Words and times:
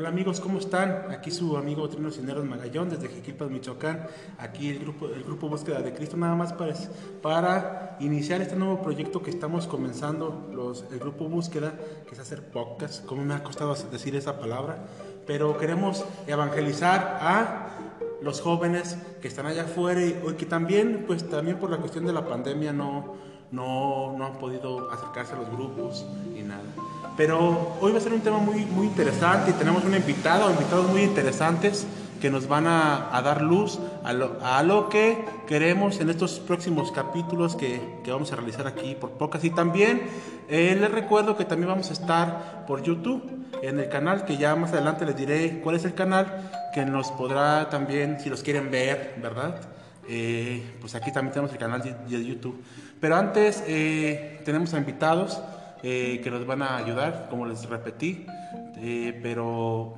Hola 0.00 0.08
amigos, 0.08 0.40
¿cómo 0.40 0.58
están? 0.58 1.08
Aquí 1.10 1.30
su 1.30 1.58
amigo 1.58 1.86
Trino 1.90 2.10
Cineros 2.10 2.46
Magallón 2.46 2.88
desde 2.88 3.10
Jiquilpas, 3.10 3.50
Michoacán. 3.50 4.06
Aquí 4.38 4.70
el 4.70 4.78
grupo, 4.78 5.08
el 5.08 5.22
grupo 5.22 5.50
Búsqueda 5.50 5.82
de 5.82 5.92
Cristo, 5.92 6.16
nada 6.16 6.34
más 6.34 6.54
para, 6.54 6.72
para 7.20 7.98
iniciar 8.00 8.40
este 8.40 8.56
nuevo 8.56 8.80
proyecto 8.80 9.22
que 9.22 9.28
estamos 9.28 9.66
comenzando, 9.66 10.48
los, 10.54 10.86
el 10.90 11.00
grupo 11.00 11.28
Búsqueda, 11.28 11.74
que 12.08 12.14
es 12.14 12.18
hacer 12.18 12.42
podcast, 12.50 13.04
como 13.04 13.26
me 13.26 13.34
ha 13.34 13.42
costado 13.42 13.74
decir 13.92 14.16
esa 14.16 14.40
palabra, 14.40 14.86
pero 15.26 15.58
queremos 15.58 16.02
evangelizar 16.26 17.18
a 17.20 17.68
los 18.22 18.40
jóvenes 18.40 18.96
que 19.20 19.28
están 19.28 19.44
allá 19.44 19.64
afuera 19.64 20.00
y, 20.00 20.14
que 20.38 20.46
también, 20.46 21.04
pues 21.06 21.28
también 21.28 21.58
por 21.58 21.68
la 21.68 21.76
cuestión 21.76 22.06
de 22.06 22.14
la 22.14 22.26
pandemia 22.26 22.72
no, 22.72 23.16
no, 23.50 24.16
no 24.16 24.24
han 24.24 24.38
podido 24.38 24.90
acercarse 24.90 25.34
a 25.34 25.36
los 25.36 25.50
grupos 25.50 26.06
y 26.34 26.40
nada. 26.40 26.62
Pero 27.20 27.76
hoy 27.82 27.92
va 27.92 27.98
a 27.98 28.00
ser 28.00 28.14
un 28.14 28.22
tema 28.22 28.38
muy, 28.38 28.64
muy 28.64 28.86
interesante 28.86 29.50
y 29.50 29.52
tenemos 29.52 29.84
un 29.84 29.94
invitado, 29.94 30.50
invitados 30.50 30.88
muy 30.88 31.02
interesantes 31.02 31.86
que 32.18 32.30
nos 32.30 32.48
van 32.48 32.66
a, 32.66 33.14
a 33.14 33.20
dar 33.20 33.42
luz 33.42 33.78
a 34.04 34.14
lo, 34.14 34.38
a 34.42 34.62
lo, 34.62 34.88
que 34.88 35.22
queremos 35.46 36.00
en 36.00 36.08
estos 36.08 36.40
próximos 36.40 36.90
capítulos 36.92 37.56
que, 37.56 37.78
que 38.02 38.10
vamos 38.10 38.32
a 38.32 38.36
realizar 38.36 38.66
aquí 38.66 38.94
por 38.98 39.10
pocas. 39.10 39.44
Y 39.44 39.50
también 39.50 40.00
eh, 40.48 40.74
les 40.80 40.90
recuerdo 40.90 41.36
que 41.36 41.44
también 41.44 41.68
vamos 41.68 41.90
a 41.90 41.92
estar 41.92 42.64
por 42.66 42.82
YouTube 42.82 43.22
en 43.60 43.78
el 43.78 43.90
canal, 43.90 44.24
que 44.24 44.38
ya 44.38 44.56
más 44.56 44.72
adelante 44.72 45.04
les 45.04 45.14
diré 45.14 45.60
cuál 45.60 45.76
es 45.76 45.84
el 45.84 45.92
canal, 45.92 46.50
que 46.72 46.86
nos 46.86 47.10
podrá 47.10 47.68
también, 47.68 48.18
si 48.18 48.30
los 48.30 48.42
quieren 48.42 48.70
ver, 48.70 49.16
¿verdad? 49.20 49.60
Eh, 50.08 50.64
pues 50.80 50.94
aquí 50.94 51.12
también 51.12 51.34
tenemos 51.34 51.52
el 51.52 51.58
canal 51.58 51.82
de, 51.82 51.94
de 52.16 52.24
YouTube. 52.24 52.64
Pero 52.98 53.14
antes 53.16 53.62
eh, 53.66 54.40
tenemos 54.46 54.72
a 54.72 54.78
invitados. 54.78 55.38
Eh, 55.82 56.20
que 56.22 56.30
nos 56.30 56.46
van 56.46 56.60
a 56.60 56.76
ayudar, 56.76 57.28
como 57.30 57.46
les 57.46 57.66
repetí, 57.66 58.26
eh, 58.76 59.18
pero 59.22 59.94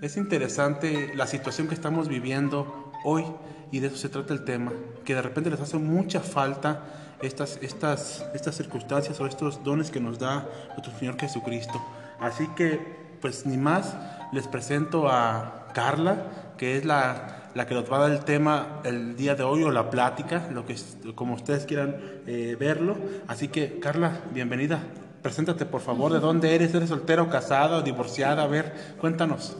es 0.00 0.16
interesante 0.16 1.12
la 1.14 1.26
situación 1.26 1.68
que 1.68 1.74
estamos 1.74 2.08
viviendo 2.08 2.90
hoy 3.04 3.24
y 3.70 3.80
de 3.80 3.88
eso 3.88 3.96
se 3.96 4.08
trata 4.08 4.32
el 4.32 4.44
tema, 4.44 4.72
que 5.04 5.14
de 5.14 5.20
repente 5.20 5.50
les 5.50 5.60
hace 5.60 5.76
mucha 5.76 6.20
falta 6.20 6.84
estas, 7.20 7.58
estas, 7.60 8.24
estas 8.34 8.54
circunstancias 8.54 9.20
o 9.20 9.26
estos 9.26 9.62
dones 9.62 9.90
que 9.90 10.00
nos 10.00 10.18
da 10.18 10.48
nuestro 10.70 10.96
Señor 10.98 11.18
Jesucristo. 11.18 11.80
Así 12.18 12.46
que, 12.56 12.80
pues 13.20 13.44
ni 13.44 13.58
más, 13.58 13.94
les 14.32 14.48
presento 14.48 15.08
a 15.08 15.68
Carla, 15.74 16.54
que 16.56 16.76
es 16.76 16.84
la 16.84 17.41
la 17.54 17.66
que 17.66 17.74
nos 17.74 17.90
va 17.90 17.96
a 17.96 18.00
dar 18.00 18.10
el 18.10 18.24
tema 18.24 18.80
el 18.84 19.16
día 19.16 19.34
de 19.34 19.42
hoy 19.42 19.62
o 19.62 19.70
la 19.70 19.90
plática, 19.90 20.48
lo 20.50 20.64
que 20.64 20.76
como 21.14 21.34
ustedes 21.34 21.66
quieran 21.66 21.96
eh, 22.26 22.56
verlo. 22.58 22.96
Así 23.28 23.48
que, 23.48 23.78
Carla, 23.78 24.20
bienvenida. 24.30 24.80
Preséntate, 25.22 25.66
por 25.66 25.80
favor, 25.80 26.12
de 26.12 26.18
dónde 26.18 26.54
eres, 26.54 26.74
eres 26.74 26.88
soltera 26.88 27.22
o 27.22 27.28
casada 27.28 27.78
o 27.78 27.82
divorciada, 27.82 28.42
a 28.42 28.46
ver, 28.46 28.96
cuéntanos. 29.00 29.56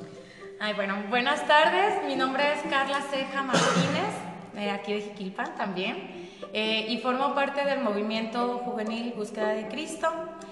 Ay, 0.59 0.75
bueno, 0.75 0.97
buenas 1.09 1.47
tardes, 1.47 2.05
mi 2.07 2.17
nombre 2.17 2.53
es 2.55 2.63
Carla 2.69 3.01
Ceja 3.11 3.43
Martínez, 3.43 4.15
de 4.55 4.71
aquí 4.71 4.95
de 4.95 5.01
Jiquilpan 5.03 5.55
también, 5.57 6.31
eh, 6.53 6.87
y 6.89 6.99
formo 6.99 7.35
parte 7.35 7.65
del 7.65 7.81
movimiento 7.81 8.59
juvenil 8.59 9.13
Búsqueda 9.17 9.49
de 9.49 9.69
Cristo, 9.69 10.09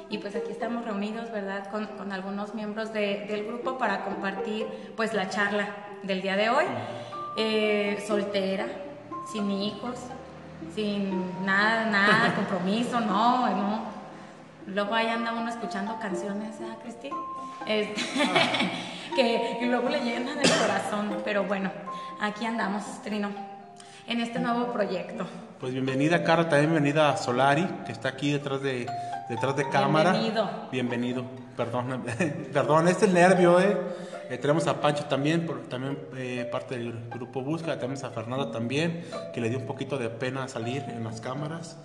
y 0.09 0.19
pues 0.19 0.37
aquí 0.37 0.51
estamos 0.51 0.85
reunidos, 0.85 1.31
¿verdad?, 1.33 1.71
con, 1.71 1.87
con 1.87 2.13
algunos 2.13 2.55
miembros 2.55 2.93
de, 2.93 3.25
del 3.29 3.47
grupo 3.47 3.79
para 3.79 4.05
compartir 4.05 4.67
pues 4.97 5.13
la 5.13 5.29
charla 5.29 5.75
del 6.03 6.23
día 6.23 6.37
de 6.37 6.51
hoy 6.51 6.65
eh, 7.43 8.05
soltera, 8.07 8.67
sin 9.33 9.51
hijos, 9.51 9.97
sin 10.75 11.47
nada, 11.47 11.87
nada, 11.87 12.35
compromiso, 12.37 13.01
no, 13.01 13.49
no. 13.49 13.85
Luego 14.67 14.95
ahí 14.95 15.07
anda 15.07 15.33
uno 15.33 15.49
escuchando 15.49 15.99
canciones, 16.01 16.57
¿ah, 16.61 16.77
Cristi? 16.83 17.09
Este, 17.67 18.03
que 19.17 19.59
y 19.63 19.65
luego 19.65 19.89
le 19.89 20.01
llenan 20.01 20.39
el 20.39 20.51
corazón, 20.51 21.17
pero 21.25 21.45
bueno, 21.45 21.71
aquí 22.21 22.45
andamos, 22.45 22.85
Trino, 23.03 23.31
en 24.07 24.21
este 24.21 24.39
nuevo 24.39 24.71
proyecto. 24.71 25.27
Pues 25.59 25.73
bienvenida, 25.73 26.23
Carla, 26.23 26.49
también 26.49 26.73
bienvenida 26.73 27.09
a 27.09 27.17
Solari, 27.17 27.67
que 27.87 27.93
está 27.93 28.11
aquí 28.11 28.33
detrás 28.33 28.61
de, 28.61 28.87
detrás 29.31 29.57
de 29.57 29.67
cámara. 29.71 30.13
Bienvenido. 30.13 30.51
Bienvenido, 30.71 31.25
perdón, 31.57 32.05
perdón, 32.53 32.89
este 32.89 33.07
es 33.07 33.09
el 33.09 33.15
nervio, 33.15 33.59
¿eh? 33.61 33.79
Eh, 34.31 34.39
tenemos 34.39 34.69
a 34.69 34.81
Pancho 34.81 35.07
también, 35.07 35.45
también 35.69 35.99
eh, 36.17 36.49
parte 36.53 36.79
del 36.79 37.09
grupo 37.11 37.43
Busca. 37.43 37.77
Tenemos 37.77 38.05
a 38.05 38.11
Fernanda 38.11 38.53
también, 38.53 39.05
que 39.35 39.41
le 39.41 39.49
dio 39.49 39.59
un 39.59 39.67
poquito 39.67 39.99
de 39.99 40.09
pena 40.09 40.47
salir 40.47 40.85
en 40.85 41.03
las 41.03 41.21
cámaras. 41.21 41.77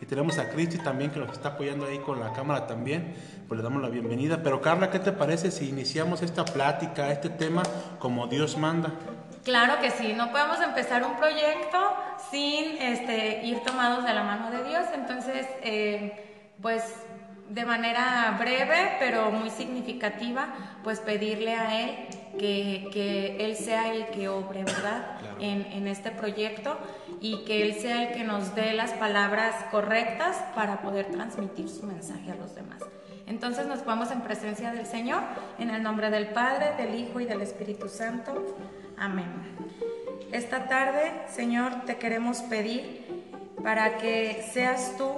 Y 0.00 0.06
tenemos 0.06 0.38
a 0.38 0.48
Cristi 0.48 0.78
también, 0.78 1.10
que 1.10 1.18
nos 1.18 1.32
está 1.32 1.50
apoyando 1.50 1.86
ahí 1.86 1.98
con 1.98 2.20
la 2.20 2.32
cámara 2.32 2.68
también. 2.68 3.14
Pues 3.48 3.58
le 3.58 3.64
damos 3.64 3.82
la 3.82 3.88
bienvenida. 3.88 4.44
Pero 4.44 4.60
Carla, 4.60 4.90
¿qué 4.90 5.00
te 5.00 5.10
parece 5.10 5.50
si 5.50 5.68
iniciamos 5.68 6.22
esta 6.22 6.44
plática, 6.44 7.10
este 7.10 7.28
tema, 7.28 7.64
como 7.98 8.28
Dios 8.28 8.56
manda? 8.56 8.92
Claro 9.42 9.80
que 9.80 9.90
sí, 9.90 10.12
no 10.16 10.30
podemos 10.30 10.60
empezar 10.60 11.04
un 11.04 11.16
proyecto 11.16 11.78
sin 12.30 12.80
este, 12.80 13.44
ir 13.44 13.58
tomados 13.64 14.04
de 14.04 14.14
la 14.14 14.22
mano 14.22 14.52
de 14.52 14.62
Dios. 14.68 14.84
Entonces, 14.94 15.48
eh, 15.64 16.52
pues 16.62 16.84
de 17.52 17.66
manera 17.66 18.34
breve, 18.38 18.96
pero 18.98 19.30
muy 19.30 19.50
significativa, 19.50 20.48
pues 20.82 21.00
pedirle 21.00 21.54
a 21.54 21.82
Él 21.82 21.96
que, 22.38 22.88
que 22.92 23.44
Él 23.44 23.56
sea 23.56 23.92
el 23.92 24.06
que 24.06 24.28
obre, 24.30 24.64
¿verdad? 24.64 25.18
Claro. 25.20 25.36
En, 25.38 25.66
en, 25.72 25.86
este 25.86 26.10
proyecto 26.10 26.78
y 27.20 27.44
que 27.44 27.62
Él 27.62 27.74
sea 27.74 28.04
el 28.04 28.14
que 28.14 28.24
nos 28.24 28.54
dé 28.54 28.72
las 28.72 28.92
palabras 28.92 29.54
correctas 29.70 30.42
para 30.54 30.80
poder 30.80 31.10
transmitir 31.10 31.68
su 31.68 31.84
mensaje 31.84 32.32
a 32.32 32.36
los 32.36 32.54
demás. 32.54 32.80
Entonces 33.26 33.66
nos 33.66 33.84
vamos 33.84 34.10
en 34.10 34.22
presencia 34.22 34.72
del 34.72 34.86
Señor, 34.86 35.22
en 35.58 35.68
el 35.68 35.82
nombre 35.82 36.10
del 36.10 36.28
Padre, 36.28 36.72
del 36.78 36.94
Hijo 36.94 37.20
y 37.20 37.26
del 37.26 37.42
Espíritu 37.42 37.88
Santo. 37.88 38.56
Amén. 38.96 39.30
Esta 40.32 40.68
tarde, 40.68 41.12
Señor, 41.28 41.84
te 41.84 41.98
queremos 41.98 42.38
pedir 42.40 43.04
para 43.62 43.98
que 43.98 44.42
seas 44.52 44.96
tú 44.96 45.12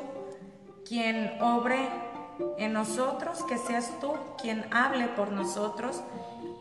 quien 0.85 1.41
obre 1.41 1.89
en 2.59 2.73
nosotros, 2.73 3.45
que 3.45 3.59
seas 3.59 3.93
tú 4.01 4.13
quien 4.41 4.67
hable 4.73 5.09
por 5.09 5.31
nosotros 5.33 6.03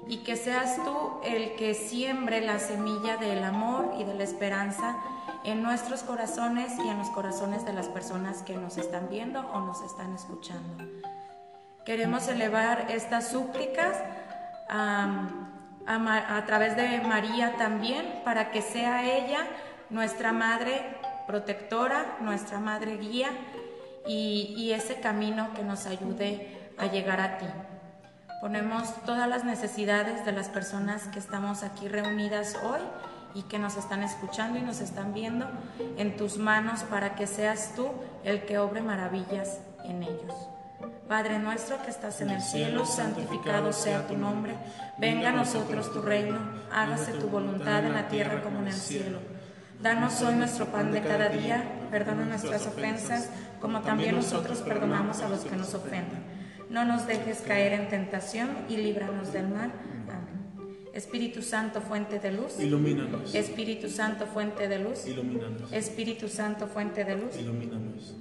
y 0.08 0.18
que 0.18 0.36
seas 0.36 0.76
tú 0.84 1.20
el 1.24 1.56
que 1.56 1.74
siembre 1.74 2.42
la 2.42 2.60
semilla 2.60 3.18
del 3.18 3.44
amor 3.44 3.94
y 4.00 4.04
de 4.04 4.14
la 4.14 4.24
esperanza 4.24 4.98
en 5.44 5.64
nuestros 5.64 6.04
corazones 6.04 6.74
y 6.84 6.88
en 6.88 6.98
los 6.98 7.10
corazones 7.10 7.66
de 7.66 7.74
las 7.74 7.88
personas 7.88 8.44
que 8.44 8.56
nos 8.56 8.78
están 8.78 9.10
viendo 9.10 9.40
o 9.40 9.62
nos 9.62 9.82
están 9.82 10.14
escuchando. 10.14 10.84
Queremos 11.86 12.28
elevar 12.28 12.88
estas 12.90 13.30
súplicas 13.30 13.98
a, 14.70 15.28
a, 15.86 16.46
través 16.46 16.76
de 16.78 17.02
María 17.02 17.56
también 17.58 18.22
para 18.24 18.52
que 18.52 18.62
sea 18.62 19.04
ella 19.04 19.46
nuestra 19.90 20.32
madre 20.32 20.98
protectora, 21.28 22.18
nuestra 22.22 22.60
madre 22.60 22.98
guía 22.98 23.32
y, 24.08 24.54
y 24.58 24.72
ese 24.74 25.00
camino 25.00 25.54
que 25.54 25.64
nos 25.64 25.86
ayude 25.86 26.72
a 26.78 26.88
llegar 26.88 27.22
a 27.22 27.38
ti. 27.38 27.46
Ponemos 28.42 28.94
todas 29.06 29.28
las 29.30 29.46
necesidades 29.46 30.26
de 30.26 30.34
las 30.34 30.50
personas 30.50 31.08
que 31.08 31.20
estamos 31.20 31.64
aquí 31.64 31.88
reunidas 31.88 32.58
hoy 32.64 32.82
y 33.36 33.44
que 33.44 33.60
nos 33.60 33.78
están 33.78 34.04
escuchando 34.04 34.60
y 34.60 34.62
nos 34.62 34.82
están 34.82 35.14
viendo 35.14 35.48
en 35.98 36.18
tus 36.18 36.38
manos 36.38 36.84
para 36.84 37.16
que 37.16 37.28
seas 37.28 37.74
tú 37.76 37.90
el 38.24 38.46
que 38.46 38.58
obre 38.58 38.82
maravillas 38.82 39.60
en 39.86 40.04
ellos. 40.04 40.34
Padre 41.08 41.40
nuestro 41.40 41.82
que 41.84 41.90
estás 41.90 42.22
en 42.22 42.30
el 42.30 42.42
cielo, 42.42 42.86
santificado 42.86 43.74
sea 43.74 44.08
tu 44.08 44.18
nombre, 44.18 44.56
venga 44.98 45.30
a 45.30 45.34
nosotros 45.34 45.92
tu 45.94 46.02
reino, 46.02 46.40
hágase 46.72 47.14
tu 47.14 47.28
voluntad 47.28 47.86
en 47.86 47.94
la 47.94 48.08
tierra 48.08 48.42
como 48.42 48.60
en 48.60 48.68
el 48.68 48.74
cielo. 48.74 49.20
Danos 49.84 50.22
hoy 50.22 50.36
nuestro 50.36 50.68
pan 50.68 50.94
de 50.94 51.02
cada 51.02 51.28
día, 51.28 51.62
perdona 51.92 52.24
nuestras 52.24 52.66
ofensas 52.68 53.30
como 53.60 53.82
también 53.82 54.16
nosotros 54.16 54.60
perdonamos 54.60 55.20
a 55.20 55.28
los 55.28 55.42
que 55.42 55.58
nos 55.58 55.74
ofenden. 55.74 56.24
No 56.70 56.86
nos 56.86 57.06
dejes 57.06 57.42
caer 57.42 57.74
en 57.74 57.90
tentación 57.90 58.50
y 58.70 58.78
líbranos 58.78 59.34
del 59.34 59.50
mal. 59.50 59.74
Amén. 60.08 60.84
Espíritu 60.94 61.42
Santo, 61.42 61.82
fuente 61.82 62.20
de 62.20 62.32
luz. 62.32 62.62
Ilumínanos. 62.62 63.36
Espíritu 63.36 63.90
Santo, 63.90 64.26
fuente 64.26 64.70
de 64.70 64.80
luz. 64.80 65.06
Ilumínanos. 65.06 65.74
Espíritu 65.74 66.30
Santo, 66.30 66.68
fuente 66.68 67.04
de 67.04 67.18
luz. 67.18 67.36
Ilumínanos. 67.36 68.16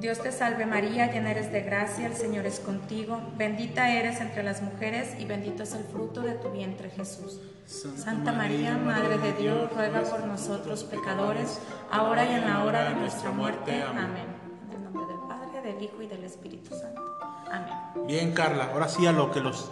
Dios 0.00 0.22
te 0.22 0.30
salve 0.30 0.64
María, 0.64 1.10
llena 1.10 1.32
eres 1.32 1.50
de 1.50 1.62
gracia, 1.62 2.06
el 2.06 2.14
Señor 2.14 2.46
es 2.46 2.60
contigo, 2.60 3.20
bendita 3.36 3.90
eres 3.90 4.20
entre 4.20 4.44
las 4.44 4.62
mujeres 4.62 5.16
y 5.18 5.24
bendito 5.24 5.64
es 5.64 5.74
el 5.74 5.82
fruto 5.82 6.20
de 6.20 6.34
tu 6.34 6.52
vientre 6.52 6.88
Jesús. 6.90 7.40
Santa, 7.66 8.32
María, 8.32 8.78
Madre 8.78 9.18
de 9.18 9.32
Dios, 9.32 9.70
ruega 9.74 10.02
por 10.02 10.24
nosotros 10.24 10.84
pecadores, 10.84 11.60
ahora 11.90 12.24
y 12.24 12.34
en 12.34 12.46
la 12.46 12.64
hora 12.64 12.90
de 12.90 12.94
nuestra 12.94 13.32
muerte. 13.32 13.82
Amén. 13.82 14.26
En 14.68 14.76
el 14.76 14.84
nombre 14.84 15.04
del 15.06 15.18
Padre, 15.28 15.60
del 15.62 15.82
Hijo 15.82 16.00
y 16.00 16.06
del 16.06 16.22
Espíritu 16.24 16.70
Santo. 16.70 17.02
Amén. 17.50 18.06
Bien, 18.06 18.32
Carla, 18.32 18.70
ahora 18.72 18.88
sí 18.88 19.04
a 19.06 19.12
lo 19.12 19.32
que 19.32 19.40
los 19.40 19.70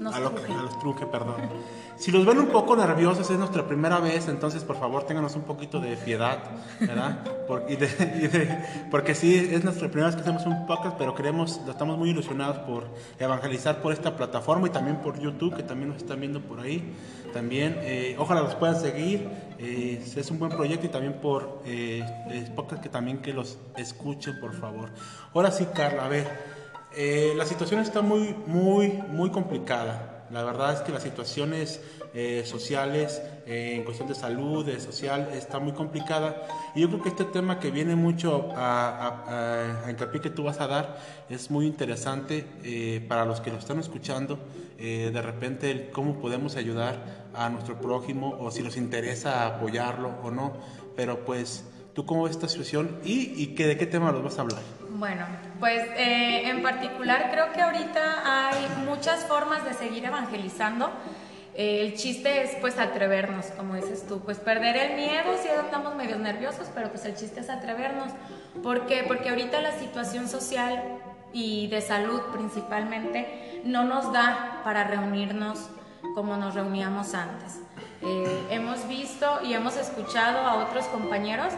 Nos 0.00 0.14
a, 0.14 0.20
lo- 0.20 0.30
truje. 0.30 0.52
a 0.52 0.62
los 0.62 0.78
truje, 0.78 1.06
perdón. 1.06 1.34
Si 1.96 2.10
los 2.10 2.24
ven 2.24 2.38
un 2.38 2.46
poco 2.46 2.74
nerviosos, 2.74 3.30
es 3.30 3.38
nuestra 3.38 3.66
primera 3.66 4.00
vez, 4.00 4.26
entonces 4.28 4.64
por 4.64 4.76
favor 4.76 5.04
ténganos 5.04 5.36
un 5.36 5.42
poquito 5.42 5.78
de 5.80 5.96
piedad, 5.98 6.38
¿verdad? 6.80 7.18
Por- 7.46 7.66
y 7.68 7.76
de- 7.76 8.20
y 8.22 8.26
de- 8.28 8.58
porque 8.90 9.14
sí, 9.14 9.36
es 9.36 9.62
nuestra 9.62 9.88
primera 9.88 10.06
vez 10.06 10.16
que 10.16 10.22
hacemos 10.22 10.46
un 10.46 10.66
podcast, 10.66 10.96
pero 10.96 11.14
queremos, 11.14 11.60
estamos 11.68 11.98
muy 11.98 12.10
ilusionados 12.10 12.58
por 12.60 12.84
evangelizar 13.18 13.82
por 13.82 13.92
esta 13.92 14.16
plataforma 14.16 14.66
y 14.68 14.70
también 14.70 14.96
por 15.02 15.20
YouTube, 15.20 15.54
que 15.54 15.62
también 15.62 15.90
nos 15.90 15.98
están 15.98 16.18
viendo 16.20 16.40
por 16.40 16.60
ahí. 16.60 16.94
También, 17.34 17.76
eh, 17.82 18.16
ojalá 18.18 18.40
los 18.40 18.54
puedan 18.54 18.80
seguir, 18.80 19.28
eh, 19.58 20.02
es 20.16 20.30
un 20.30 20.38
buen 20.38 20.50
proyecto 20.50 20.86
y 20.86 20.88
también 20.88 21.20
por 21.20 21.60
eh, 21.66 22.02
podcast 22.56 22.82
que 22.82 22.88
también 22.88 23.18
que 23.18 23.34
los 23.34 23.58
escuchen, 23.76 24.40
por 24.40 24.54
favor. 24.54 24.88
Ahora 25.34 25.50
sí, 25.50 25.66
Carla, 25.74 26.06
a 26.06 26.08
ver, 26.08 26.26
eh, 26.92 27.32
la 27.36 27.46
situación 27.46 27.80
está 27.80 28.00
muy, 28.02 28.34
muy, 28.46 28.88
muy 29.08 29.30
complicada. 29.30 30.26
La 30.30 30.44
verdad 30.44 30.72
es 30.74 30.80
que 30.82 30.92
las 30.92 31.02
situaciones 31.02 31.80
eh, 32.14 32.44
sociales, 32.46 33.20
eh, 33.46 33.74
en 33.74 33.82
cuestión 33.82 34.06
de 34.08 34.14
salud, 34.14 34.64
de 34.64 34.78
social, 34.78 35.28
está 35.34 35.58
muy 35.58 35.72
complicada. 35.72 36.46
Y 36.76 36.82
yo 36.82 36.88
creo 36.88 37.02
que 37.02 37.08
este 37.08 37.24
tema 37.24 37.58
que 37.58 37.72
viene 37.72 37.96
mucho 37.96 38.52
a, 38.56 38.90
a, 39.26 39.84
a- 39.86 39.90
hincapié 39.90 40.20
que 40.20 40.30
tú 40.30 40.44
vas 40.44 40.60
a 40.60 40.68
dar 40.68 41.00
es 41.28 41.50
muy 41.50 41.66
interesante 41.66 42.46
eh, 42.62 43.04
para 43.08 43.24
los 43.24 43.40
que 43.40 43.50
lo 43.50 43.58
están 43.58 43.80
escuchando. 43.80 44.38
eh, 44.78 45.10
de 45.12 45.20
repente, 45.22 45.90
cómo 45.92 46.20
podemos 46.20 46.54
ayudar 46.56 47.28
a 47.34 47.48
nuestro 47.50 47.80
prójimo 47.80 48.36
o 48.40 48.50
si 48.52 48.62
nos 48.62 48.76
interesa 48.76 49.46
apoyarlo 49.46 50.14
o 50.22 50.30
no. 50.30 50.52
Pero 50.96 51.24
pues, 51.24 51.64
¿tú 51.92 52.06
cómo 52.06 52.22
ves 52.24 52.32
esta 52.36 52.48
situación 52.48 52.98
y, 53.04 53.34
y 53.42 53.54
que, 53.56 53.66
de 53.66 53.76
qué 53.76 53.86
tema 53.86 54.12
nos 54.12 54.22
vas 54.22 54.38
a 54.38 54.42
hablar? 54.42 54.79
Bueno, 54.92 55.24
pues 55.60 55.82
eh, 55.96 56.48
en 56.48 56.62
particular 56.62 57.30
creo 57.30 57.52
que 57.52 57.62
ahorita 57.62 58.48
hay 58.48 58.84
muchas 58.84 59.24
formas 59.24 59.64
de 59.64 59.74
seguir 59.74 60.04
evangelizando. 60.04 60.90
Eh, 61.54 61.82
el 61.86 61.94
chiste 61.94 62.42
es 62.42 62.56
pues 62.56 62.78
atrevernos, 62.78 63.46
como 63.56 63.76
dices 63.76 64.06
tú, 64.08 64.20
pues 64.20 64.38
perder 64.38 64.76
el 64.76 64.96
miedo, 64.96 65.36
si 65.40 65.48
estamos 65.48 65.94
medio 65.94 66.18
nerviosos, 66.18 66.68
pero 66.74 66.88
pues 66.88 67.04
el 67.04 67.14
chiste 67.14 67.40
es 67.40 67.50
atrevernos. 67.50 68.12
¿Por 68.62 68.86
qué? 68.86 69.04
Porque 69.06 69.30
ahorita 69.30 69.60
la 69.60 69.78
situación 69.78 70.28
social 70.28 70.82
y 71.32 71.68
de 71.68 71.80
salud 71.80 72.20
principalmente 72.32 73.62
no 73.64 73.84
nos 73.84 74.12
da 74.12 74.60
para 74.64 74.84
reunirnos 74.84 75.68
como 76.16 76.36
nos 76.36 76.54
reuníamos 76.54 77.14
antes. 77.14 77.60
Eh, 78.02 78.46
hemos 78.50 78.88
visto 78.88 79.40
y 79.44 79.54
hemos 79.54 79.76
escuchado 79.76 80.40
a 80.40 80.64
otros 80.64 80.86
compañeros 80.86 81.52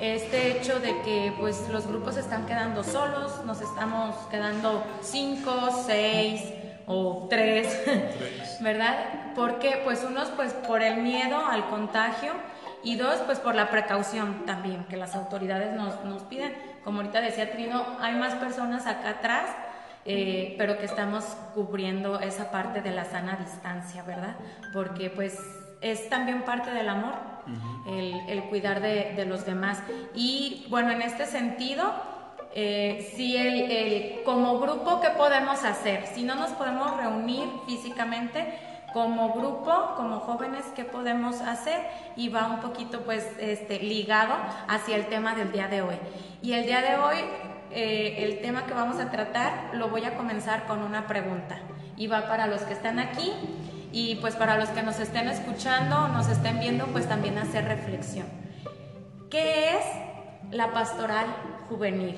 este 0.00 0.52
hecho 0.52 0.80
de 0.80 1.00
que 1.02 1.32
pues 1.38 1.68
los 1.70 1.86
grupos 1.86 2.14
se 2.14 2.20
están 2.20 2.46
quedando 2.46 2.82
solos, 2.82 3.44
nos 3.44 3.60
estamos 3.60 4.14
quedando 4.30 4.84
cinco, 5.00 5.52
seis 5.86 6.42
o 6.86 7.26
tres, 7.30 7.82
¿verdad? 8.60 9.32
Porque 9.34 9.80
pues 9.84 10.04
unos 10.04 10.28
pues 10.30 10.52
por 10.52 10.82
el 10.82 10.98
miedo 10.98 11.44
al 11.46 11.68
contagio 11.68 12.32
y 12.82 12.96
dos 12.96 13.16
pues 13.26 13.38
por 13.38 13.54
la 13.54 13.70
precaución 13.70 14.44
también 14.46 14.84
que 14.84 14.96
las 14.96 15.14
autoridades 15.14 15.72
nos, 15.74 16.04
nos 16.04 16.22
piden. 16.22 16.54
Como 16.84 16.98
ahorita 16.98 17.20
decía 17.20 17.50
Trino, 17.50 17.84
hay 18.00 18.14
más 18.14 18.34
personas 18.34 18.86
acá 18.86 19.10
atrás 19.10 19.46
eh, 20.06 20.54
pero 20.58 20.76
que 20.76 20.84
estamos 20.84 21.24
cubriendo 21.54 22.20
esa 22.20 22.50
parte 22.50 22.82
de 22.82 22.90
la 22.90 23.06
sana 23.06 23.36
distancia, 23.36 24.02
¿verdad? 24.02 24.36
Porque 24.74 25.08
pues 25.08 25.38
es 25.80 26.10
también 26.10 26.42
parte 26.42 26.70
del 26.72 26.90
amor, 26.90 27.14
el, 27.86 28.44
cuidar 28.44 28.80
de, 28.80 29.24
los 29.26 29.44
demás. 29.44 29.82
Y 30.14 30.66
bueno, 30.70 30.90
en 30.90 31.02
este 31.02 31.26
sentido, 31.26 31.92
eh, 32.54 33.12
si 33.16 33.36
el, 33.36 33.70
el- 33.70 34.22
como 34.24 34.58
grupo, 34.60 35.00
¿qué 35.00 35.10
podemos 35.10 35.64
hacer? 35.64 36.06
Si 36.14 36.22
no 36.22 36.34
nos 36.34 36.50
podemos 36.52 36.96
reunir 36.96 37.48
físicamente, 37.66 38.58
como 38.92 39.32
grupo, 39.34 39.94
como 39.96 40.20
jóvenes, 40.20 40.64
¿qué 40.76 40.84
podemos 40.84 41.40
hacer? 41.40 41.80
Y 42.16 42.28
va 42.28 42.46
un 42.46 42.60
poquito 42.60 43.00
pues 43.00 43.28
este, 43.40 43.80
ligado 43.80 44.34
hacia 44.68 44.94
el 44.94 45.06
tema 45.06 45.34
del 45.34 45.50
día 45.50 45.66
de 45.66 45.82
hoy. 45.82 45.96
Y 46.42 46.52
el 46.52 46.64
día 46.64 46.80
de 46.80 46.96
hoy, 46.96 47.16
eh, 47.72 48.14
el 48.18 48.40
tema 48.40 48.66
que 48.66 48.72
vamos 48.72 49.00
a 49.00 49.10
tratar, 49.10 49.70
lo 49.72 49.88
voy 49.88 50.04
a 50.04 50.14
comenzar 50.16 50.66
con 50.66 50.80
una 50.80 51.08
pregunta. 51.08 51.58
Y 51.96 52.06
va 52.06 52.28
para 52.28 52.46
los 52.46 52.62
que 52.62 52.72
están 52.72 53.00
aquí 53.00 53.32
y 53.94 54.16
pues 54.16 54.34
para 54.34 54.58
los 54.58 54.70
que 54.70 54.82
nos 54.82 54.98
estén 54.98 55.28
escuchando, 55.28 56.08
nos 56.08 56.28
estén 56.28 56.58
viendo, 56.58 56.84
pues 56.86 57.08
también 57.08 57.38
hacer 57.38 57.64
reflexión. 57.64 58.26
¿Qué 59.30 59.70
es 59.70 59.84
la 60.50 60.72
pastoral 60.72 61.26
juvenil? 61.68 62.16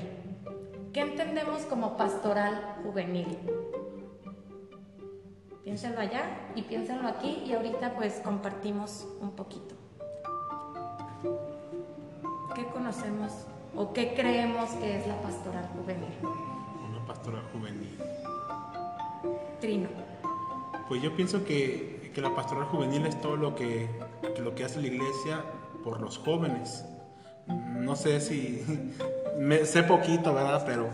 ¿Qué 0.94 1.02
entendemos 1.02 1.66
como 1.66 1.98
pastoral 1.98 2.78
juvenil? 2.82 3.38
Piénsenlo 5.64 6.00
allá 6.00 6.22
y 6.54 6.62
piénsenlo 6.62 7.08
aquí 7.08 7.42
y 7.46 7.52
ahorita 7.52 7.94
pues 7.94 8.22
compartimos 8.24 9.06
un 9.20 9.32
poquito. 9.32 9.74
¿Qué 12.54 12.64
conocemos 12.68 13.32
o 13.76 13.92
qué 13.92 14.14
creemos 14.14 14.70
que 14.80 14.96
es 14.96 15.06
la 15.06 15.20
pastoral 15.20 15.68
juvenil? 15.76 16.08
Una 16.88 17.04
pastora 17.06 17.42
juvenil. 17.52 17.98
Trino. 19.60 20.15
Pues 20.88 21.02
yo 21.02 21.14
pienso 21.16 21.44
que, 21.44 22.10
que 22.14 22.20
la 22.20 22.34
pastoral 22.34 22.64
juvenil 22.66 23.04
es 23.06 23.20
todo 23.20 23.36
lo 23.36 23.54
que, 23.54 23.88
que 24.34 24.42
lo 24.42 24.54
que 24.54 24.64
hace 24.64 24.80
la 24.80 24.86
iglesia 24.86 25.42
por 25.82 26.00
los 26.00 26.18
jóvenes. 26.18 26.84
No 27.46 27.96
sé 27.96 28.20
si 28.20 28.62
me, 29.38 29.64
sé 29.64 29.82
poquito, 29.82 30.32
¿verdad? 30.34 30.62
Pero 30.66 30.88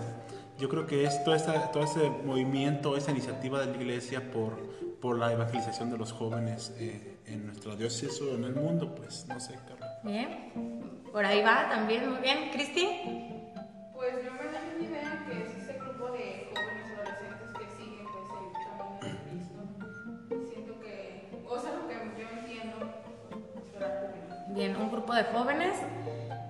yo 0.59 0.69
creo 0.69 0.87
que 0.87 1.05
es 1.05 1.23
todo, 1.25 1.35
esa- 1.35 1.71
todo 1.73 1.85
ese 1.85 2.11
movimiento, 2.25 2.97
esa 2.97 3.11
iniciativa 3.11 3.61
de 3.61 3.67
la 3.67 3.77
iglesia 3.83 4.31
por, 4.31 4.57
por 5.01 5.19
la 5.19 5.33
evangelización 5.33 5.91
de 5.91 5.99
los 5.99 6.13
jóvenes 6.13 6.75
eh, 6.79 7.19
en 7.27 7.47
nuestra 7.47 7.77
diócesis 7.77 8.21
o 8.23 8.35
en 8.35 8.45
el 8.45 8.55
mundo, 8.55 8.95
pues 8.95 9.27
no 9.29 9.39
sé, 9.41 9.55
Carla. 9.69 9.99
Bien. 10.05 11.03
Por 11.13 11.25
ahí 11.27 11.43
va 11.43 11.69
también, 11.69 12.09
muy 12.11 12.21
bien. 12.21 12.51
Cristi. 12.53 12.89
Pues 13.93 14.15
yo 14.25 14.33
me 14.33 14.49
lo 21.61 21.87
que 21.87 22.23
yo 22.23 22.29
entiendo. 22.41 22.77
Bien, 24.49 24.77
un 24.77 24.91
grupo 24.91 25.15
de 25.15 25.25
jóvenes, 25.25 25.77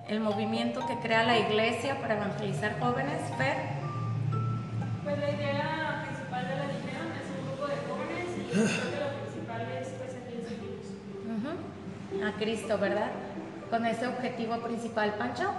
el 0.07 0.21
movimiento 0.21 0.85
que 0.87 0.97
crea 0.99 1.23
la 1.23 1.37
iglesia 1.39 1.99
para 1.99 2.15
evangelizar 2.15 2.79
jóvenes. 2.79 3.21
Fer. 3.37 3.57
Pues 5.03 5.19
la 5.19 5.29
idea 5.29 6.05
principal 6.07 6.47
de 6.47 6.55
la 6.55 6.67
dijeron 6.67 7.07
es 7.19 7.27
un 7.37 7.45
grupo 7.47 7.67
de 7.67 7.75
jóvenes 7.87 8.29
y 8.37 8.43
creo 8.49 8.65
que 8.91 8.99
lo 8.99 9.09
principal 9.21 9.61
es 9.81 9.89
pues 9.89 10.15
a. 10.15 10.87
Ujú. 11.35 12.25
A 12.25 12.31
Cristo, 12.37 12.77
¿verdad? 12.77 13.11
Con 13.69 13.85
ese 13.85 14.07
objetivo 14.07 14.57
principal, 14.59 15.15
Pancho. 15.15 15.51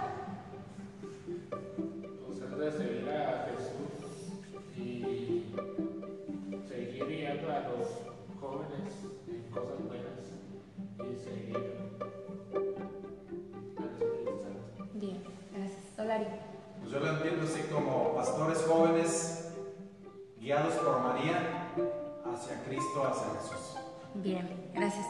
Pues 2.25 2.39
es 2.39 2.57
de 2.57 2.71
seguir 2.71 3.09
a 3.09 3.45
seguir. 11.19 11.75
Bien, 14.93 15.23
gracias. 15.53 15.79
Solari. 15.95 16.25
Pues 16.79 16.91
yo 16.91 16.99
lo 16.99 17.09
entiendo 17.09 17.43
así 17.43 17.61
como 17.71 18.13
pastores 18.15 18.65
jóvenes 18.67 19.53
guiados 20.39 20.73
por 20.75 20.99
María 21.01 21.39
hacia 22.33 22.63
Cristo, 22.63 23.03
hacia 23.07 23.27
Jesús. 23.41 23.77
Bien, 24.15 24.69
gracias. 24.73 25.05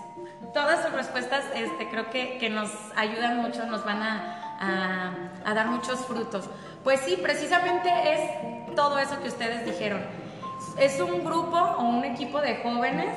Todas 0.54 0.84
sus 0.84 0.92
respuestas 0.94 1.44
este, 1.54 1.90
creo 1.90 2.10
que, 2.10 2.38
que 2.40 2.50
nos 2.50 2.72
ayudan 2.96 3.38
mucho, 3.38 3.66
nos 3.68 3.86
van 3.86 4.02
a, 4.02 4.58
a- 4.60 5.50
a 5.50 5.54
dar 5.54 5.68
muchos 5.68 6.00
frutos. 6.06 6.50
Pues 6.84 7.02
sí, 7.02 7.18
precisamente 7.22 7.90
es 8.14 8.76
todo 8.76 8.98
eso 8.98 9.20
que 9.22 9.28
ustedes 9.28 9.66
dijeron. 9.66 10.02
Es 10.80 11.00
un 11.00 11.24
grupo 11.24 11.58
o 11.58 11.84
un 11.84 12.04
equipo 12.06 12.42
de 12.42 12.58
jóvenes 12.58 13.16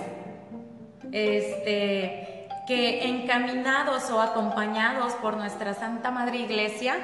este, 1.13 2.38
que 2.69 3.09
encaminados 3.09 4.11
o 4.11 4.21
acompañados 4.21 5.15
por 5.15 5.39
nuestra 5.39 5.73
Santa 5.73 6.11
Madre 6.11 6.37
Iglesia, 6.37 6.97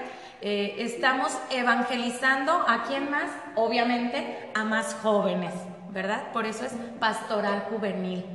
eh, 0.42 0.76
estamos 0.80 1.32
evangelizando 1.50 2.52
a 2.52 2.84
quién 2.86 3.10
más, 3.10 3.30
obviamente 3.54 4.50
a 4.54 4.64
más 4.64 4.94
jóvenes, 5.02 5.54
¿verdad? 5.88 6.32
Por 6.34 6.44
eso 6.44 6.66
es 6.66 6.74
pastoral 7.00 7.64
juvenil, 7.70 8.26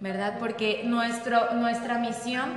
¿verdad? 0.00 0.34
Porque 0.38 0.82
nuestro, 0.84 1.54
nuestra 1.54 1.96
misión 1.96 2.50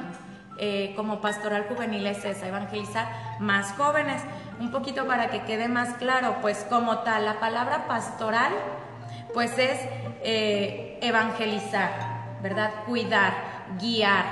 eh, 0.58 0.92
como 0.98 1.22
pastoral 1.22 1.68
juvenil 1.70 2.06
es 2.06 2.26
esa, 2.26 2.46
evangelizar 2.46 3.08
más 3.40 3.72
jóvenes. 3.78 4.22
Un 4.60 4.70
poquito 4.70 5.08
para 5.08 5.30
que 5.30 5.44
quede 5.44 5.70
más 5.70 5.94
claro, 5.94 6.40
pues 6.42 6.66
como 6.70 7.00
tal, 7.00 7.24
la 7.24 7.40
palabra 7.40 7.88
pastoral, 7.88 8.52
pues 9.34 9.58
es 9.58 9.80
eh, 10.24 11.00
evangelizar, 11.02 11.92
¿verdad? 12.42 12.72
Cuidar, 12.86 13.59
guiar 13.80 14.26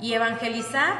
y 0.00 0.12
evangelizar 0.12 0.94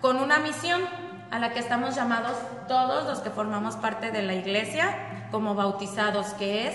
con 0.00 0.16
una 0.16 0.38
misión 0.38 0.82
a 1.30 1.38
la 1.38 1.52
que 1.52 1.58
estamos 1.58 1.96
llamados 1.96 2.36
todos 2.68 3.06
los 3.06 3.20
que 3.20 3.30
formamos 3.30 3.76
parte 3.76 4.10
de 4.10 4.22
la 4.22 4.34
iglesia 4.34 5.26
como 5.30 5.54
bautizados, 5.54 6.28
que 6.34 6.68
es 6.68 6.74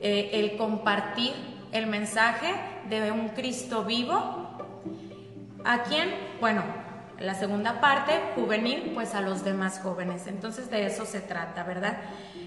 eh, 0.00 0.30
el 0.32 0.56
compartir 0.56 1.34
el 1.72 1.86
mensaje 1.86 2.54
de 2.88 3.12
un 3.12 3.28
Cristo 3.30 3.84
vivo. 3.84 4.48
¿A 5.64 5.82
quién? 5.82 6.14
Bueno, 6.40 6.62
la 7.18 7.34
segunda 7.34 7.80
parte, 7.80 8.12
juvenil, 8.34 8.92
pues 8.94 9.14
a 9.14 9.20
los 9.20 9.44
demás 9.44 9.80
jóvenes. 9.82 10.26
Entonces 10.26 10.70
de 10.70 10.86
eso 10.86 11.04
se 11.04 11.20
trata, 11.20 11.64
¿verdad? 11.64 11.98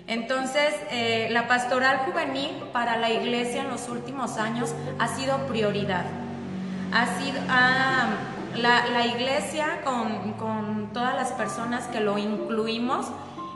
Entonces, 0.08 0.74
eh, 0.90 1.28
la 1.32 1.48
pastoral 1.48 2.00
juvenil 2.00 2.50
para 2.74 2.98
la 2.98 3.12
iglesia 3.12 3.62
en 3.62 3.70
los 3.70 3.88
últimos 3.90 4.38
años 4.38 4.74
ha 4.98 5.08
sido 5.10 5.46
prioridad. 5.48 6.06
Ha 6.94 7.06
sido, 7.20 7.40
la, 8.56 9.06
iglesia 9.06 9.82
con, 9.84 10.90
todas 10.94 11.16
las 11.16 11.32
personas 11.32 11.88
que 11.88 12.02
lo 12.02 12.18
incluimos, 12.18 13.08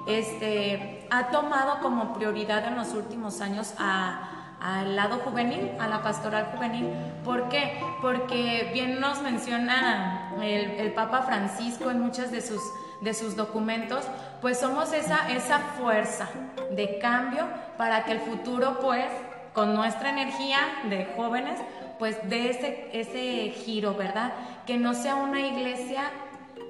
este, 0.07 1.05
ha 1.09 1.27
tomado 1.27 1.79
como 1.81 2.13
prioridad 2.13 2.65
en 2.67 2.75
los 2.75 2.93
últimos 2.93 3.41
años 3.41 3.73
al 3.77 4.95
lado 4.95 5.17
juvenil, 5.17 5.71
a 5.79 5.87
la 5.87 6.01
pastoral 6.01 6.45
juvenil. 6.55 6.89
¿Por 7.23 7.49
qué? 7.49 7.77
Porque 8.01 8.69
bien 8.73 8.99
nos 8.99 9.21
menciona 9.21 10.31
el, 10.41 10.93
Papa 10.93 11.23
Francisco 11.23 11.91
en 11.91 11.99
muchos 11.99 12.31
de 12.31 12.41
sus, 12.41 12.61
de 13.01 13.13
sus 13.13 13.35
documentos, 13.35 14.05
pues 14.41 14.59
somos 14.59 14.93
esa, 14.93 15.29
esa 15.29 15.59
fuerza 15.59 16.29
de 16.71 16.99
cambio 16.99 17.45
para 17.77 18.05
que 18.05 18.13
el 18.13 18.19
futuro, 18.21 18.79
pues, 18.79 19.05
con 19.53 19.73
nuestra 19.73 20.09
energía 20.09 20.59
de 20.89 21.13
jóvenes, 21.15 21.59
pues 21.99 22.17
de 22.29 22.49
ese, 22.49 22.89
ese 22.93 23.51
giro, 23.51 23.95
¿verdad? 23.95 24.33
Que 24.65 24.77
no 24.77 24.93
sea 24.93 25.15
una 25.15 25.41
iglesia 25.41 26.03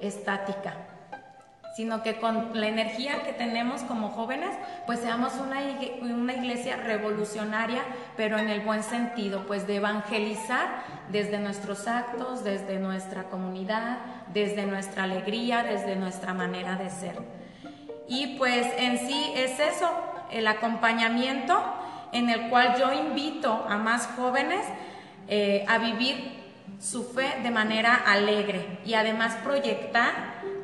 estática, 0.00 0.74
sino 1.76 2.02
que 2.02 2.18
con 2.18 2.58
la 2.58 2.68
energía 2.68 3.22
que 3.22 3.32
tenemos 3.32 3.82
como 3.82 4.08
jóvenes, 4.08 4.50
pues 4.86 5.00
seamos 5.00 5.34
una, 5.34 5.58
una 6.00 6.34
iglesia 6.34 6.76
revolucionaria, 6.76 7.82
pero 8.16 8.38
en 8.38 8.48
el 8.48 8.62
buen 8.62 8.82
sentido, 8.82 9.46
pues 9.46 9.66
de 9.66 9.76
evangelizar 9.76 10.82
desde 11.10 11.38
nuestros 11.38 11.86
actos, 11.86 12.44
desde 12.44 12.78
nuestra 12.78 13.24
comunidad, 13.24 13.98
desde 14.32 14.64
nuestra 14.64 15.04
alegría, 15.04 15.62
desde 15.62 15.96
nuestra 15.96 16.32
manera 16.32 16.76
de 16.76 16.88
ser. 16.88 17.16
Y 18.08 18.38
pues 18.38 18.66
en 18.78 18.98
sí 18.98 19.32
es 19.34 19.58
eso, 19.60 19.90
el 20.30 20.46
acompañamiento 20.46 21.62
en 22.12 22.30
el 22.30 22.48
cual 22.48 22.76
yo 22.78 22.92
invito 22.92 23.66
a 23.68 23.76
más 23.76 24.06
jóvenes 24.16 24.64
eh, 25.28 25.64
a 25.68 25.78
vivir 25.78 26.36
su 26.80 27.04
fe 27.04 27.40
de 27.42 27.50
manera 27.50 27.94
alegre 27.94 28.78
y 28.84 28.94
además 28.94 29.36
proyectar 29.44 30.12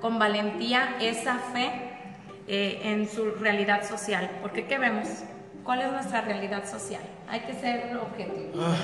con 0.01 0.19
valentía 0.19 0.97
esa 1.01 1.39
fe 1.39 1.71
eh, 2.49 2.81
en 2.85 3.09
su 3.09 3.33
realidad 3.33 3.89
social. 3.89 4.31
Porque 4.43 4.67
¿qué 4.67 4.79
vemos? 4.79 5.09
¿Cuál 5.65 5.83
es 5.83 5.93
nuestra 5.93 6.23
realidad 6.23 6.69
social? 6.69 7.03
Hay 7.29 7.41
que 7.41 7.55
ser 7.55 7.97
objetivos. 7.97 8.57
Ah, 8.59 8.75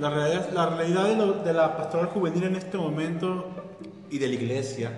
la 0.00 0.10
realidad, 0.10 0.50
la 0.52 0.66
realidad 0.70 1.04
de, 1.04 1.44
de 1.44 1.52
la 1.52 1.76
pastoral 1.76 2.06
juvenil 2.06 2.44
en 2.44 2.56
este 2.56 2.78
momento 2.78 3.48
y 4.08 4.18
de 4.18 4.28
la 4.28 4.34
iglesia 4.34 4.92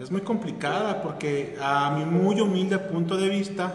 es 0.00 0.10
muy 0.10 0.22
complicada 0.22 1.02
porque 1.02 1.56
a 1.60 1.90
mi 1.90 2.06
muy 2.06 2.40
humilde 2.40 2.78
punto 2.78 3.18
de 3.18 3.28
vista, 3.28 3.74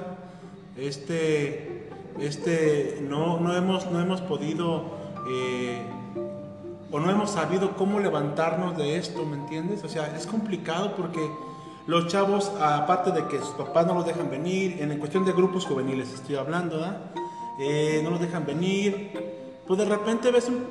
este, 0.76 1.88
este, 2.20 2.98
no, 3.08 3.40
no, 3.40 3.56
hemos, 3.56 3.92
no 3.92 4.02
hemos 4.02 4.22
podido 4.22 5.05
eh, 5.28 5.82
o 6.92 7.00
no 7.00 7.10
hemos 7.12 7.32
sabido 7.32 7.76
cómo 7.76 8.00
levantarnos 8.00 8.78
de 8.78 8.98
esto, 8.98 9.26
¿me 9.26 9.36
entiendes? 9.36 9.84
O 9.84 9.90
sea, 9.90 10.16
es 10.16 10.26
complicado 10.28 10.96
porque 10.96 11.20
los 11.88 12.08
chavos, 12.08 12.52
aparte 12.62 13.12
de 13.12 13.26
que 13.28 13.40
sus 13.40 13.50
papás 13.50 13.86
no 13.86 13.94
los 13.96 14.06
dejan 14.06 14.30
venir, 14.30 14.78
en 14.82 14.98
cuestión 14.98 15.26
de 15.26 15.34
grupos 15.34 15.66
juveniles 15.66 16.14
estoy 16.14 16.36
hablando. 16.36 16.84
Eh, 17.60 18.02
no 18.04 18.10
los 18.12 18.20
dejan 18.20 18.46
venir, 18.46 19.12
pues 19.66 19.80
de 19.80 19.86
repente 19.86 20.30
ves, 20.32 20.48
un- 20.50 20.66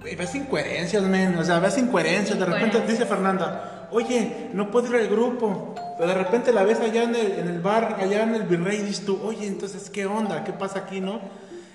ves 0.02 0.34
incoherencias, 0.34 1.02
men, 1.02 1.36
o 1.38 1.44
sea, 1.44 1.58
ves 1.60 1.76
incoherencias, 1.78 2.38
de 2.38 2.46
repente 2.46 2.80
dice 2.86 3.04
Fernanda, 3.04 3.88
oye, 3.92 4.48
no 4.54 4.70
puedo 4.70 4.88
ir 4.88 4.96
al 5.02 5.08
grupo, 5.08 5.74
pero 5.98 6.08
de 6.08 6.14
repente 6.14 6.52
la 6.52 6.62
ves 6.64 6.80
allá 6.80 7.02
en 7.04 7.14
el, 7.14 7.32
en 7.32 7.48
el 7.48 7.60
bar, 7.60 7.96
allá 8.00 8.22
en 8.22 8.34
el 8.34 8.44
virrey, 8.44 8.78
y 8.80 8.82
dices 8.84 9.04
tú, 9.04 9.20
oye, 9.22 9.46
entonces, 9.46 9.90
¿qué 9.90 10.06
onda? 10.06 10.42
¿Qué 10.44 10.52
pasa 10.52 10.78
aquí, 10.80 11.00
no? 11.00 11.20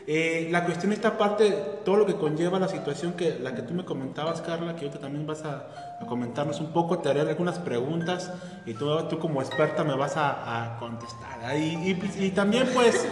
Eh, 0.08 0.50
la 0.52 0.66
cuestión 0.66 0.94
esta 0.94 1.18
parte, 1.18 1.50
todo 1.84 1.96
lo 1.98 2.06
que 2.06 2.16
conlleva 2.16 2.60
la 2.60 2.68
situación 2.68 3.14
que 3.14 3.40
la 3.40 3.56
que 3.56 3.64
tú 3.64 3.74
me 3.74 3.84
comentabas, 3.86 4.40
Carla, 4.42 4.76
que 4.76 4.86
ahorita 4.86 5.00
también 5.00 5.26
vas 5.26 5.44
a, 5.44 5.68
a 6.00 6.06
comentarnos 6.06 6.60
un 6.60 6.72
poco, 6.72 7.00
te 7.00 7.10
haré 7.10 7.22
algunas 7.22 7.58
preguntas 7.58 8.32
y 8.68 8.76
tú, 8.76 8.88
tú 9.10 9.18
como 9.18 9.42
experta 9.42 9.84
me 9.84 9.96
vas 9.96 10.16
a, 10.16 10.76
a 10.76 10.78
contestar. 10.80 11.56
¿eh? 11.56 11.58
Y, 11.60 11.90
y- 11.92 12.26
y 12.26 12.30
también 12.32 12.70
pues, 12.74 13.08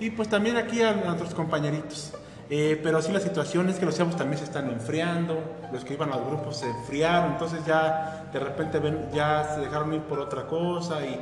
y 0.00 0.10
pues 0.10 0.28
también 0.28 0.56
aquí 0.56 0.82
a, 0.82 0.90
a 0.90 0.94
nuestros 0.94 1.32
compañeritos. 1.32 2.12
Eh, 2.50 2.78
pero 2.82 3.00
sí 3.00 3.12
la 3.12 3.20
situación 3.20 3.68
es 3.68 3.78
que 3.78 3.86
los 3.86 3.96
chavos 3.96 4.16
también 4.16 4.38
se 4.38 4.44
están 4.44 4.68
enfriando, 4.68 5.38
los 5.72 5.84
que 5.84 5.94
iban 5.94 6.12
a 6.12 6.16
los 6.16 6.26
grupos 6.26 6.56
se 6.58 6.68
enfriaron, 6.68 7.32
entonces 7.32 7.64
ya 7.64 8.28
de 8.32 8.40
repente 8.40 8.78
ven, 8.80 9.08
ya 9.14 9.52
se 9.54 9.60
dejaron 9.60 9.94
ir 9.94 10.02
por 10.02 10.18
otra 10.18 10.46
cosa 10.48 11.06
y, 11.06 11.18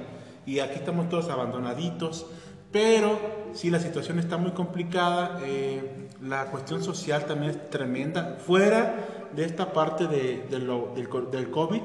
y 0.46 0.60
aquí 0.60 0.76
estamos 0.76 1.08
todos 1.10 1.28
abandonaditos. 1.28 2.26
Pero 2.72 3.18
sí, 3.52 3.68
la 3.70 3.80
situación 3.80 4.18
está 4.18 4.36
muy 4.36 4.52
complicada, 4.52 5.40
eh, 5.44 6.08
la 6.22 6.46
cuestión 6.46 6.82
social 6.82 7.26
también 7.26 7.50
es 7.52 7.70
tremenda. 7.70 8.36
Fuera 8.38 9.28
de 9.34 9.44
esta 9.44 9.72
parte 9.72 10.06
de, 10.06 10.46
lo- 10.60 10.92
del, 10.94 11.08
del 11.30 11.50
COVID, 11.50 11.82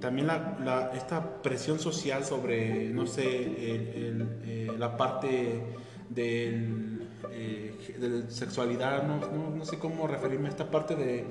también 0.00 0.26
la, 0.26 0.90
esta 0.94 1.42
presión 1.42 1.78
social 1.78 2.24
sobre, 2.24 2.90
no 2.90 3.06
sé, 3.06 3.26
el- 3.44 4.40
eh, 4.44 4.72
la 4.78 4.96
parte 4.96 5.62
del, 6.08 7.06
eh, 7.32 8.24
sexualidad, 8.28 9.04
no, 9.04 9.20
no, 9.56 9.64
sé 9.64 9.78
cómo 9.78 10.06
referirme 10.06 10.48
a 10.48 10.50
esta 10.50 10.70
parte 10.70 10.96
de, 10.96 11.24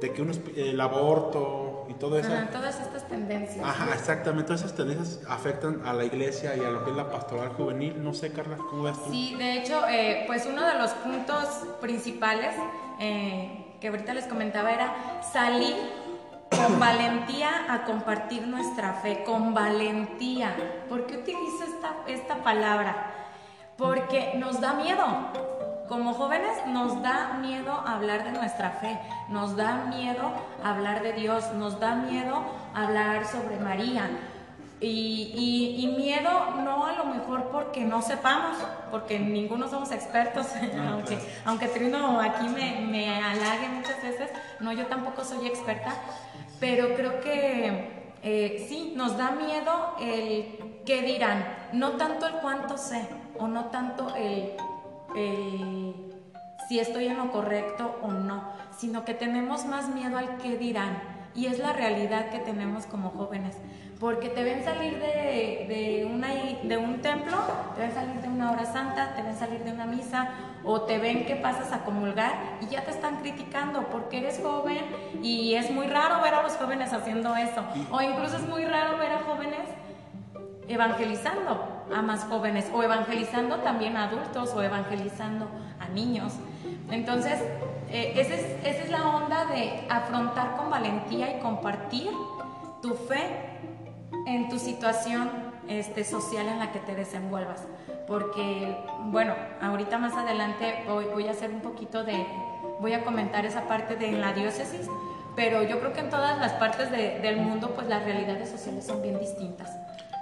de 0.00 0.12
que 0.12 0.22
uno, 0.22 0.32
el 0.56 0.80
aborto 0.80 1.73
y 1.88 1.94
todo 1.94 2.18
eso. 2.18 2.32
Ajá, 2.32 2.48
todas 2.50 2.80
estas 2.80 3.06
tendencias. 3.08 3.64
Ajá, 3.64 3.94
exactamente. 3.94 4.44
Todas 4.48 4.62
esas 4.62 4.74
tendencias 4.74 5.20
afectan 5.28 5.82
a 5.84 5.92
la 5.92 6.04
iglesia 6.04 6.56
y 6.56 6.60
a 6.60 6.70
lo 6.70 6.84
que 6.84 6.90
es 6.90 6.96
la 6.96 7.10
pastoral 7.10 7.50
juvenil. 7.50 8.02
No 8.02 8.14
sé, 8.14 8.32
Carla, 8.32 8.56
¿cómo 8.56 8.84
ves 8.84 9.02
tú? 9.02 9.10
Sí, 9.10 9.34
de 9.36 9.58
hecho, 9.58 9.86
eh, 9.88 10.24
pues 10.26 10.46
uno 10.46 10.66
de 10.66 10.74
los 10.78 10.90
puntos 10.92 11.46
principales 11.80 12.54
eh, 13.00 13.76
que 13.80 13.88
ahorita 13.88 14.14
les 14.14 14.26
comentaba 14.26 14.72
era 14.72 15.22
salir 15.32 15.74
con 16.50 16.78
valentía 16.80 17.72
a 17.72 17.84
compartir 17.84 18.46
nuestra 18.46 18.94
fe, 18.94 19.24
con 19.24 19.54
valentía. 19.54 20.54
¿Por 20.88 21.06
qué 21.06 21.18
utilizo 21.18 21.64
esta, 21.64 21.96
esta 22.06 22.42
palabra? 22.42 23.12
Porque 23.76 24.34
nos 24.36 24.60
da 24.60 24.74
miedo. 24.74 25.63
Como 25.88 26.14
jóvenes 26.14 26.66
nos 26.66 27.02
da 27.02 27.34
miedo 27.40 27.72
hablar 27.72 28.24
de 28.24 28.32
nuestra 28.32 28.70
fe, 28.70 28.98
nos 29.28 29.54
da 29.56 29.84
miedo 29.86 30.32
hablar 30.64 31.02
de 31.02 31.12
Dios, 31.12 31.52
nos 31.54 31.78
da 31.78 31.94
miedo 31.94 32.42
hablar 32.74 33.26
sobre 33.26 33.58
María. 33.58 34.08
Y, 34.80 35.32
y- 35.34 35.84
y 35.84 35.86
miedo 35.96 36.30
no 36.62 36.84
a 36.86 36.92
lo 36.92 37.04
mejor 37.06 37.44
porque 37.50 37.82
no 37.84 38.02
sepamos, 38.02 38.56
porque 38.90 39.18
ninguno 39.18 39.68
somos 39.68 39.92
expertos, 39.92 40.46
aunque, 40.90 41.18
aunque 41.44 41.68
Trino 41.68 42.20
aquí 42.20 42.48
me, 42.48 42.80
me 42.80 43.22
halague 43.22 43.68
muchas 43.68 44.02
veces, 44.02 44.30
no, 44.60 44.72
yo 44.72 44.86
tampoco 44.86 45.22
soy 45.24 45.46
experta, 45.46 45.92
pero 46.60 46.94
creo 46.96 47.20
que 47.20 48.04
eh, 48.22 48.66
sí, 48.68 48.94
nos 48.96 49.16
da 49.16 49.30
miedo 49.32 49.94
el 50.00 50.82
qué 50.84 51.02
dirán, 51.02 51.44
no 51.72 51.92
tanto 51.92 52.26
el 52.26 52.34
cuánto 52.34 52.76
sé, 52.76 53.06
o 53.38 53.46
no 53.46 53.66
tanto 53.66 54.14
el, 54.16 54.52
el 55.14 56.14
si 56.68 56.78
estoy 56.78 57.06
en 57.06 57.18
lo 57.18 57.30
correcto 57.30 57.96
o 58.02 58.08
no, 58.08 58.42
sino 58.76 59.04
que 59.04 59.14
tenemos 59.14 59.66
más 59.66 59.88
miedo 59.88 60.18
al 60.18 60.38
qué 60.38 60.56
dirán. 60.56 61.02
Y 61.34 61.46
es 61.46 61.58
la 61.58 61.72
realidad 61.72 62.30
que 62.30 62.38
tenemos 62.38 62.86
como 62.86 63.10
jóvenes. 63.10 63.56
Porque 63.98 64.28
te 64.28 64.44
ven 64.44 64.64
salir 64.64 64.98
de, 64.98 65.66
de, 65.68 66.08
una, 66.10 66.28
de 66.28 66.76
un 66.76 67.00
templo, 67.00 67.36
te 67.74 67.82
ven 67.82 67.92
salir 67.92 68.20
de 68.20 68.28
una 68.28 68.52
hora 68.52 68.64
santa, 68.64 69.14
te 69.14 69.22
ven 69.22 69.36
salir 69.36 69.64
de 69.64 69.72
una 69.72 69.84
misa, 69.84 70.30
o 70.64 70.82
te 70.82 70.98
ven 70.98 71.26
que 71.26 71.36
pasas 71.36 71.72
a 71.72 71.84
comulgar 71.84 72.32
y 72.60 72.66
ya 72.66 72.84
te 72.84 72.90
están 72.90 73.16
criticando 73.16 73.88
porque 73.88 74.18
eres 74.18 74.40
joven 74.42 74.78
y 75.22 75.54
es 75.54 75.70
muy 75.70 75.86
raro 75.86 76.22
ver 76.22 76.34
a 76.34 76.42
los 76.42 76.52
jóvenes 76.52 76.92
haciendo 76.92 77.34
eso. 77.36 77.64
O 77.90 78.00
incluso 78.00 78.36
es 78.36 78.48
muy 78.48 78.64
raro 78.64 78.96
ver 78.98 79.12
a 79.12 79.20
jóvenes 79.20 79.68
evangelizando 80.68 81.84
a 81.94 82.02
más 82.02 82.24
jóvenes 82.24 82.66
o 82.74 82.82
evangelizando 82.82 83.56
también 83.60 83.96
a 83.96 84.04
adultos 84.04 84.52
o 84.54 84.62
evangelizando 84.62 85.48
a 85.80 85.88
niños. 85.88 86.32
Entonces, 86.90 87.40
eh, 87.90 88.14
esa, 88.16 88.34
es, 88.34 88.44
esa 88.64 88.84
es 88.84 88.90
la 88.90 89.08
onda 89.08 89.44
de 89.46 89.86
afrontar 89.90 90.56
con 90.56 90.70
valentía 90.70 91.36
y 91.36 91.40
compartir 91.40 92.10
tu 92.82 92.94
fe 92.94 93.58
en 94.26 94.48
tu 94.48 94.58
situación 94.58 95.30
este, 95.68 96.04
social 96.04 96.46
en 96.48 96.58
la 96.58 96.72
que 96.72 96.78
te 96.80 96.94
desenvuelvas. 96.94 97.62
Porque, 98.06 98.76
bueno, 99.06 99.34
ahorita 99.62 99.96
más 99.98 100.14
adelante 100.14 100.84
voy, 100.86 101.06
voy 101.06 101.28
a 101.28 101.30
hacer 101.30 101.50
un 101.50 101.60
poquito 101.60 102.04
de, 102.04 102.26
voy 102.80 102.92
a 102.92 103.02
comentar 103.04 103.46
esa 103.46 103.62
parte 103.66 103.96
de 103.96 104.12
la 104.12 104.32
diócesis, 104.34 104.88
pero 105.36 105.62
yo 105.62 105.80
creo 105.80 105.92
que 105.94 106.00
en 106.00 106.10
todas 106.10 106.38
las 106.38 106.52
partes 106.52 106.90
de- 106.90 107.18
del 107.20 107.38
mundo, 107.38 107.72
pues 107.74 107.88
las 107.88 108.04
realidades 108.04 108.50
sociales 108.50 108.86
son 108.86 109.00
bien 109.02 109.18
distintas. 109.18 109.70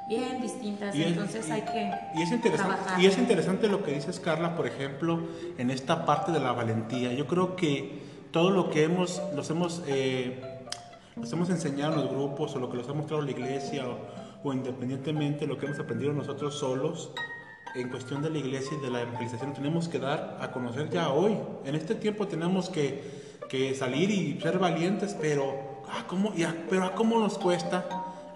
Bien 0.09 0.41
distintas, 0.43 0.95
Y 0.95 1.03
es- 1.03 1.09
entonces 1.09 1.49
y- 1.49 1.53
hay 1.53 1.63
que 1.63 1.91
Y 2.17 2.23
es, 2.23 2.31
interesante, 2.33 2.75
trabajar. 2.75 3.01
y 3.01 3.07
es 3.07 3.19
interesante 3.19 3.69
lo 3.69 3.83
que 3.83 3.93
dices, 3.93 4.21
Carla, 4.21 4.57
por 4.57 4.67
ejemplo, 4.67 5.21
en 5.59 5.71
esta 5.71 6.05
parte 6.05 6.33
de 6.33 6.41
la 6.41 6.53
valentía. 6.53 7.13
Yo 7.13 7.27
creo 7.27 7.57
que 7.57 8.03
todo 8.31 8.51
lo 8.51 8.71
que 8.71 8.85
hemos, 8.85 9.23
los 9.35 9.49
hemos, 9.51 9.83
eh, 9.87 10.41
los 11.17 11.33
hemos 11.33 11.51
enseñado 11.51 11.95
en 11.95 12.01
los 12.01 12.11
grupos 12.11 12.55
o 12.55 12.59
lo 12.59 12.71
que 12.71 12.79
nos 12.79 12.89
ha 12.89 12.93
mostrado 12.95 13.23
la 13.23 13.31
iglesia 13.31 13.85
o, 13.89 13.99
o 14.49 14.53
independientemente 14.53 15.47
lo 15.47 15.57
que 15.59 15.67
hemos 15.67 15.79
aprendido 15.79 16.13
nosotros 16.13 16.59
solos 16.59 17.13
en 17.75 17.89
cuestión 17.89 18.23
de 18.23 18.29
la 18.31 18.39
iglesia 18.39 18.77
y 18.79 18.85
de 18.85 18.91
la 18.91 19.01
evangelización, 19.03 19.55
tenemos 19.55 19.89
que 19.89 19.99
dar 19.99 20.37
a 20.41 20.51
conocer 20.53 20.91
ya 20.91 21.11
hoy. 21.11 21.39
En 21.65 21.75
este 21.75 21.95
tiempo 21.95 22.27
tenemos 22.27 22.69
que, 22.69 23.03
que 23.49 23.75
salir 23.75 24.11
y 24.11 24.39
ser 24.41 24.59
valientes, 24.59 25.17
pero 25.19 25.83
ah, 25.89 26.05
¿cómo, 26.07 26.33
pero 26.69 26.85
¿a 26.85 26.95
cómo 26.95 27.19
nos 27.19 27.39
cuesta? 27.39 27.87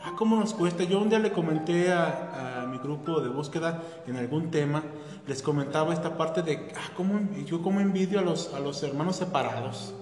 Ah, 0.07 0.13
¿cómo 0.17 0.37
nos 0.37 0.55
cuesta? 0.55 0.85
Yo 0.85 1.01
un 1.01 1.09
día 1.09 1.19
le 1.19 1.33
comenté 1.33 1.93
a, 1.93 2.63
a 2.63 2.67
mi 2.69 2.79
grupo 2.79 3.21
de 3.21 3.29
búsqueda 3.29 3.83
en 4.07 4.17
algún 4.17 4.53
tema, 4.53 4.85
les 5.27 5.43
comentaba 5.43 5.93
esta 5.93 6.17
parte 6.17 6.43
de, 6.43 6.73
ah, 6.77 6.93
¿cómo, 6.97 7.19
yo 7.45 7.61
cómo 7.61 7.81
envidio 7.81 8.21
a 8.21 8.23
los, 8.23 8.55
a 8.55 8.61
los 8.61 8.85
hermanos 8.85 9.17
separados. 9.17 9.95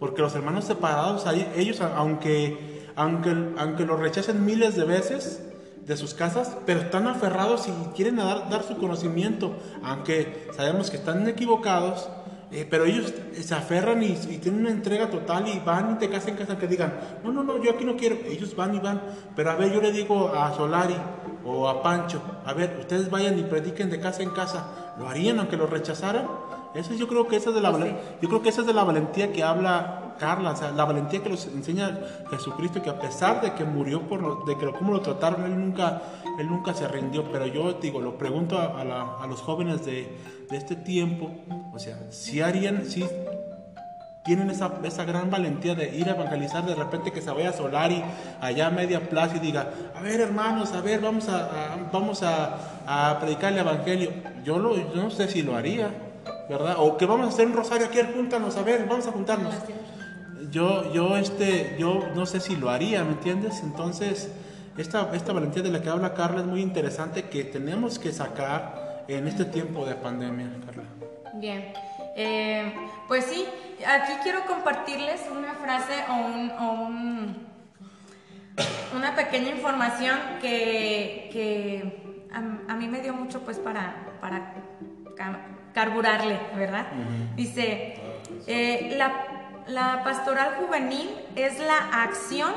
Porque 0.00 0.22
los 0.22 0.34
hermanos 0.34 0.64
separados, 0.64 1.24
ellos, 1.54 1.80
aunque, 1.80 2.90
aunque, 2.96 3.54
aunque 3.58 3.86
los 3.86 4.00
rechacen 4.00 4.44
miles 4.44 4.74
de 4.74 4.86
veces 4.86 5.40
de 5.86 5.96
sus 5.96 6.14
casas, 6.14 6.56
pero 6.66 6.80
están 6.80 7.06
aferrados 7.06 7.68
y 7.68 7.70
quieren 7.94 8.16
dar, 8.16 8.50
dar 8.50 8.64
su 8.64 8.76
conocimiento, 8.76 9.54
aunque 9.84 10.48
sabemos 10.56 10.90
que 10.90 10.96
están 10.96 11.28
equivocados, 11.28 12.08
eh, 12.52 12.66
pero 12.68 12.84
ellos 12.84 13.12
se 13.40 13.54
aferran 13.54 14.02
y, 14.02 14.08
y 14.28 14.38
tienen 14.38 14.60
una 14.60 14.70
entrega 14.70 15.08
total 15.10 15.48
y 15.48 15.58
van 15.60 15.98
de 15.98 16.08
casa 16.10 16.28
en 16.30 16.36
casa 16.36 16.58
que 16.58 16.66
digan, 16.66 16.92
no, 17.24 17.32
no, 17.32 17.42
no, 17.42 17.62
yo 17.62 17.70
aquí 17.72 17.84
no 17.84 17.96
quiero, 17.96 18.16
ellos 18.28 18.54
van 18.54 18.74
y 18.74 18.78
van, 18.78 19.00
pero 19.34 19.50
a 19.50 19.54
ver, 19.56 19.72
yo 19.72 19.80
le 19.80 19.92
digo 19.92 20.28
a 20.34 20.52
Solari 20.54 20.94
o 21.44 21.68
a 21.68 21.82
Pancho, 21.82 22.20
a 22.44 22.52
ver, 22.52 22.76
ustedes 22.80 23.10
vayan 23.10 23.38
y 23.38 23.42
prediquen 23.42 23.90
de 23.90 23.98
casa 24.00 24.22
en 24.22 24.30
casa, 24.30 24.94
¿lo 24.98 25.08
harían 25.08 25.38
aunque 25.38 25.56
lo 25.56 25.66
rechazaran? 25.66 26.28
Eso 26.74 26.94
yo 26.94 27.06
creo 27.08 27.26
que 27.28 27.36
esa 27.36 27.50
es 27.50 27.54
de 27.56 27.60
la 27.60 27.70
Pues 27.70 27.82
valen- 27.84 27.96
yo 28.22 28.28
creo 28.28 28.42
que 28.42 28.48
esa 28.48 28.62
es 28.62 28.66
de 28.66 28.72
la 28.72 28.84
valentía 28.84 29.30
que 29.32 29.42
habla 29.42 29.98
Carla, 30.18 30.52
o 30.52 30.56
sea, 30.56 30.70
la 30.70 30.84
valentía 30.84 31.22
que 31.22 31.28
nos 31.30 31.46
enseña 31.46 31.98
Jesucristo, 32.30 32.80
que 32.80 32.88
a 32.90 32.98
pesar 32.98 33.40
de 33.42 33.54
que 33.54 33.64
murió 33.64 34.02
por 34.02 34.22
lo- 34.22 34.44
de 34.46 34.56
que 34.56 34.64
lo, 34.66 34.72
cómo 34.72 34.92
lo 34.92 35.00
trataron, 35.00 35.42
él 35.44 35.58
nunca, 35.58 36.00
él 36.38 36.48
nunca 36.48 36.72
se 36.74 36.86
rindió. 36.86 37.24
Pero 37.32 37.46
yo 37.46 37.72
digo, 37.74 38.00
lo 38.00 38.16
pregunto 38.16 38.56
a, 38.58 38.80
a 38.80 38.84
la- 38.84 39.16
a 39.20 39.26
los 39.26 39.40
jóvenes 39.40 39.84
de, 39.84 40.16
de 40.50 40.56
este 40.56 40.76
tiempo, 40.76 41.30
o 41.72 41.78
sea, 41.78 41.98
si 42.10 42.40
harían, 42.40 42.84
si 42.86 43.04
tienen 44.24 44.50
esa, 44.50 44.72
esa 44.84 45.04
gran 45.04 45.30
valentía 45.30 45.74
de 45.74 45.96
ir 45.96 46.08
a 46.08 46.12
evangelizar, 46.12 46.64
de 46.64 46.74
repente 46.74 47.10
que 47.10 47.20
se 47.20 47.30
vaya 47.30 47.50
a 47.50 47.52
Solari 47.52 48.02
allá 48.40 48.68
a 48.68 48.70
media 48.70 49.08
plaza 49.08 49.36
y 49.36 49.40
diga, 49.40 49.70
a 49.94 50.00
ver 50.00 50.20
hermanos, 50.20 50.72
a 50.72 50.80
ver, 50.80 51.00
vamos 51.00 51.28
a, 51.28 51.88
vamos 51.92 52.22
a, 52.22 53.18
predicar 53.20 53.52
el 53.52 53.58
evangelio. 53.58 54.12
Yo 54.44 54.58
no 54.58 55.10
sé 55.10 55.28
si 55.28 55.42
lo 55.42 55.56
haría, 55.56 55.90
¿verdad? 56.48 56.76
O 56.78 56.96
que 56.96 57.06
vamos 57.06 57.26
a 57.26 57.28
hacer 57.30 57.46
un 57.46 57.54
rosario 57.54 57.86
aquí, 57.86 57.98
júntanos, 58.14 58.56
a 58.56 58.62
ver, 58.62 58.86
vamos 58.88 59.06
a 59.06 59.12
juntarnos. 59.12 59.54
Yo, 60.50 60.92
yo, 60.92 61.16
este, 61.16 61.76
yo 61.78 62.08
no 62.14 62.26
sé 62.26 62.38
si 62.38 62.56
lo 62.56 62.70
haría, 62.70 63.02
¿me 63.04 63.12
entiendes? 63.12 63.60
Entonces, 63.62 64.30
esta, 64.76 65.10
esta 65.14 65.32
valentía 65.32 65.62
de 65.62 65.70
la 65.70 65.82
que 65.82 65.88
habla 65.88 66.14
Carla 66.14 66.40
es 66.40 66.46
muy 66.46 66.60
interesante 66.60 67.24
que 67.24 67.44
tenemos 67.44 67.98
que 67.98 68.12
sacar 68.12 68.81
en 69.14 69.28
este 69.28 69.44
tiempo 69.44 69.84
de 69.84 69.94
pandemia, 69.94 70.48
Carla. 70.66 70.84
Bien, 71.34 71.72
Eh, 72.14 72.74
pues 73.08 73.24
sí, 73.24 73.46
aquí 73.86 74.12
quiero 74.22 74.44
compartirles 74.44 75.22
una 75.30 75.54
frase 75.54 75.94
o, 76.10 76.14
un, 76.26 76.50
o 76.50 76.72
un- 76.72 77.46
una 78.94 79.14
pequeña 79.14 79.48
información 79.48 80.18
que, 80.42 81.30
que 81.32 82.26
a, 82.34 82.72
a 82.72 82.76
mí 82.76 82.86
me 82.86 83.00
dio 83.00 83.14
mucho 83.14 83.40
pues 83.40 83.58
para, 83.58 83.94
para 84.20 84.52
ca- 85.16 85.40
carburarle, 85.72 86.38
¿verdad? 86.54 86.84
Dice, 87.34 87.94
eh, 88.46 88.94
la, 88.98 89.62
la 89.68 90.04
pastoral 90.04 90.56
juvenil 90.60 91.08
es 91.34 91.58
la 91.58 92.02
acción 92.02 92.52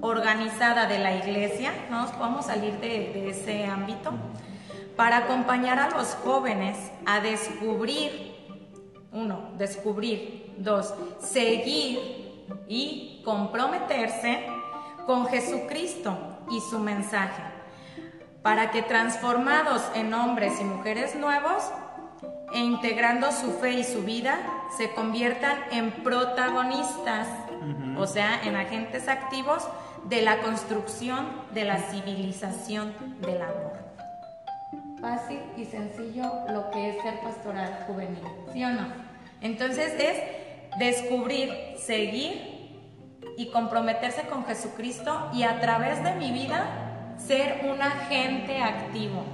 organizada 0.00 0.86
de 0.86 0.98
la 1.00 1.16
iglesia, 1.16 1.70
no 1.90 2.00
nos 2.00 2.12
podemos 2.12 2.46
salir 2.46 2.72
de, 2.80 2.88
de 3.12 3.28
ese 3.28 3.66
ámbito, 3.66 4.12
para 5.00 5.16
acompañar 5.16 5.78
a 5.78 5.88
los 5.88 6.08
jóvenes 6.08 6.76
a 7.06 7.20
descubrir, 7.20 8.36
uno, 9.12 9.52
descubrir, 9.56 10.52
dos, 10.58 10.92
seguir 11.20 12.44
y 12.68 13.22
comprometerse 13.24 14.44
con 15.06 15.26
Jesucristo 15.28 16.18
y 16.50 16.60
su 16.60 16.78
mensaje, 16.80 17.42
para 18.42 18.72
que 18.72 18.82
transformados 18.82 19.82
en 19.94 20.12
hombres 20.12 20.60
y 20.60 20.64
mujeres 20.64 21.16
nuevos 21.16 21.64
e 22.52 22.58
integrando 22.58 23.32
su 23.32 23.52
fe 23.52 23.72
y 23.72 23.84
su 23.84 24.02
vida, 24.02 24.38
se 24.76 24.92
conviertan 24.92 25.56
en 25.70 25.92
protagonistas, 25.92 27.26
o 27.96 28.06
sea, 28.06 28.38
en 28.44 28.54
agentes 28.54 29.08
activos 29.08 29.66
de 30.10 30.20
la 30.20 30.42
construcción 30.42 31.26
de 31.54 31.64
la 31.64 31.78
civilización 31.78 32.92
del 33.22 33.40
amor. 33.40 33.79
Fácil 35.00 35.40
y 35.56 35.64
sencillo 35.64 36.30
lo 36.50 36.70
que 36.70 36.90
es 36.90 37.02
ser 37.02 37.20
pastoral 37.20 37.84
juvenil, 37.86 38.22
¿sí 38.52 38.64
o 38.64 38.70
no? 38.70 38.86
Entonces 39.40 39.94
es 39.98 40.78
descubrir, 40.78 41.50
seguir 41.78 42.78
y 43.36 43.50
comprometerse 43.50 44.22
con 44.22 44.44
Jesucristo 44.44 45.30
y 45.32 45.44
a 45.44 45.58
través 45.60 46.04
de 46.04 46.14
mi 46.14 46.32
vida 46.32 47.16
ser 47.16 47.62
un 47.64 47.80
agente 47.80 48.60
activo, 48.62 49.24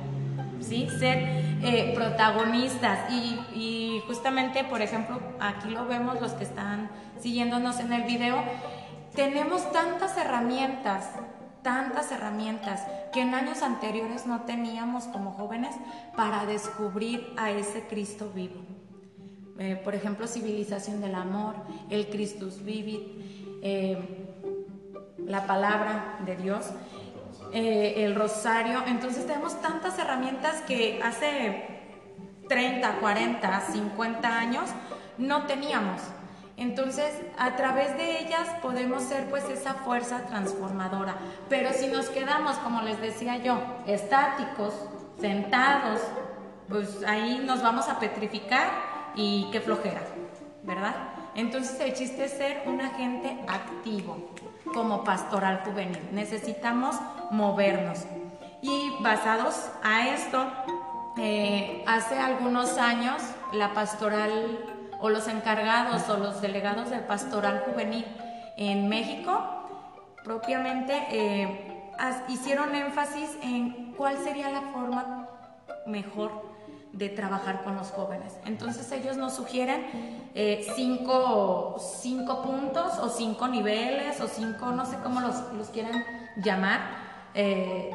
¿sí? 0.61 0.89
Ser 0.99 1.19
eh, 1.63 1.93
protagonistas 1.95 3.11
y, 3.11 3.41
y 3.53 4.03
justamente, 4.07 4.65
por 4.65 4.83
ejemplo, 4.83 5.21
aquí 5.41 5.71
lo 5.71 5.87
vemos 5.87 6.21
los 6.21 6.33
que 6.33 6.45
están 6.45 6.91
siguiéndonos 7.19 7.81
en 7.81 7.93
el 7.93 8.03
video, 8.03 8.43
tenemos 9.15 9.73
tantas 9.73 10.17
herramientas, 10.17 11.11
tantas 11.67 12.13
herramientas 12.13 12.81
que 13.13 13.23
en 13.23 13.35
años 13.35 13.61
anteriores 13.63 14.25
no 14.25 14.43
teníamos 14.43 15.03
como 15.09 15.33
jóvenes 15.33 15.75
para 16.15 16.47
descubrir 16.47 17.35
a 17.37 17.51
ese 17.51 17.83
Cristo 17.89 18.31
vivo. 18.33 18.61
Eh, 19.59 19.75
por 19.83 19.97
ejemplo, 19.97 20.29
civilización 20.29 21.01
del 21.01 21.17
amor, 21.17 21.57
el 21.91 22.07
Christus 22.07 22.63
Vivit, 22.63 23.03
eh, 23.63 23.99
la 25.27 25.45
palabra 25.49 26.21
de 26.25 26.37
Dios, 26.37 26.67
eh, 27.53 27.95
el 27.97 28.15
rosario. 28.15 28.85
Entonces 28.87 29.27
tenemos 29.27 29.61
tantas 29.61 29.99
herramientas 29.99 30.61
que 30.69 31.01
hace 31.03 31.65
30, 32.49 33.01
40, 33.01 33.61
50 33.73 34.39
años 34.39 34.71
no 35.19 35.47
teníamos. 35.47 36.01
Entonces, 36.57 37.13
a 37.39 37.55
través 37.57 37.97
de 37.99 38.21
ellas 38.21 38.49
podemos 38.63 39.03
ser 39.03 39.29
pues 39.29 39.45
esa 39.51 39.75
fuerza 39.75 40.25
transformadora. 40.27 41.17
Pero 41.49 41.73
si 41.73 41.89
nos 41.89 42.09
quedamos, 42.09 42.57
como 42.59 42.83
les 42.83 43.01
decía 43.01 43.37
yo, 43.37 43.59
estáticos, 43.87 44.75
sentados, 45.21 46.01
pues 46.69 47.03
ahí 47.07 47.43
nos 47.45 47.63
vamos 47.63 47.89
a 47.89 47.99
petrificar 47.99 48.69
y 49.15 49.49
qué 49.53 49.61
flojera, 49.61 50.01
¿verdad? 50.63 50.95
Entonces 51.35 51.79
el 51.81 51.93
chiste 51.93 52.25
es 52.25 52.33
ser 52.33 52.63
un 52.67 52.81
agente 52.81 53.39
activo 53.47 54.31
como 54.73 55.05
pastoral 55.05 55.63
juvenil. 55.65 56.01
Necesitamos 56.13 56.97
movernos. 57.31 58.05
Y 58.63 58.97
basados 59.01 59.69
a 59.85 60.09
esto, 60.09 60.47
eh, 61.19 61.85
hace 61.87 62.19
algunos 62.19 62.79
años 62.79 63.23
la 63.53 63.75
pastoral 63.75 64.76
o 65.07 65.09
los 65.09 65.29
encargados 65.29 66.09
o 66.09 66.17
los 66.17 66.41
delegados 66.41 66.91
de 66.91 66.99
pastoral 66.99 67.63
juvenil 67.65 68.05
en 68.57 68.89
México 68.89 69.41
propiamente 70.25 71.07
eh, 71.11 71.93
hicieron 72.29 72.75
énfasis 72.75 73.39
en 73.41 73.95
cuál 73.97 74.19
sería 74.19 74.51
la 74.51 74.63
forma 74.73 75.29
mejor 75.87 76.57
de 76.93 77.09
trabajar 77.09 77.63
con 77.63 77.77
los 77.77 77.91
jóvenes. 77.93 78.37
Entonces 78.47 78.91
ellos 78.91 79.17
nos 79.17 79.35
sugieren 79.35 79.87
eh, 80.35 80.67
cinco, 80.75 81.77
cinco 81.79 82.43
puntos 82.43 82.99
o 82.99 83.09
cinco 83.09 83.47
niveles 83.47 84.21
o 84.21 84.27
cinco, 84.27 84.73
no 84.73 84.87
sé 84.87 84.97
cómo 85.05 85.21
los, 85.21 85.53
los 85.53 85.69
quieran 85.69 86.05
llamar, 86.37 86.81
eh, 87.35 87.93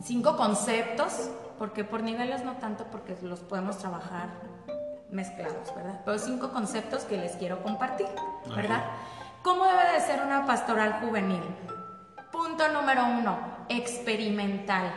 cinco 0.00 0.38
conceptos, 0.38 1.30
porque 1.58 1.84
por 1.84 2.02
niveles 2.02 2.44
no 2.44 2.56
tanto 2.56 2.84
porque 2.90 3.14
los 3.20 3.40
podemos 3.40 3.76
trabajar 3.76 4.55
mezclados, 5.10 5.74
¿verdad? 5.74 6.00
Pero 6.04 6.18
cinco 6.18 6.50
conceptos 6.50 7.04
que 7.04 7.16
les 7.16 7.32
quiero 7.36 7.62
compartir, 7.62 8.06
¿verdad? 8.54 8.84
¿Cómo 9.42 9.64
debe 9.64 9.92
de 9.94 10.00
ser 10.00 10.22
una 10.22 10.46
pastoral 10.46 11.00
juvenil? 11.00 11.42
Punto 12.32 12.68
número 12.68 13.04
uno, 13.04 13.38
experimental. 13.68 14.92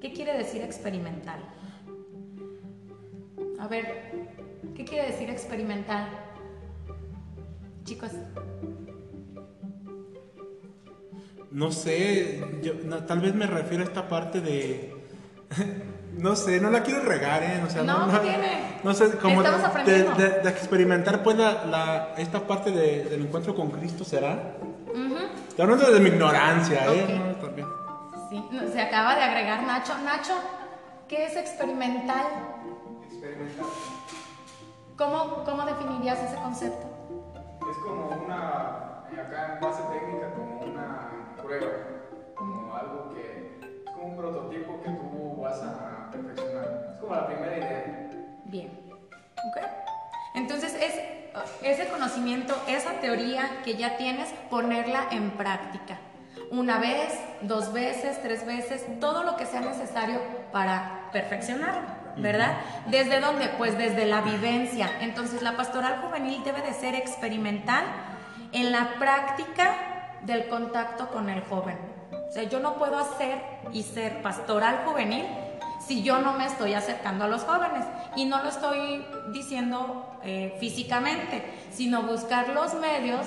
¿Qué 0.00 0.12
quiere 0.12 0.36
decir 0.36 0.62
experimental? 0.62 1.40
A 3.58 3.68
ver, 3.68 4.12
¿qué 4.74 4.84
quiere 4.84 5.08
decir 5.08 5.30
experimental? 5.30 6.08
Chicos, 7.84 8.12
no 11.50 11.72
sé, 11.72 12.44
yo, 12.62 12.74
no, 12.84 13.04
tal 13.04 13.20
vez 13.20 13.34
me 13.34 13.46
refiero 13.46 13.82
a 13.82 13.86
esta 13.86 14.08
parte 14.08 14.40
de, 14.40 14.94
no 16.16 16.34
sé, 16.36 16.60
no 16.60 16.70
la 16.70 16.82
quiero 16.82 17.02
regar, 17.02 17.42
¿eh? 17.42 17.62
O 17.66 17.70
sea, 17.70 17.82
No, 17.82 18.10
¿qué 18.10 18.18
tiene? 18.20 18.80
no 18.82 18.94
sé, 18.94 19.16
como 19.18 19.42
de, 19.42 19.48
Estamos 19.48 19.60
de, 19.60 19.66
aprendiendo. 19.66 20.14
de- 20.14 20.40
de 20.42 20.48
experimentar 20.50 21.22
pues 21.22 21.36
la, 21.36 21.64
la- 21.66 22.14
esta 22.16 22.40
parte 22.40 22.70
de- 22.70 23.04
del 23.04 23.22
encuentro 23.26 23.54
con 23.54 23.70
Cristo 23.70 24.04
será. 24.04 24.54
Ujú. 24.88 25.16
Estoy 25.48 25.62
hablando 25.62 25.90
de 25.90 26.00
mi 26.00 26.08
ignorancia, 26.08 26.86
¿eh? 26.92 27.20
No, 27.36 27.36
también. 27.46 27.68
Sí, 28.30 28.44
no, 28.50 28.68
se 28.72 28.80
acaba 28.80 29.14
de 29.14 29.22
agregar 29.22 29.62
Nacho. 29.62 29.92
Nacho, 30.04 30.32
¿qué 31.08 31.26
es 31.26 31.36
experimental? 31.36 32.26
Experimental. 33.10 33.66
¿Cómo, 34.96 35.44
cómo 35.44 35.64
definirías 35.66 36.18
ese 36.22 36.36
concepto? 36.36 36.86
Es 37.70 37.76
como 37.84 38.06
una, 38.24 39.04
acá 39.12 39.54
en 39.54 39.60
base 39.60 39.82
técnica, 39.92 40.30
como 40.34 40.60
una 40.62 41.10
prueba, 41.42 41.66
como 42.34 42.74
algo 42.74 43.10
que, 43.14 43.58
es 43.60 43.90
como 43.92 44.06
un 44.08 44.16
prototipo 44.16 44.80
que 44.82 44.90
tú 44.90 45.40
vas 45.42 45.60
a 45.62 45.95
perfeccionar. 46.10 46.92
Es 46.94 47.00
como 47.00 47.14
la 47.14 47.26
primera 47.26 47.56
idea. 47.56 48.08
Bien. 48.44 48.70
¿Ok? 49.48 49.62
Entonces 50.34 50.74
es 50.74 51.16
ese 51.62 51.88
conocimiento, 51.88 52.54
esa 52.68 52.92
teoría 53.00 53.62
que 53.64 53.76
ya 53.76 53.96
tienes, 53.96 54.28
ponerla 54.50 55.08
en 55.10 55.30
práctica. 55.32 55.98
Una 56.50 56.78
vez, 56.78 57.18
dos 57.42 57.72
veces, 57.72 58.20
tres 58.22 58.46
veces, 58.46 58.84
todo 59.00 59.22
lo 59.22 59.36
que 59.36 59.46
sea 59.46 59.60
necesario 59.60 60.20
para 60.52 61.08
perfeccionarlo, 61.12 61.88
¿verdad? 62.16 62.58
¿Desde 62.86 63.20
dónde? 63.20 63.48
Pues 63.58 63.76
desde 63.76 64.06
la 64.06 64.20
vivencia. 64.20 64.90
Entonces 65.00 65.42
la 65.42 65.56
pastoral 65.56 66.00
juvenil 66.02 66.42
debe 66.44 66.62
de 66.62 66.72
ser 66.72 66.94
experimental 66.94 67.84
en 68.52 68.70
la 68.70 68.94
práctica 68.98 70.18
del 70.22 70.48
contacto 70.48 71.08
con 71.08 71.30
el 71.30 71.42
joven. 71.42 71.78
O 72.28 72.32
sea, 72.32 72.44
yo 72.44 72.60
no 72.60 72.74
puedo 72.74 72.98
hacer 72.98 73.40
y 73.72 73.82
ser 73.82 74.22
pastoral 74.22 74.82
juvenil 74.84 75.26
si 75.86 76.02
yo 76.02 76.18
no 76.18 76.32
me 76.32 76.46
estoy 76.46 76.74
acercando 76.74 77.24
a 77.24 77.28
los 77.28 77.42
jóvenes. 77.42 77.84
Y 78.16 78.24
no 78.24 78.42
lo 78.42 78.48
estoy 78.48 79.04
diciendo 79.32 80.18
eh, 80.22 80.56
físicamente, 80.58 81.44
sino 81.70 82.02
buscar 82.02 82.48
los 82.48 82.74
medios, 82.74 83.26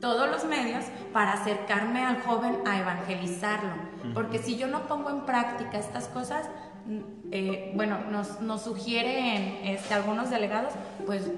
todos 0.00 0.28
los 0.28 0.44
medios, 0.44 0.84
para 1.12 1.32
acercarme 1.34 2.04
al 2.04 2.22
joven 2.22 2.58
a 2.66 2.78
evangelizarlo. 2.78 3.74
Porque 4.14 4.38
si 4.38 4.56
yo 4.56 4.68
no 4.68 4.82
pongo 4.82 5.10
en 5.10 5.20
práctica 5.22 5.78
estas 5.78 6.08
cosas, 6.08 6.48
mm, 6.86 6.98
eh, 7.32 7.72
bueno, 7.74 7.98
nos, 8.10 8.40
nos 8.40 8.62
sugieren 8.62 9.58
este, 9.64 9.94
algunos 9.94 10.30
delegados, 10.30 10.72
pues, 11.06 11.30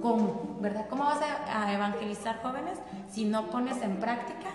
¿cómo? 0.00 0.58
¿Verdad? 0.60 0.86
¿Cómo 0.88 1.04
vas 1.04 1.20
a, 1.20 1.64
a 1.64 1.72
evangelizar 1.72 2.40
jóvenes 2.42 2.78
si 3.10 3.24
no 3.24 3.50
pones 3.50 3.82
en 3.82 3.96
práctica 3.96 4.50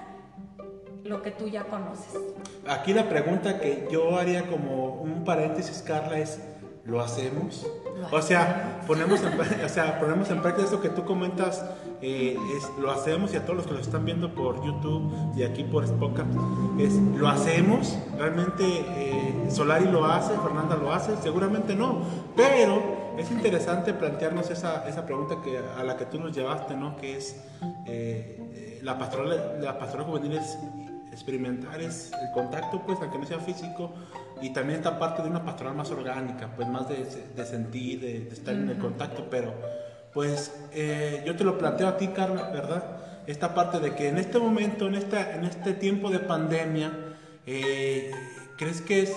lo 1.08 1.22
que 1.22 1.32
tú 1.32 1.48
ya 1.48 1.64
conoces? 1.66 2.20
Aquí 2.68 2.94
la 2.94 3.10
pregunta 3.10 3.60
que 3.60 3.88
yo 3.92 4.18
haría 4.18 4.48
como 4.48 5.02
un 5.02 5.24
paréntesis, 5.24 5.82
Carla, 5.86 6.20
es 6.20 6.40
¿lo 6.86 7.02
hacemos? 7.02 7.66
Lo 7.98 8.18
O 8.18 8.22
sea, 8.22 8.82
ponemos 8.88 9.22
en, 9.22 9.40
o 9.66 9.70
sea, 9.70 10.00
ponemos 10.00 10.30
en 10.30 10.42
práctica 10.42 10.66
esto 10.66 10.82
que 10.82 10.90
tú 10.90 11.04
comentas, 11.04 11.66
eh, 12.02 12.38
es, 12.56 12.70
lo 12.80 12.92
hacemos 12.92 13.34
y 13.34 13.38
a 13.38 13.44
todos 13.44 13.58
los 13.58 13.68
que 13.68 13.74
lo 13.74 13.80
están 13.80 14.06
viendo 14.06 14.34
por 14.34 14.64
YouTube 14.64 15.12
y 15.36 15.44
aquí 15.44 15.64
por 15.64 15.84
Spotify, 15.84 16.24
es 16.80 16.94
¿lo 16.94 17.28
hacemos? 17.28 17.98
¿Realmente 18.18 18.64
eh, 18.64 19.48
Solari 19.50 19.86
lo 19.86 20.06
hace? 20.06 20.34
¿Fernanda 20.38 20.76
lo 20.76 20.94
hace? 20.94 21.16
Seguramente 21.18 21.76
no, 21.76 22.02
pero 22.36 23.08
es 23.18 23.32
interesante 23.32 23.94
plantearnos 23.94 24.50
esa, 24.50 24.88
esa 24.88 25.06
pregunta 25.06 25.38
que, 25.44 25.58
a 25.58 25.84
la 25.84 25.98
que 25.98 26.06
tú 26.06 26.20
nos 26.20 26.34
llevaste, 26.34 26.76
¿no? 26.76 26.96
Que 26.98 27.18
es 27.18 27.44
eh, 27.88 28.40
eh, 28.54 28.80
la 28.84 28.98
pastoral, 28.98 29.58
la 29.60 29.78
pastoral 29.78 30.06
juvenil 30.06 30.34
es 30.34 30.58
experimentar 31.18 31.82
es 31.82 32.12
el 32.14 32.32
contacto, 32.32 32.82
pues, 32.86 33.00
aunque 33.02 33.18
no 33.18 33.26
sea 33.26 33.40
físico, 33.40 33.94
y 34.42 34.52
también 34.52 34.78
esta 34.78 34.98
parte 35.00 35.24
de 35.24 35.30
una 35.30 35.44
pastoral 35.44 35.76
más 35.76 35.90
orgánica, 35.92 36.50
pues, 36.56 36.68
más 36.68 36.88
de, 36.88 37.06
de 37.36 37.46
sentir, 37.46 38.00
de, 38.00 38.20
de 38.22 38.34
estar 38.34 38.54
en 38.54 38.70
el 38.70 38.78
contacto, 38.78 39.28
pero, 39.30 39.54
pues, 40.14 40.56
eh, 40.74 41.24
yo 41.26 41.36
te 41.36 41.44
lo 41.44 41.58
planteo 41.58 41.88
a 41.88 41.98
ti, 41.98 42.08
Carla, 42.10 42.50
¿verdad? 42.50 42.84
Esta 43.26 43.54
parte 43.54 43.80
de 43.80 43.94
que 43.96 44.08
en 44.10 44.18
este 44.18 44.40
momento, 44.40 44.88
en, 44.88 44.96
esta, 44.96 45.34
en 45.34 45.44
este 45.44 45.74
tiempo 45.74 46.10
de 46.10 46.20
pandemia, 46.20 46.92
eh, 47.46 48.12
¿crees 48.58 48.82
que 48.82 49.02
es, 49.02 49.14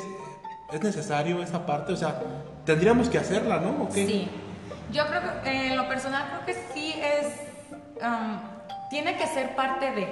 es 0.73 0.83
necesario 0.83 1.43
esa 1.43 1.65
parte? 1.67 1.93
O 1.93 1.97
sea, 1.97 2.21
tendríamos 2.65 3.09
que 3.09 3.19
hacerla, 3.19 3.61
¿no? 3.61 3.85
¿O 3.85 3.89
qué? 3.89 4.07
Sí, 4.07 4.29
yo 4.93 5.07
creo 5.07 5.43
que 5.43 5.51
eh, 5.51 5.67
en 5.69 5.77
lo 5.77 5.87
personal 5.87 6.25
creo 6.29 6.47
que 6.47 6.55
sí 6.75 6.95
es, 7.01 7.27
um, 8.03 8.41
tiene 8.89 9.17
que 9.17 9.27
ser 9.27 9.55
parte 9.55 9.93
de, 9.93 10.09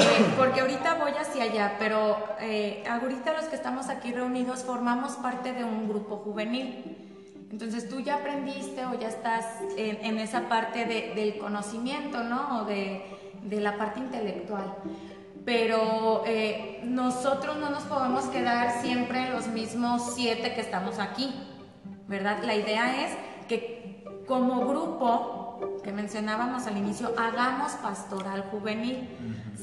eh, 0.00 0.34
porque 0.36 0.60
ahorita 0.60 0.94
voy 0.94 1.12
hacia 1.12 1.44
allá, 1.44 1.76
pero 1.78 2.16
eh, 2.40 2.82
ahorita 2.88 3.32
los 3.34 3.44
que 3.46 3.56
estamos 3.56 3.88
aquí 3.88 4.12
reunidos 4.12 4.64
formamos 4.64 5.12
parte 5.12 5.52
de 5.52 5.64
un 5.64 5.88
grupo 5.88 6.16
juvenil. 6.18 6.96
Entonces 7.50 7.88
tú 7.88 8.00
ya 8.00 8.16
aprendiste 8.16 8.84
o 8.86 8.98
ya 8.98 9.08
estás 9.08 9.44
en, 9.76 10.04
en 10.04 10.18
esa 10.18 10.48
parte 10.48 10.84
de- 10.86 11.12
del 11.14 11.38
conocimiento, 11.38 12.22
¿no? 12.22 12.60
O 12.60 12.64
de, 12.64 13.02
de 13.42 13.60
la 13.60 13.76
parte 13.76 13.98
intelectual. 14.00 14.74
Pero 15.44 16.22
eh, 16.26 16.80
nosotros 16.84 17.56
no 17.56 17.70
nos 17.70 17.82
podemos 17.84 18.24
quedar 18.26 18.82
siempre 18.82 19.26
en 19.26 19.32
los 19.32 19.48
mismos 19.48 20.14
siete 20.14 20.54
que 20.54 20.60
estamos 20.60 20.98
aquí, 20.98 21.34
¿verdad? 22.06 22.42
La 22.44 22.54
idea 22.54 23.04
es 23.06 23.12
que 23.48 24.04
como 24.28 24.66
grupo 24.68 25.39
que 25.82 25.92
mencionábamos 25.92 26.66
al 26.66 26.76
inicio, 26.76 27.12
hagamos 27.18 27.72
pastoral 27.72 28.44
juvenil, 28.50 29.08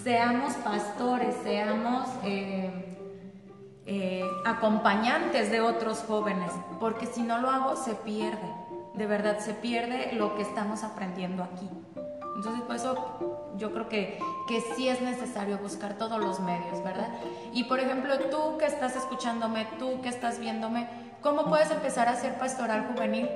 seamos 0.04 0.54
pastores, 0.56 1.36
seamos... 1.44 2.08
eh, 2.24 2.94
eh, 3.90 4.22
acompañantes 4.44 5.50
de 5.50 5.62
otros 5.62 6.00
jóvenes, 6.06 6.52
porque 6.78 7.06
si 7.06 7.22
no 7.22 7.38
lo 7.38 7.50
hago 7.50 7.78
se 7.78 7.96
pierde, 7.96 8.52
de 8.96 9.06
verdad 9.08 9.40
se 9.40 9.54
pierde 9.54 10.12
lo 10.12 10.36
que 10.36 10.42
estamos 10.42 10.84
aprendiendo 10.84 11.42
aquí. 11.42 11.70
Entonces, 12.36 12.62
por 12.64 12.76
eso 12.76 13.54
yo 13.56 13.72
creo 13.72 13.88
que, 13.88 14.20
que 14.50 14.60
sí 14.76 14.90
es 14.90 15.02
necesario 15.02 15.58
buscar 15.60 15.94
todos 15.94 16.20
los 16.20 16.42
medios, 16.42 16.84
¿verdad? 16.84 17.08
Y 17.54 17.64
por 17.64 17.80
ejemplo, 17.80 18.20
tú 18.30 18.58
que 18.58 18.66
estás 18.66 18.98
escuchándome, 18.98 19.66
tú 19.80 20.02
que 20.02 20.10
estás 20.10 20.38
viéndome, 20.38 20.90
¿cómo 21.22 21.46
puedes 21.46 21.72
empezar 21.72 22.10
a 22.10 22.12
hacer 22.12 22.38
pastoral 22.38 22.88
juvenil? 22.94 23.30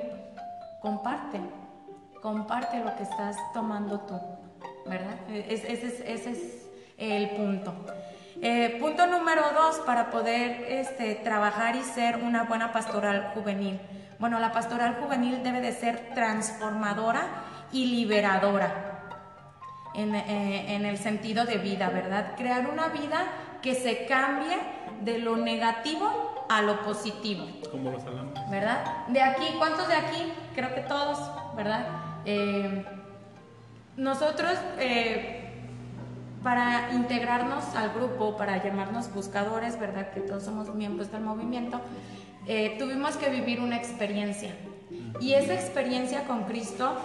Comparte, 0.82 1.40
comparte 2.22 2.78
lo 2.78 2.94
que 2.96 3.02
estás 3.02 3.36
tomando 3.52 4.00
tú, 4.00 4.18
¿verdad? 4.86 5.14
Es- 5.28 5.64
ese 5.64 5.86
es, 5.88 6.00
ese 6.00 6.30
es 6.30 6.66
el 6.96 7.30
punto. 7.30 7.74
Eh, 8.40 8.78
punto 8.80 9.06
número 9.06 9.42
dos, 9.54 9.76
para 9.80 10.10
poder 10.10 10.64
este, 10.68 11.14
trabajar 11.16 11.76
y 11.76 11.82
ser 11.82 12.16
una 12.16 12.44
buena 12.44 12.72
pastoral 12.72 13.32
juvenil. 13.34 13.80
Bueno, 14.18 14.38
la 14.38 14.52
pastoral 14.52 14.96
juvenil 15.02 15.42
debe 15.42 15.60
de 15.60 15.72
ser 15.72 16.10
transformadora 16.14 17.22
y 17.72 17.86
liberadora 17.86 19.00
en, 19.94 20.14
eh, 20.14 20.74
en 20.76 20.86
el 20.86 20.98
sentido 20.98 21.44
de 21.44 21.58
vida, 21.58 21.88
¿verdad? 21.90 22.34
Crear 22.36 22.68
una 22.68 22.88
vida 22.88 23.24
que 23.62 23.74
se 23.74 24.06
cambie 24.06 24.56
de 25.02 25.18
lo 25.18 25.36
negativo 25.36 26.46
a 26.48 26.62
lo 26.62 26.82
positivo. 26.82 27.46
Como 27.70 27.90
los 27.90 28.04
hablamos. 28.04 28.32
¿verdad? 28.50 29.06
De 29.08 29.22
aquí, 29.22 29.46
¿cuántos 29.58 29.88
de 29.88 29.94
aquí? 29.94 30.32
Creo 30.54 30.74
que 30.74 30.80
todos, 30.82 31.18
¿verdad? 31.56 31.86
Eh, 32.24 32.84
nosotros, 33.96 34.52
eh, 34.78 35.52
para 36.42 36.92
integrarnos 36.92 37.76
al 37.76 37.90
grupo, 37.90 38.36
para 38.36 38.62
llamarnos 38.62 39.12
buscadores, 39.12 39.78
¿verdad? 39.78 40.10
Que 40.12 40.20
todos 40.20 40.42
somos 40.44 40.74
miembros 40.74 41.12
del 41.12 41.22
movimiento, 41.22 41.80
eh, 42.46 42.76
tuvimos 42.78 43.16
que 43.16 43.30
vivir 43.30 43.60
una 43.60 43.76
experiencia. 43.76 44.54
Y 45.20 45.34
esa 45.34 45.54
experiencia 45.54 46.24
con 46.24 46.44
Cristo 46.44 46.96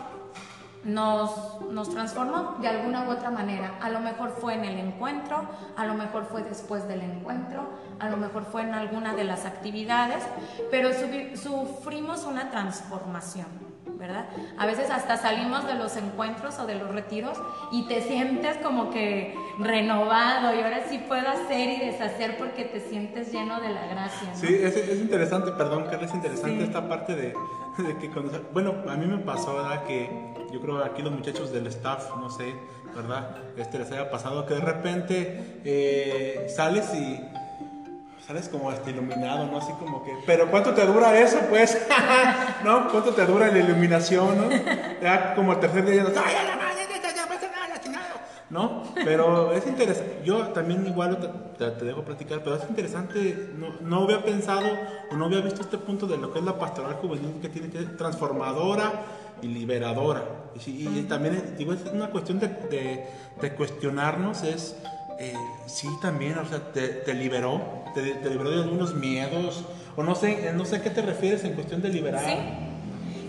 nos, 0.83 1.61
nos 1.69 1.89
transformó 1.89 2.55
de 2.61 2.67
alguna 2.67 3.07
u 3.07 3.11
otra 3.11 3.29
manera. 3.29 3.77
A 3.81 3.89
lo 3.89 3.99
mejor 3.99 4.31
fue 4.31 4.55
en 4.55 4.65
el 4.65 4.79
encuentro, 4.79 5.47
a 5.75 5.85
lo 5.85 5.93
mejor 5.93 6.25
fue 6.25 6.43
después 6.43 6.87
del 6.87 7.01
encuentro, 7.01 7.67
a 7.99 8.09
lo 8.09 8.17
mejor 8.17 8.45
fue 8.45 8.61
en 8.61 8.73
alguna 8.73 9.13
de 9.13 9.25
las 9.25 9.45
actividades, 9.45 10.23
pero 10.71 10.89
sufrimos 11.35 12.23
una 12.23 12.49
transformación, 12.49 13.47
¿verdad? 13.97 14.27
A 14.57 14.65
veces 14.65 14.89
hasta 14.89 15.17
salimos 15.17 15.65
de 15.67 15.73
los 15.75 15.95
encuentros 15.97 16.57
o 16.59 16.65
de 16.67 16.75
los 16.75 16.89
retiros 16.89 17.37
y 17.71 17.87
te 17.87 18.01
sientes 18.01 18.57
como 18.57 18.89
que 18.91 19.35
renovado 19.59 20.55
y 20.55 20.61
ahora 20.61 20.81
sí 20.89 20.99
puedo 21.07 21.27
hacer 21.27 21.69
y 21.69 21.85
deshacer 21.85 22.37
porque 22.37 22.65
te 22.65 22.79
sientes 22.79 23.31
lleno 23.31 23.59
de 23.59 23.69
la 23.69 23.85
gracia. 23.87 24.29
¿no? 24.31 24.35
Sí, 24.37 24.47
es, 24.53 24.75
es 24.75 24.99
interesante, 24.99 25.51
perdón, 25.51 25.85
Carla, 25.89 26.05
es 26.05 26.13
interesante 26.13 26.57
Sí. 26.59 26.63
esta 26.63 26.87
parte 26.87 27.15
de, 27.15 27.33
de 27.77 27.97
que 27.99 28.09
cuando... 28.11 28.41
Bueno, 28.53 28.75
a 28.89 28.95
mí 28.95 29.05
me 29.05 29.17
pasó, 29.19 29.55
¿verdad? 29.55 29.83
Que 29.85 30.09
yo 30.51 30.61
creo 30.61 30.83
aquí 30.83 31.01
los 31.01 31.11
muchachos 31.11 31.51
del 31.51 31.67
staff, 31.67 32.15
no 32.17 32.29
sé, 32.29 32.55
¿verdad? 32.95 33.37
Este 33.57 33.79
les 33.79 33.91
haya 33.91 34.09
pasado 34.09 34.45
que 34.45 34.53
de 34.55 34.61
repente 34.61 35.59
eh, 35.65 36.47
sales 36.55 36.93
y... 36.93 37.19
Sales 38.27 38.49
como 38.49 38.69
hasta 38.69 38.89
iluminado, 38.89 39.45
¿no? 39.45 39.57
Así 39.57 39.71
como 39.79 40.03
que... 40.03 40.11
Pero 40.25 40.51
¿cuánto 40.51 40.73
te 40.73 40.85
dura 40.85 41.17
eso, 41.17 41.39
pues? 41.49 41.77
¿No? 42.65 42.89
¿Cuánto 42.91 43.13
te 43.13 43.25
dura 43.25 43.47
la 43.47 43.59
iluminación, 43.59 44.37
no? 44.37 44.49
Ya 45.01 45.33
como 45.33 45.53
el 45.53 45.59
tercer 45.61 45.85
día 45.85 46.03
ya... 46.13 46.23
¡Ay, 46.25 46.35
a 46.35 46.43
la 46.43 46.55
madre, 46.57 46.81
ya, 46.89 47.01
ya, 47.09 47.15
ya, 47.15 47.27
pasa 47.27 47.47
nada, 47.49 47.67
la 47.69 47.79
chingada! 47.81 48.25
¿No? 48.49 48.83
Pero 48.95 49.53
es 49.53 49.65
interesante, 49.65 50.21
yo 50.25 50.47
también 50.47 50.85
igual 50.85 51.17
te, 51.57 51.69
te- 51.71 51.85
dejo 51.85 52.03
platicar, 52.03 52.41
pero 52.43 52.57
es 52.57 52.63
interesante, 52.69 53.51
no, 53.57 53.67
no 53.81 54.03
había 54.03 54.21
pensado 54.23 54.67
o 55.09 55.15
no 55.15 55.25
había 55.25 55.39
visto 55.39 55.61
este 55.61 55.77
punto 55.77 56.05
de 56.05 56.17
lo 56.17 56.33
que 56.33 56.39
es 56.39 56.45
la 56.45 56.59
pastoral 56.59 56.95
juvenil 56.95 57.39
que 57.41 57.47
tiene 57.47 57.69
que 57.69 57.77
ser 57.79 57.95
transformadora 57.97 58.91
y 59.41 59.47
liberadora. 59.47 60.23
Y, 60.55 60.59
sí, 60.59 60.85
y 60.93 61.03
también 61.03 61.55
digo, 61.57 61.71
es 61.71 61.79
una 61.93 62.09
cuestión 62.09 62.39
de, 62.39 62.47
de- 62.47 63.07
de 63.39 63.53
cuestionarnos, 63.55 64.43
es, 64.43 64.75
eh, 65.19 65.33
sí 65.65 65.87
también, 66.01 66.37
o 66.37 66.45
sea, 66.45 66.59
te, 66.71 66.87
te 66.89 67.13
liberó, 67.13 67.61
te, 68.01 68.13
te 68.15 68.29
liberó 68.29 68.49
de 68.51 68.63
algunos 68.63 68.93
miedos, 68.95 69.65
o 69.95 70.03
no 70.03 70.15
sé, 70.15 70.51
no 70.53 70.65
sé 70.65 70.77
a 70.77 70.83
qué 70.83 70.89
te 70.89 71.01
refieres 71.01 71.43
en 71.43 71.53
cuestión 71.53 71.81
de 71.81 71.89
liberar. 71.89 72.23
Sí. 72.25 72.35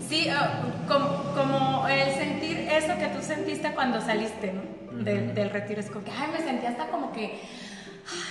Sí, 0.07 0.27
ah, 0.29 0.61
como, 0.87 1.07
como 1.35 1.87
el 1.87 2.11
sentir 2.15 2.67
eso 2.71 2.93
que 2.97 3.07
tú 3.07 3.21
sentiste 3.21 3.71
cuando 3.73 4.01
saliste, 4.01 4.53
¿no? 4.53 5.03
De- 5.03 5.27
del 5.33 5.49
retiro. 5.51 5.79
Es 5.79 5.89
como 5.91 6.03
que, 6.03 6.11
ay, 6.11 6.27
me 6.31 6.43
sentí 6.43 6.65
hasta 6.65 6.87
como 6.87 7.11
que 7.11 7.39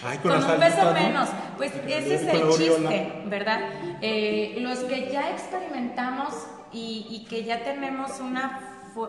Ay, 0.04 0.18
con, 0.18 0.32
un 0.32 0.42
salita, 0.42 0.84
¿no? 0.84 0.92
menos. 0.92 1.28
Pues 1.56 1.72
ese 1.86 2.14
es 2.16 2.22
el 2.22 2.48
chiste, 2.50 3.12
¿verdad? 3.26 3.60
Eh, 4.02 4.56
los 4.60 4.80
que 4.80 5.08
ya 5.12 5.30
experimentamos 5.30 6.34
y, 6.72 7.06
y 7.10 7.26
que 7.28 7.44
ya 7.44 7.62
tenemos 7.62 8.18
una, 8.20 8.60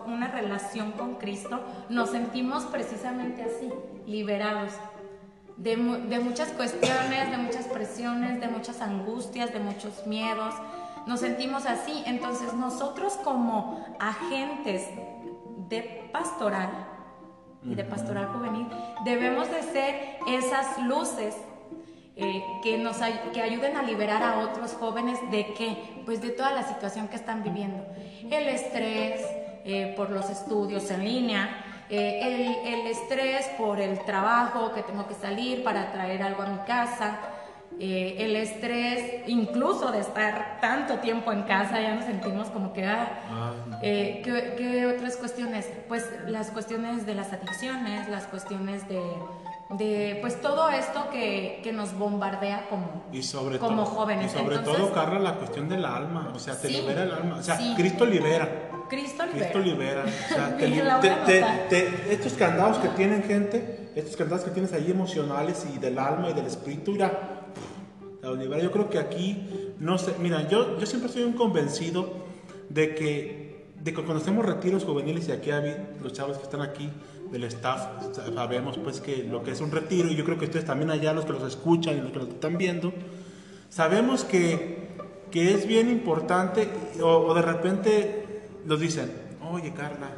una 0.05 0.27
relación 0.27 0.91
con 0.91 1.15
Cristo, 1.15 1.59
nos 1.89 2.11
sentimos 2.11 2.65
precisamente 2.65 3.41
así, 3.41 3.69
liberados. 4.05 4.73
De, 5.59 5.75
mu- 5.77 5.97
de 6.09 6.19
muchas 6.19 6.49
cuestiones, 6.49 7.29
de 7.31 7.37
muchas 7.37 7.65
presiones, 7.67 8.39
de 8.39 8.47
muchas 8.47 8.81
angustias, 8.81 9.51
de 9.53 9.59
muchos 9.59 10.07
miedos. 10.07 10.53
Nos 11.05 11.19
sentimos 11.19 11.65
así. 11.65 12.01
Entonces 12.05 12.53
nosotros 12.53 13.13
como 13.23 13.83
agentes 13.99 14.87
de 15.69 16.09
pastoral 16.13 16.69
y 17.63 17.75
de 17.75 17.83
pastoral 17.83 18.27
juvenil 18.27 18.67
debemos 19.03 19.49
de 19.51 19.61
ser 19.63 20.17
esas 20.27 20.77
luces 20.83 21.35
eh, 22.15 22.41
que 22.63 22.77
nos 22.77 22.97
que 23.33 23.41
ayuden 23.41 23.75
a 23.77 23.83
liberar 23.83 24.23
a 24.23 24.39
otros 24.39 24.73
jóvenes 24.73 25.19
de 25.31 25.53
qué? 25.53 26.01
Pues 26.05 26.21
de 26.21 26.29
toda 26.29 26.51
la 26.51 26.63
situación 26.63 27.07
que 27.09 27.15
están 27.17 27.43
viviendo. 27.43 27.85
El 28.31 28.47
estrés 28.47 29.21
eh, 29.65 29.93
por 29.95 30.09
los 30.09 30.29
estudios 30.29 30.89
en 30.89 31.03
línea, 31.03 31.49
eh, 31.89 32.19
el, 32.21 32.73
el 32.73 32.87
estrés 32.87 33.47
por 33.57 33.79
el 33.79 33.99
trabajo, 33.99 34.73
que 34.73 34.83
tengo 34.83 35.07
que 35.07 35.15
salir 35.15 35.63
para 35.63 35.91
traer 35.91 36.21
algo 36.23 36.43
a 36.43 36.47
mi 36.47 36.59
casa, 36.59 37.19
eh, 37.79 38.17
el 38.19 38.35
estrés 38.35 39.23
incluso 39.27 39.91
de 39.91 39.99
estar 39.99 40.59
tanto 40.59 40.95
tiempo 40.99 41.31
en 41.31 41.43
casa, 41.43 41.79
ya 41.79 41.95
nos 41.95 42.05
sentimos 42.05 42.49
como 42.49 42.73
que... 42.73 42.85
ah, 42.85 43.07
eh, 43.81 44.21
¿qué, 44.23 44.55
qué 44.57 44.85
otras 44.85 45.15
cuestiones? 45.15 45.69
Pues 45.87 46.05
las 46.27 46.51
cuestiones 46.51 47.05
de 47.05 47.15
las 47.15 47.31
adicciones, 47.31 48.09
las 48.09 48.25
cuestiones 48.25 48.87
de, 48.89 49.01
de 49.69 50.17
pues 50.21 50.41
todo 50.41 50.69
esto 50.69 51.09
que, 51.11 51.59
que 51.63 51.71
nos 51.71 51.93
bombardea 51.97 52.67
como, 52.69 53.03
Y 53.13 53.21
sobre 53.23 53.59
como 53.59 53.85
jóvenes. 53.85 54.33
Y 54.33 54.37
sobre 54.37 54.55
Entonces, 54.55 54.83
todo, 54.83 54.93
Carla, 54.93 55.19
la 55.19 55.35
cuestión 55.35 55.69
del 55.69 55.85
alma. 55.85 56.31
O 56.33 56.39
sea, 56.39 56.59
te 56.59 56.67
Sí, 56.69 56.73
libera 56.81 57.03
el 57.03 57.11
alma. 57.11 57.37
O 57.37 57.43
sea, 57.43 57.57
sí. 57.57 57.73
Cristo 57.77 58.05
libera. 58.05 58.69
Cristo 58.89 59.23
libera. 59.25 59.39
Cristo 59.51 59.59
libera. 59.59 60.05
O 60.05 60.33
sea, 60.33 60.57
te 60.57 60.67
li- 60.67 60.81
te- 61.69 62.13
estos 62.13 62.33
candados 62.33 62.77
que 62.77 62.87
tienen 62.89 63.21
gente, 63.23 63.91
estos 63.95 64.15
candados 64.17 64.43
que 64.43 64.49
tienes 64.51 64.73
ahí 64.73 64.89
emocionales 64.89 65.67
y 65.73 65.77
del 65.77 65.99
alma 65.99 66.29
y 66.31 66.33
del 66.33 66.47
espíritu, 66.47 66.93
mira, 66.93 67.45
la 68.23 68.31
libera. 68.31 68.63
Yo 68.63 68.71
creo 68.71 68.89
que 68.89 68.97
aquí, 68.97 69.73
no 69.79 69.99
sé, 69.99 70.15
mira, 70.19 70.47
yo, 70.47 70.79
yo 70.79 70.85
siempre 70.87 71.11
soy 71.11 71.21
un 71.23 71.33
convencido 71.33 72.11
de 72.69 72.95
que, 72.95 73.67
de 73.75 73.91
que 73.93 74.03
cuando 74.03 74.15
hacemos 74.21 74.43
retiros 74.43 74.83
juveniles, 74.83 75.27
y 75.29 75.31
aquí 75.31 75.51
hay 75.51 75.77
los 76.01 76.11
chavos 76.13 76.37
que 76.37 76.43
están 76.45 76.61
aquí 76.61 76.89
del 77.31 77.43
staff, 77.45 77.87
sabemos 78.33 78.77
pues 78.77 79.01
que 79.01 79.23
lo 79.23 79.43
que 79.43 79.51
es 79.51 79.61
un 79.61 79.71
retiro, 79.71 80.09
y 80.09 80.15
yo 80.15 80.25
creo 80.25 80.37
que 80.37 80.45
ustedes 80.45 80.65
también 80.65 80.89
allá, 80.89 81.13
los 81.13 81.25
que 81.25 81.33
los 81.33 81.43
escuchan 81.43 81.97
y 81.97 82.01
los 82.01 82.11
que 82.11 82.19
los 82.19 82.29
están 82.29 82.57
viendo, 82.57 82.91
sabemos 83.69 84.23
que, 84.23 84.89
que 85.31 85.53
es 85.53 85.67
bien 85.67 85.89
importante 85.89 86.69
o, 87.01 87.07
o 87.07 87.33
de 87.33 87.41
repente 87.41 88.25
nos 88.65 88.79
dicen, 88.79 89.11
oye 89.51 89.73
Carla, 89.73 90.09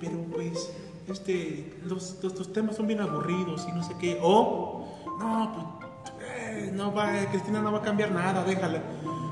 pero 0.00 0.18
pues 0.32 0.70
este, 1.08 1.74
los, 1.84 2.18
los, 2.22 2.38
los 2.38 2.52
temas 2.52 2.76
son 2.76 2.86
bien 2.86 3.00
aburridos 3.00 3.66
y 3.68 3.72
no 3.72 3.82
sé 3.82 3.94
qué, 4.00 4.18
o 4.22 4.86
no, 5.18 5.52
pues 5.54 6.20
eh, 6.22 6.70
no 6.72 6.92
va, 6.94 7.10
Cristina 7.30 7.60
no 7.60 7.72
va 7.72 7.78
a 7.78 7.82
cambiar 7.82 8.12
nada, 8.12 8.44
déjala. 8.44 8.82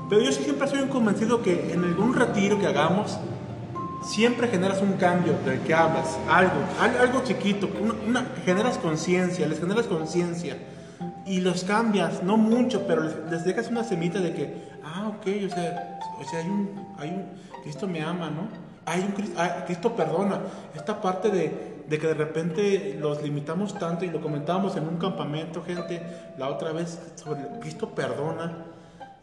Pero 0.09 0.21
yo 0.21 0.31
siempre 0.31 0.67
soy 0.67 0.79
un 0.79 0.89
convencido 0.89 1.41
que 1.41 1.71
en 1.71 1.83
algún 1.83 2.13
retiro 2.13 2.59
que 2.59 2.67
hagamos, 2.67 3.19
siempre 4.03 4.47
generas 4.47 4.81
un 4.81 4.93
cambio 4.93 5.33
del 5.45 5.59
que 5.61 5.73
hablas, 5.73 6.17
algo, 6.29 6.53
al- 6.79 6.97
algo 6.97 7.23
chiquito, 7.23 7.69
una, 8.05 8.25
generas 8.45 8.77
conciencia, 8.77 9.47
les 9.47 9.59
generas 9.59 9.87
conciencia 9.87 10.57
y 11.25 11.41
los 11.41 11.63
cambias, 11.63 12.23
no 12.23 12.37
mucho, 12.37 12.85
pero 12.87 13.03
les, 13.03 13.15
les 13.29 13.43
dejas 13.45 13.69
una 13.69 13.83
semita 13.83 14.19
de 14.19 14.33
que, 14.33 14.69
ah, 14.83 15.09
ok, 15.09 15.27
o 15.45 15.49
sea, 15.53 15.99
o 16.19 16.23
sea, 16.23 16.39
hay 16.39 16.47
un, 16.49 16.69
hay 16.97 17.09
un, 17.09 17.25
Cristo 17.63 17.87
me 17.87 18.01
ama, 18.01 18.29
¿no? 18.29 18.47
Hay 18.85 19.01
un 19.01 19.11
Cristo, 19.11 19.35
ah, 19.39 19.63
Cristo 19.65 19.95
perdona. 19.95 20.39
Esta 20.75 20.99
parte 21.01 21.29
de, 21.29 21.83
de 21.87 21.99
que 21.99 22.07
de 22.07 22.13
repente 22.15 22.97
los 22.99 23.21
limitamos 23.21 23.77
tanto 23.77 24.03
y 24.05 24.09
lo 24.09 24.21
comentábamos 24.21 24.75
en 24.77 24.87
un 24.87 24.97
campamento, 24.97 25.61
gente, 25.63 26.01
la 26.37 26.47
otra 26.49 26.71
vez 26.71 26.97
sobre 27.15 27.41
Cristo 27.59 27.89
perdona. 27.93 28.65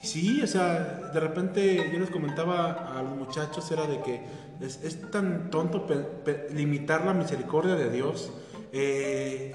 Sí, 0.03 0.41
o 0.43 0.47
sea, 0.47 1.11
de 1.13 1.21
repente 1.21 1.91
yo 1.93 1.99
les 1.99 2.11
comentaba 2.11 2.97
a 2.99 3.03
los 3.03 3.17
muchachos, 3.17 3.71
era 3.73 3.87
de 3.87 4.01
que 4.03 4.21
es, 4.61 4.83
es 4.83 5.11
tan 5.11 5.51
tonto 5.51 5.87
pe- 5.87 5.97
pe- 6.25 6.49
limitar 6.55 7.05
la 7.05 7.15
misericordia 7.15 7.75
de 7.75 7.91
Dios. 7.91 8.33
eh, 8.73 9.53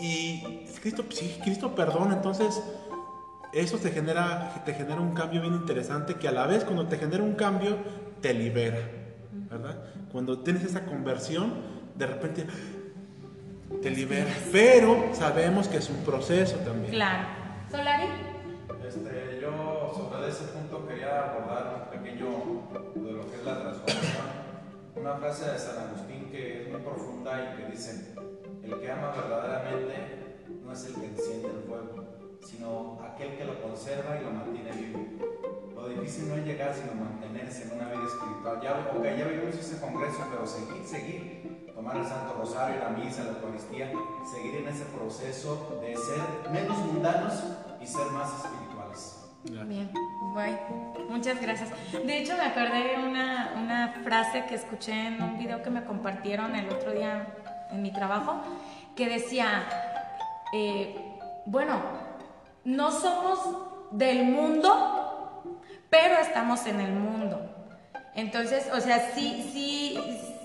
y 0.00 0.66
Cristo, 0.80 1.04
sí, 1.10 1.38
Cristo 1.44 1.74
perdona, 1.74 2.14
entonces 2.16 2.60
eso 3.52 3.78
te 3.78 3.90
genera, 3.92 4.62
te 4.64 4.74
genera 4.74 5.00
un 5.00 5.14
cambio 5.14 5.40
bien 5.40 5.54
interesante 5.54 6.14
que 6.14 6.26
a 6.26 6.32
la 6.32 6.46
vez 6.48 6.64
cuando 6.64 6.86
te 6.88 6.96
genera 6.98 7.22
un 7.22 7.34
cambio, 7.34 7.76
te 8.20 8.34
libera, 8.34 8.78
¿verdad? 9.50 9.76
Cuando 10.10 10.40
tienes 10.40 10.64
esa 10.64 10.84
conversión, 10.86 11.52
de 11.94 12.06
repente 12.06 12.46
te 13.82 13.90
libera, 13.90 14.32
pero 14.50 15.10
sabemos 15.12 15.68
que 15.68 15.76
es 15.76 15.88
un 15.90 15.98
proceso 16.04 16.56
también. 16.56 16.90
Claro. 16.92 17.28
Solari. 17.70 18.04
Este, 18.86 19.33
yo 19.44 19.92
sobre 19.94 20.28
ese 20.28 20.44
punto 20.44 20.86
quería 20.88 21.32
abordar 21.32 21.84
un 21.84 22.00
pequeño 22.00 22.28
de 22.94 23.12
lo 23.12 23.28
que 23.28 23.36
es 23.36 23.44
la 23.44 23.60
transformación. 23.60 24.26
Una 24.96 25.14
frase 25.16 25.50
de 25.50 25.58
San 25.58 25.88
Agustín 25.88 26.30
que 26.30 26.62
es 26.62 26.68
muy 26.70 26.80
profunda 26.80 27.52
y 27.52 27.56
que 27.56 27.70
dice, 27.70 28.14
el 28.62 28.80
que 28.80 28.90
ama 28.90 29.12
verdaderamente 29.12 30.38
no 30.64 30.72
es 30.72 30.86
el 30.86 30.94
que 30.94 31.06
enciende 31.08 31.48
el 31.48 31.62
fuego, 31.68 32.38
sino 32.40 32.98
aquel 33.04 33.36
que 33.36 33.44
lo 33.44 33.60
conserva 33.60 34.18
y 34.18 34.24
lo 34.24 34.30
mantiene 34.30 34.72
vivo. 34.72 35.04
Lo 35.74 35.88
difícil 35.88 36.28
no 36.28 36.36
es 36.36 36.46
llegar, 36.46 36.74
sino 36.74 36.94
mantenerse 36.94 37.64
en 37.64 37.72
una 37.72 37.90
vida 37.90 38.04
espiritual. 38.04 38.60
Ya, 38.62 38.92
ok, 38.96 39.04
ya 39.04 39.28
vivimos 39.28 39.54
ese 39.56 39.78
congreso, 39.78 40.24
pero 40.30 40.46
seguir, 40.46 40.86
seguir, 40.86 41.70
tomar 41.74 41.98
el 41.98 42.06
Santo 42.06 42.34
Rosario, 42.38 42.80
la 42.80 42.90
misa, 42.90 43.24
la 43.24 43.32
Eucaristía, 43.32 43.92
seguir 44.24 44.54
en 44.56 44.68
ese 44.68 44.84
proceso 44.86 45.78
de 45.82 45.94
ser 45.96 46.50
menos 46.50 46.78
mundanos 46.78 47.34
y 47.82 47.86
ser 47.86 48.06
más 48.12 48.32
espirituales. 48.32 48.63
Bien, 49.44 49.90
guay. 50.32 50.58
Muchas 51.10 51.40
gracias. 51.40 51.68
De 51.92 52.18
hecho, 52.18 52.34
me 52.36 52.44
acordé 52.44 52.96
una, 52.98 53.52
una 53.62 53.88
frase 54.02 54.46
que 54.46 54.54
escuché 54.54 55.08
en 55.08 55.22
un 55.22 55.38
video 55.38 55.62
que 55.62 55.70
me 55.70 55.84
compartieron 55.84 56.56
el 56.56 56.68
otro 56.70 56.92
día 56.92 57.26
en 57.70 57.82
mi 57.82 57.92
trabajo, 57.92 58.40
que 58.96 59.08
decía, 59.08 59.64
eh, 60.54 60.96
bueno, 61.44 61.78
no 62.64 62.90
somos 62.90 63.38
del 63.90 64.24
mundo, 64.24 65.42
pero 65.90 66.14
estamos 66.16 66.66
en 66.66 66.80
el 66.80 66.92
mundo. 66.92 67.50
Entonces, 68.14 68.70
o 68.72 68.80
sea, 68.80 69.10
sí, 69.14 69.50
sí, 69.52 69.98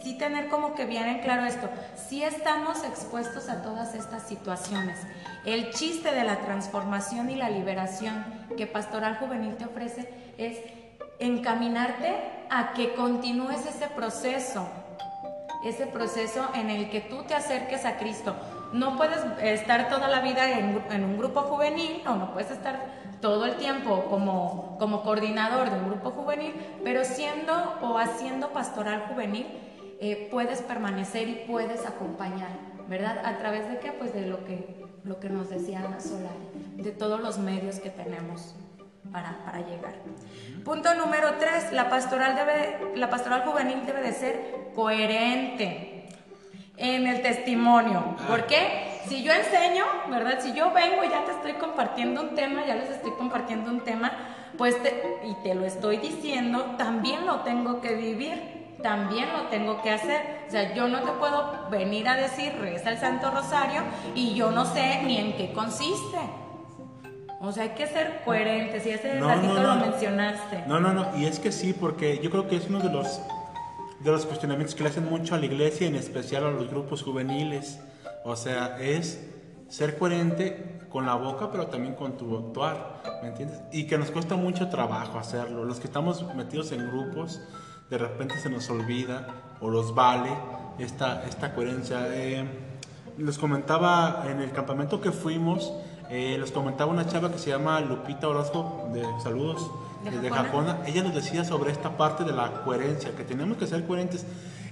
sí 0.04 0.18
tener 0.18 0.50
como 0.50 0.76
que 0.76 0.86
bien 0.86 1.08
en 1.08 1.20
claro 1.20 1.46
esto, 1.46 1.70
sí 1.96 2.24
estamos 2.24 2.84
expuestos 2.84 3.48
a 3.48 3.62
todas 3.62 3.96
estas 3.96 4.24
situaciones. 4.24 4.98
El 5.46 5.72
chiste 5.72 6.12
de 6.14 6.24
la 6.26 6.42
transformación 6.42 7.30
y 7.30 7.36
la 7.36 7.50
liberación 7.50 8.38
que 8.60 8.67
Pastoral 8.67 9.15
Juvenil 9.15 9.56
te 9.56 9.63
ofrece 9.63 10.10
es 10.38 10.60
encaminarte 11.17 12.13
a 12.50 12.74
que 12.74 12.93
continúes 12.93 13.65
ese 13.65 13.88
proceso, 13.88 14.67
ese 15.63 15.88
proceso 15.88 16.45
en 16.54 16.69
el 16.69 16.89
que 16.89 17.00
tú 17.00 17.24
te 17.24 17.36
acerques 17.36 17.86
a 17.86 17.95
Cristo. 17.95 18.36
No 18.74 18.98
puedes 18.98 19.19
estar 19.41 19.88
toda 19.88 20.10
la 20.10 20.19
vida 20.19 20.60
en, 20.60 21.04
un 21.06 21.17
grupo 21.17 21.43
juvenil 21.43 22.02
o 22.06 22.15
no 22.15 22.34
puedes 22.34 22.52
estar 22.52 22.86
todo 23.22 23.45
el 23.45 23.56
tiempo 23.56 24.04
como, 24.10 24.76
como 24.78 25.04
coordinador 25.04 25.69
de 25.69 25.80
un 25.80 25.91
grupo 25.91 26.12
juvenil, 26.12 26.54
pero 26.84 27.06
siendo 27.06 27.54
o 27.82 27.98
haciendo 27.98 28.50
pastoral 28.50 29.06
juvenil, 29.08 29.48
eh, 30.02 30.28
puedes 30.30 30.62
permanecer 30.63 31.30
y 31.30 31.45
puedes 31.48 31.86
acompañar, 31.86 32.50
¿verdad? 32.89 33.26
¿A 33.26 33.38
través 33.38 33.69
de 33.69 33.80
qué? 33.80 33.93
Pues 33.93 34.13
de 34.13 34.24
lo 34.24 34.43
que, 34.43 34.88
lo 35.10 35.19
que 35.19 35.30
nos 35.30 35.50
decía 35.50 35.80
Ana 35.80 36.00
Solari, 36.00 36.48
de 36.78 36.91
todos 36.91 37.19
los 37.19 37.39
medios 37.39 37.80
que 37.80 37.89
tenemos 37.89 38.56
para, 39.12 39.43
para 39.43 39.60
llegar. 39.62 39.95
Punto 40.63 40.93
número 40.93 41.34
tres, 41.39 41.72
la 41.74 41.89
pastoral, 41.89 42.36
debe, 42.36 42.95
la 42.95 43.10
pastoral 43.10 43.41
juvenil 43.43 43.86
debe 43.86 44.02
de 44.02 44.13
ser 44.13 44.72
coherente. 44.76 45.88
en 46.78 47.08
el 47.08 47.22
testimonio. 47.22 48.15
Ah. 48.19 48.26
¿Por 48.30 48.45
qué? 48.45 49.02
Si 49.08 49.22
yo 49.22 49.34
enseño, 49.34 49.84
¿verdad? 50.10 50.39
Si 50.39 50.54
yo 50.54 50.72
vengo 50.72 51.04
y 51.04 51.10
ya 51.10 51.26
te 51.26 51.32
estoy 51.32 51.54
compartiendo 51.54 52.22
un 52.22 52.36
tema, 52.36 52.65
ya 52.65 52.76
les 52.76 52.89
estoy 52.91 53.12
compartiendo 53.17 53.69
un 53.69 53.82
tema, 53.82 54.13
pues 54.58 54.82
te- 54.82 55.19
y 55.26 55.34
te 55.43 55.56
lo 55.56 55.65
estoy 55.65 55.98
diciendo, 55.98 56.76
también 56.78 57.26
lo 57.26 57.41
tengo 57.41 57.82
que 57.82 57.95
vivir, 57.95 58.59
también 58.82 59.32
lo 59.34 59.48
tengo 59.50 59.82
que 59.82 59.92
hacer. 59.92 60.22
O 60.48 60.52
sea, 60.52 60.74
yo 60.74 60.88
no 60.88 61.02
te 61.02 61.12
puedo 61.13 61.70
venir 61.70 62.08
a 62.08 62.15
decir, 62.15 62.54
reza 62.60 62.89
el 62.92 62.98
Santo 62.98 63.32
Rosario 63.32 63.82
y 64.15 64.34
yo 64.34 64.52
no 64.52 64.65
sé 64.65 65.02
ni 65.04 65.18
en 65.18 65.36
qué 65.36 65.52
consiste. 65.54 66.18
O 67.42 67.52
sea, 67.52 67.63
hay 67.63 67.70
que 67.70 67.88
ser 67.88 68.22
coherentes 68.26 68.86
y 68.86 68.89
ese 68.89 69.13
No, 69.15 69.30
ratito 69.30 69.54
no, 69.54 69.62
lo 69.63 69.76
no. 69.76 69.86
mencionaste. 69.86 70.63
No, 70.68 70.80
no, 70.80 70.94
no, 70.94 71.18
y 71.18 71.26
es 71.26 71.39
que 71.39 71.52
sí, 71.52 71.74
porque 71.74 72.20
yo 72.22 72.30
creo 72.30 72.48
que 72.48 72.58
es 72.58 72.68
uno 72.70 72.80
de 72.80 72.89
los 72.89 73.22
de 74.02 74.12
los 74.12 74.26
cuestionamientos 74.26 74.76
que 74.76 74.84
le 74.84 74.89
hacen 74.89 75.10
mucho 75.10 75.36
a 75.36 75.38
la 75.38 75.46
iglesia, 75.46 75.86
en 75.86 75.96
especial 75.96 76.46
a 76.46 76.52
los 76.52 76.70
grupos 76.70 77.04
juveniles. 77.04 77.80
O 78.24 78.36
sea, 78.38 78.78
es 78.80 79.26
ser 79.68 79.98
coherente 79.98 80.80
con 80.89 81.06
la 81.06 81.15
boca, 81.15 81.52
pero 81.52 81.68
también 81.68 81.96
con 81.96 82.15
tu 82.18 82.38
actuar, 82.38 83.02
¿me 83.22 83.28
entiendes? 83.30 83.60
Y 83.74 83.88
que 83.88 83.98
nos 83.98 84.10
cuesta 84.12 84.36
mucho 84.38 84.70
trabajo 84.70 85.20
hacerlo. 85.20 85.65
Los 85.65 85.80
que 85.82 85.88
estamos 85.88 86.34
metidos 86.34 86.72
en 86.72 86.88
grupos, 86.89 87.42
de 87.89 87.97
repente 87.97 88.38
se 88.39 88.49
nos 88.49 88.69
olvida 88.69 89.28
o 89.62 89.69
los 89.69 89.93
vale 89.95 90.30
esta, 90.78 91.23
esta 91.28 91.54
coherencia. 91.54 92.08
Eh, 92.12 92.45
les 93.17 93.38
comentaba 93.38 94.25
en 94.30 94.39
el 94.41 94.52
campamento 94.52 95.02
que 95.02 95.12
fuimos, 95.12 95.73
eh, 96.10 96.38
les 96.39 96.52
comentaba 96.52 96.91
una 96.91 97.06
chava 97.08 97.32
que 97.32 97.38
se 97.38 97.49
llama 97.49 97.80
Lupita 97.82 98.28
Orozco, 98.28 98.89
de 98.93 99.04
saludos, 99.21 99.69
¿De 100.04 100.12
desde 100.12 100.30
Jacona? 100.30 100.73
Jacona. 100.73 100.88
Ella 100.88 101.04
nos 101.04 101.13
decía 101.15 101.43
sobre 101.43 101.71
esta 101.71 101.97
parte 101.97 102.23
de 102.23 102.32
la 102.32 102.63
coherencia, 102.63 103.12
que 103.15 103.23
tenemos 103.23 103.58
que 103.58 103.67
ser 103.67 103.86
coherentes. 103.86 104.25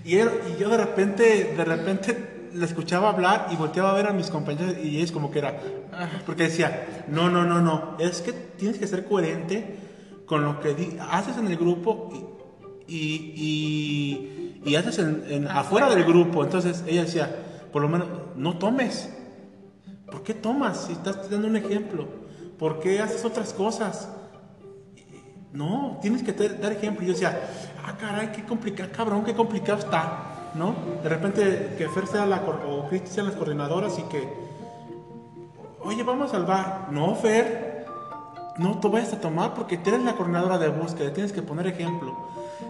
Y, 0.06 0.17
él- 0.17 0.32
y 0.56 0.60
yo 0.62 0.69
de 0.69 0.77
repente, 0.77 1.53
de 1.58 1.65
repente 1.65 2.49
la 2.53 2.65
escuchaba 2.65 3.10
hablar 3.10 3.47
y 3.51 3.58
volteaba 3.58 3.91
a 3.91 3.93
ver 3.93 4.08
a 4.08 4.13
mis 4.13 4.30
compañeros 4.30 4.75
y 4.82 5.01
es 5.01 5.12
como 5.12 5.30
que 5.32 5.39
era, 5.39 5.60
ah, 5.93 6.08
porque 6.25 6.43
decía, 6.43 7.03
no, 7.10 7.30
no, 7.30 7.43
no, 7.43 7.62
no, 7.62 7.97
es 7.99 8.21
que 8.21 8.32
tienes 8.32 8.77
que 8.80 8.88
ser 8.88 9.06
coherente 9.06 9.77
con 10.25 10.45
lo 10.45 10.62
que 10.62 10.97
haces 11.12 11.38
en 11.38 11.47
el 11.47 11.58
grupo 11.58 12.10
y, 12.13 12.37
y, 12.88 13.34
y- 13.36 14.62
y 14.65 14.76
haces 14.76 15.00
en, 15.00 15.47
afuera 15.47 15.89
del 15.89 16.04
grupo. 16.04 16.43
Entonces 16.43 16.84
ella 16.88 17.04
decía, 17.04 17.34
por 17.71 17.82
lo 17.82 17.88
menos, 17.89 18.08
no 18.36 18.58
tomes. 18.58 19.10
¿Por 20.12 20.23
qué 20.23 20.34
tomas 20.34 20.86
si 20.86 20.93
estás 20.93 21.30
dando 21.30 21.47
un 21.47 21.56
ejemplo? 21.58 22.06
¿Por 22.58 22.80
qué 22.80 23.00
haces 23.00 23.23
otras 23.26 23.54
cosas? 23.54 24.10
No, 25.54 26.00
tienes 26.02 26.23
que 26.23 26.34
dar 26.34 26.71
ejemplo. 26.71 27.04
Y 27.04 27.08
yo 27.08 27.13
decía, 27.13 27.39
ah, 27.86 27.95
caray, 27.97 28.32
qué 28.32 28.43
complicado, 28.43 28.89
cabrón, 28.95 29.23
qué 29.23 29.34
complicado 29.34 29.80
está, 29.80 30.52
¿no? 30.56 30.76
De 31.04 31.10
repente 31.10 31.76
que 31.78 31.88
Fer 31.89 32.08
sea 32.08 32.26
la, 32.26 32.38
o 32.41 32.88
Cristi 32.89 33.10
sean 33.10 33.28
las 33.28 33.36
coordinadoras 33.36 33.97
y 34.00 34.04
que, 34.04 34.28
oye, 35.82 36.04
vamos 36.04 36.34
al 36.34 36.45
bar. 36.45 36.88
No, 36.91 37.15
Fer, 37.15 37.86
no 38.58 38.80
te 38.80 38.88
vayas 38.88 39.13
a 39.13 39.21
tomar 39.21 39.54
porque 39.54 39.78
tú 39.78 39.89
eres 39.89 40.04
la 40.04 40.13
coordinadora 40.15 40.58
de 40.58 40.69
búsqueda, 40.69 41.13
tienes 41.13 41.32
que 41.32 41.41
poner 41.41 41.67
ejemplo. 41.67 42.15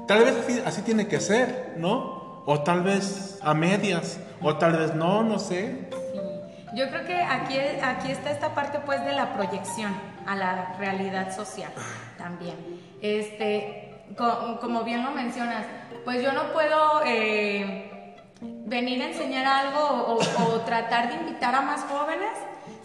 Tal 0.07 0.23
vez 0.23 0.35
así, 0.37 0.63
así 0.65 0.81
tiene 0.83 1.07
que 1.07 1.19
ser, 1.19 1.73
¿no? 1.77 2.43
O 2.45 2.61
tal 2.63 2.81
vez 2.83 3.39
a 3.43 3.53
medias, 3.53 4.19
o 4.41 4.55
tal 4.55 4.77
vez 4.77 4.93
no, 4.95 5.23
no 5.23 5.37
sé. 5.39 5.89
Sí. 5.91 6.19
Yo 6.75 6.89
creo 6.89 7.05
que 7.05 7.15
aquí, 7.21 7.57
aquí 7.83 8.11
está 8.11 8.31
esta 8.31 8.53
parte 8.53 8.79
pues 8.85 9.03
de 9.05 9.13
la 9.13 9.33
proyección 9.33 9.93
a 10.25 10.35
la 10.35 10.75
realidad 10.79 11.35
social 11.35 11.71
también. 12.17 12.55
Este, 13.01 13.95
co- 14.17 14.59
como 14.61 14.83
bien 14.83 15.03
lo 15.03 15.11
mencionas, 15.11 15.65
pues 16.05 16.21
yo 16.23 16.31
no 16.33 16.53
puedo 16.53 17.01
eh, 17.05 18.13
venir 18.41 19.01
a 19.01 19.07
enseñar 19.07 19.45
algo 19.45 19.79
o, 19.81 20.19
o 20.43 20.59
tratar 20.61 21.09
de 21.09 21.15
invitar 21.15 21.55
a 21.55 21.61
más 21.61 21.81
jóvenes 21.85 22.31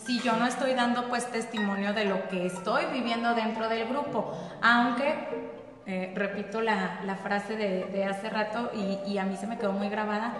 si 0.05 0.21
yo 0.21 0.33
no 0.37 0.47
estoy 0.47 0.75
dando 0.75 1.09
pues 1.09 1.27
testimonio 1.31 1.93
de 1.93 2.05
lo 2.07 2.29
que 2.29 2.47
estoy 2.47 2.87
viviendo 2.93 3.35
dentro 3.35 3.69
del 3.69 3.87
grupo. 3.89 4.33
Aunque, 4.63 5.52
eh, 5.87 6.12
repito 6.14 6.61
la, 6.61 7.01
la 7.05 7.16
frase 7.16 7.57
de, 7.57 7.85
de 7.87 8.05
hace 8.05 8.31
rato 8.31 8.71
y, 8.75 9.11
y 9.11 9.18
a 9.18 9.25
mí 9.25 9.37
se 9.37 9.47
me 9.47 9.59
quedó 9.59 9.73
muy 9.73 9.88
grabada, 9.88 10.35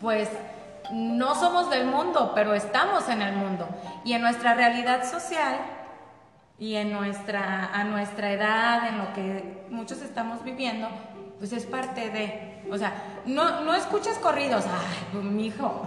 pues 0.00 0.28
no 0.92 1.34
somos 1.34 1.70
del 1.70 1.86
mundo, 1.86 2.32
pero 2.34 2.54
estamos 2.54 3.08
en 3.08 3.22
el 3.22 3.34
mundo. 3.34 3.68
Y 4.04 4.12
en 4.12 4.22
nuestra 4.22 4.54
realidad 4.54 5.08
social 5.10 5.56
y 6.58 6.76
en 6.76 6.92
nuestra, 6.92 7.70
a 7.72 7.84
nuestra 7.84 8.32
edad, 8.32 8.88
en 8.88 8.98
lo 8.98 9.12
que 9.12 9.66
muchos 9.70 10.00
estamos 10.02 10.42
viviendo, 10.44 10.88
pues 11.38 11.52
es 11.52 11.66
parte 11.66 12.10
de, 12.10 12.62
o 12.70 12.78
sea, 12.78 12.94
no, 13.26 13.60
no 13.60 13.74
escuches 13.74 14.18
corridos, 14.18 14.64
ay, 14.66 15.06
pues, 15.12 15.24
mijo, 15.24 15.82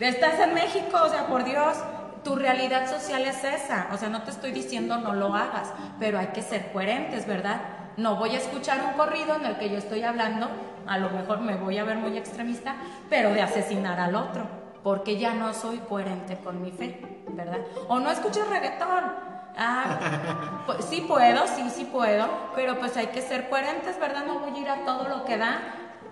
estás 0.00 0.40
en 0.40 0.54
México, 0.54 0.98
o 1.02 1.08
sea, 1.08 1.26
por 1.26 1.44
Dios, 1.44 1.76
tu 2.24 2.34
realidad 2.34 2.90
social 2.90 3.24
es 3.26 3.44
esa, 3.44 3.88
o 3.92 3.98
sea, 3.98 4.08
no 4.08 4.22
te 4.22 4.30
estoy 4.30 4.50
diciendo 4.50 4.96
no 4.96 5.14
lo 5.14 5.34
hagas, 5.34 5.72
pero 6.00 6.18
hay 6.18 6.28
que 6.28 6.42
ser 6.42 6.72
coherentes, 6.72 7.26
¿verdad? 7.26 7.60
No 7.96 8.16
voy 8.16 8.30
a 8.30 8.38
escuchar 8.38 8.84
un 8.84 8.92
corrido 8.94 9.36
en 9.36 9.46
el 9.46 9.56
que 9.56 9.70
yo 9.70 9.78
estoy 9.78 10.02
hablando, 10.02 10.48
a 10.86 10.98
lo 10.98 11.10
mejor 11.10 11.40
me 11.40 11.56
voy 11.56 11.78
a 11.78 11.84
ver 11.84 11.96
muy 11.96 12.16
extremista, 12.16 12.76
pero 13.08 13.30
de 13.30 13.42
asesinar 13.42 14.00
al 14.00 14.16
otro, 14.16 14.46
porque 14.82 15.18
ya 15.18 15.34
no 15.34 15.54
soy 15.54 15.78
coherente 15.78 16.36
con 16.38 16.60
mi 16.60 16.72
fe, 16.72 17.22
¿verdad? 17.28 17.60
O 17.88 18.00
no 18.00 18.10
escuches 18.10 18.48
reggaetón, 18.48 19.34
Ah, 19.56 20.62
pues 20.66 20.84
sí 20.84 21.04
puedo, 21.06 21.46
sí, 21.46 21.70
sí 21.70 21.84
puedo, 21.84 22.26
pero 22.54 22.78
pues 22.78 22.96
hay 22.96 23.08
que 23.08 23.22
ser 23.22 23.48
coherentes, 23.48 23.98
¿verdad? 24.00 24.24
No 24.26 24.40
voy 24.40 24.58
a 24.58 24.60
ir 24.60 24.68
a 24.68 24.84
todo 24.84 25.08
lo 25.08 25.24
que 25.24 25.38
da 25.38 25.60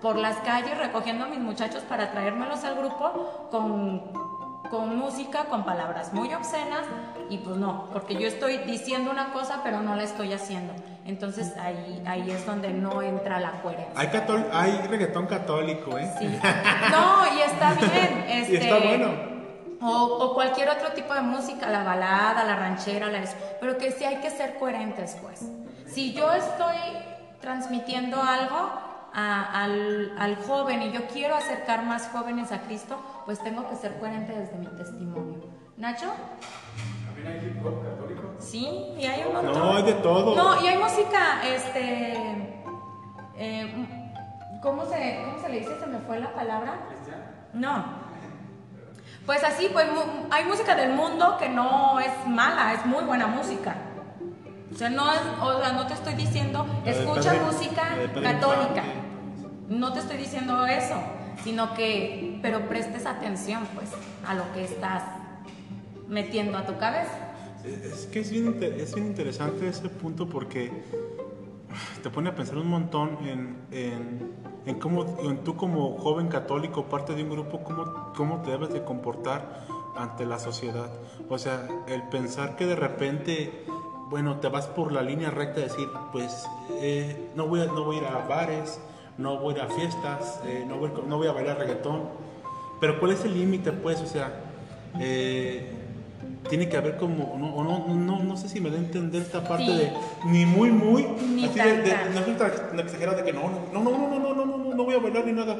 por 0.00 0.16
las 0.16 0.36
calles 0.38 0.76
recogiendo 0.78 1.24
a 1.24 1.28
mis 1.28 1.38
muchachos 1.38 1.82
para 1.82 2.10
traérmelos 2.10 2.64
al 2.64 2.76
grupo 2.76 3.48
con, 3.50 4.31
con 4.72 4.96
música, 4.96 5.44
con 5.50 5.64
palabras 5.64 6.14
muy 6.14 6.32
obscenas 6.32 6.80
y 7.28 7.36
pues 7.38 7.56
no, 7.58 7.90
porque 7.92 8.14
yo 8.14 8.26
estoy 8.26 8.56
diciendo 8.64 9.10
una 9.10 9.30
cosa 9.34 9.60
pero 9.62 9.82
no 9.82 9.94
la 9.96 10.02
estoy 10.04 10.32
haciendo. 10.32 10.72
Entonces 11.04 11.52
ahí, 11.58 12.02
ahí 12.06 12.30
es 12.30 12.46
donde 12.46 12.70
no 12.70 13.02
entra 13.02 13.38
la 13.38 13.60
coherencia. 13.60 13.92
Hay, 14.00 14.06
catol- 14.08 14.48
hay 14.50 14.72
reggaetón 14.88 15.26
católico, 15.26 15.98
¿eh? 15.98 16.10
Sí. 16.18 16.26
No, 16.90 17.36
y 17.36 17.42
está 17.42 17.74
bien. 17.74 18.24
Y 18.28 18.32
Este, 18.32 18.56
está 18.56 18.78
bueno. 18.78 19.10
O, 19.82 19.90
o 20.24 20.34
cualquier 20.34 20.70
otro 20.70 20.92
tipo 20.92 21.12
de 21.12 21.20
música, 21.20 21.68
la 21.68 21.84
balada, 21.84 22.42
la 22.44 22.56
ranchera, 22.56 23.08
la 23.08 23.18
eso, 23.18 23.34
pero 23.60 23.76
que 23.76 23.90
sí 23.90 24.04
hay 24.04 24.16
que 24.22 24.30
ser 24.30 24.54
coherentes, 24.58 25.18
pues. 25.20 25.44
Si 25.86 26.14
yo 26.14 26.32
estoy 26.32 26.78
transmitiendo 27.42 28.22
algo 28.22 28.70
a- 29.14 29.62
al, 29.64 30.14
al 30.18 30.36
joven 30.36 30.82
y 30.82 30.92
yo 30.92 31.06
quiero 31.08 31.34
acercar 31.34 31.82
más 31.84 32.08
jóvenes 32.08 32.50
a 32.52 32.62
Cristo, 32.62 32.98
pues 33.24 33.38
tengo 33.42 33.68
que 33.68 33.76
ser 33.76 33.98
coherente 33.98 34.32
desde 34.32 34.56
mi 34.58 34.66
testimonio. 34.66 35.40
¿Nacho? 35.76 36.12
También 37.06 37.26
hay 37.28 37.46
hip 37.48 37.64
hop 37.66 37.82
católico. 37.82 38.34
Sí, 38.38 38.94
y 38.98 39.04
hay 39.06 39.24
un 39.26 39.32
montón. 39.34 39.58
No, 39.58 39.76
hay 39.76 39.82
de 39.82 39.92
todo. 39.94 40.36
No, 40.36 40.62
y 40.62 40.66
hay 40.66 40.78
música, 40.78 41.42
este... 41.46 42.12
eh, 43.36 43.88
¿cómo, 44.62 44.84
se, 44.86 45.20
¿Cómo 45.24 45.42
se 45.42 45.48
le 45.48 45.58
dice? 45.60 45.78
Se 45.78 45.86
me 45.86 45.98
fue 46.00 46.20
la 46.20 46.32
palabra. 46.34 46.74
No. 47.52 47.84
Pues 49.26 49.44
así, 49.44 49.68
pues 49.72 49.86
hay 50.30 50.44
música 50.46 50.74
del 50.74 50.92
mundo 50.94 51.36
que 51.38 51.48
no 51.48 52.00
es 52.00 52.10
mala, 52.26 52.72
es 52.72 52.84
muy 52.86 53.04
buena 53.04 53.26
música. 53.28 53.76
O 54.72 54.76
sea, 54.76 54.90
no, 54.90 55.12
es- 55.12 55.20
o 55.40 55.60
sea, 55.60 55.72
no 55.72 55.86
te 55.86 55.94
estoy 55.94 56.14
diciendo, 56.14 56.66
escucha 56.84 57.34
música 57.44 57.82
Pedro 57.96 58.22
católica. 58.22 58.82
No 59.68 59.92
te 59.92 60.00
estoy 60.00 60.16
diciendo 60.16 60.66
eso, 60.66 60.94
sino 61.44 61.74
que, 61.74 62.38
pero 62.42 62.68
prestes 62.68 63.06
atención, 63.06 63.62
pues, 63.74 63.90
a 64.26 64.34
lo 64.34 64.50
que 64.52 64.64
estás 64.64 65.02
metiendo 66.08 66.58
a 66.58 66.66
tu 66.66 66.76
cabeza. 66.78 67.12
Es 67.64 68.06
que 68.06 68.20
es 68.20 68.30
bien, 68.30 68.58
es 68.62 68.94
bien 68.94 69.06
interesante 69.06 69.68
ese 69.68 69.88
punto 69.88 70.28
porque 70.28 70.70
te 72.02 72.10
pone 72.10 72.30
a 72.30 72.34
pensar 72.34 72.58
un 72.58 72.68
montón 72.68 73.18
en, 73.26 73.56
en, 73.70 74.32
en 74.66 74.78
cómo 74.80 75.16
en 75.22 75.38
tú 75.44 75.56
como 75.56 75.96
joven 75.98 76.28
católico, 76.28 76.84
parte 76.86 77.14
de 77.14 77.22
un 77.22 77.30
grupo, 77.30 77.62
cómo, 77.62 78.12
cómo 78.16 78.42
te 78.42 78.50
debes 78.50 78.72
de 78.72 78.82
comportar 78.84 79.64
ante 79.96 80.26
la 80.26 80.38
sociedad. 80.38 80.90
O 81.30 81.38
sea, 81.38 81.68
el 81.86 82.02
pensar 82.08 82.56
que 82.56 82.66
de 82.66 82.74
repente, 82.76 83.64
bueno, 84.12 84.36
te 84.40 84.48
vas 84.48 84.66
por 84.66 84.92
la 84.92 85.00
línea 85.00 85.30
recta 85.30 85.60
de 85.60 85.68
decir, 85.68 85.88
pues 86.12 86.46
eh, 86.82 87.30
no, 87.34 87.46
voy 87.46 87.62
a, 87.62 87.64
no 87.64 87.82
voy 87.84 87.96
a 87.96 88.00
ir 88.00 88.04
a 88.06 88.18
bares, 88.28 88.78
no 89.16 89.38
voy 89.38 89.54
a 89.54 89.56
ir 89.56 89.62
a 89.62 89.68
fiestas, 89.70 90.38
eh, 90.44 90.66
no, 90.68 90.76
voy, 90.76 90.90
no 91.08 91.16
voy 91.16 91.28
a 91.28 91.32
bailar 91.32 91.56
reggaetón. 91.56 92.02
Pero 92.78 93.00
¿cuál 93.00 93.12
es 93.12 93.24
el 93.24 93.32
límite, 93.32 93.72
pues? 93.72 94.02
O 94.02 94.06
sea, 94.06 94.30
eh, 95.00 95.72
tiene 96.50 96.68
que 96.68 96.76
haber 96.76 96.98
como, 96.98 97.38
no, 97.38 97.64
no, 97.64 97.88
no, 97.94 98.22
no 98.22 98.36
sé 98.36 98.50
si 98.50 98.60
me 98.60 98.68
da 98.68 98.76
a 98.76 98.80
entender 98.80 99.22
esta 99.22 99.42
parte 99.48 99.64
Sí. 99.64 99.76
de 99.78 99.92
ni 100.26 100.44
muy, 100.44 100.70
muy, 100.70 101.04
Ni 101.04 101.46
así 101.46 101.58
de, 101.58 101.76
de- 101.78 101.96
no 102.14 102.22
soy 102.22 102.34
tan 102.34 102.78
exagerado 102.80 103.16
de 103.16 103.24
que 103.24 103.32
no, 103.32 103.48
no, 103.72 103.80
no, 103.82 103.90
no, 103.90 104.08
no, 104.08 104.18
no, 104.18 104.34
no, 104.34 104.44
no, 104.44 104.58
no, 104.58 104.74
no 104.74 104.84
voy 104.84 104.94
a 104.94 104.98
bailar 104.98 105.24
ni 105.24 105.32
nada, 105.32 105.56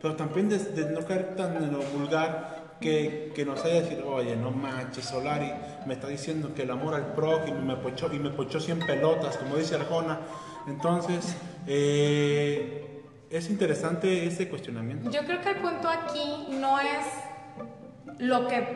pero 0.00 0.14
también 0.14 0.48
de, 0.48 0.58
de 0.58 0.88
no 0.92 1.04
caer 1.04 1.34
tan 1.34 1.56
en 1.56 1.72
lo 1.72 1.80
vulgar 1.98 2.57
que, 2.80 3.32
que 3.34 3.44
nos 3.44 3.64
haya 3.64 3.82
decir, 3.82 4.02
oye, 4.06 4.36
no 4.36 4.50
manches, 4.50 5.04
Solari 5.04 5.52
me 5.86 5.94
está 5.94 6.06
diciendo 6.08 6.54
que 6.54 6.62
el 6.62 6.70
amor 6.70 6.94
al 6.94 7.12
prójimo 7.14 7.58
y 7.60 7.64
me 7.64 7.76
pochó, 7.76 8.12
y 8.12 8.18
me 8.18 8.30
pochó 8.30 8.60
100 8.60 8.80
pelotas, 8.80 9.36
como 9.36 9.56
dice 9.56 9.74
Arjona, 9.76 10.20
entonces, 10.66 11.34
eh, 11.66 13.02
es 13.30 13.50
interesante 13.50 14.26
ese 14.26 14.48
cuestionamiento. 14.48 15.10
Yo 15.10 15.24
creo 15.24 15.40
que 15.40 15.50
el 15.50 15.56
punto 15.56 15.88
aquí 15.88 16.46
no 16.50 16.78
es 16.80 17.04
lo 18.18 18.46
que 18.48 18.66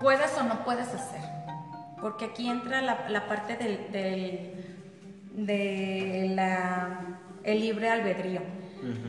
puedes 0.00 0.30
o 0.38 0.42
no 0.44 0.64
puedes 0.64 0.88
hacer, 0.88 1.20
porque 2.00 2.26
aquí 2.26 2.48
entra 2.48 2.80
la, 2.82 3.08
la 3.08 3.26
parte 3.28 3.56
del, 3.56 3.90
del- 3.92 4.54
de 5.32 6.32
la, 6.34 7.18
el 7.44 7.60
libre 7.60 7.88
albedrío. 7.88 8.40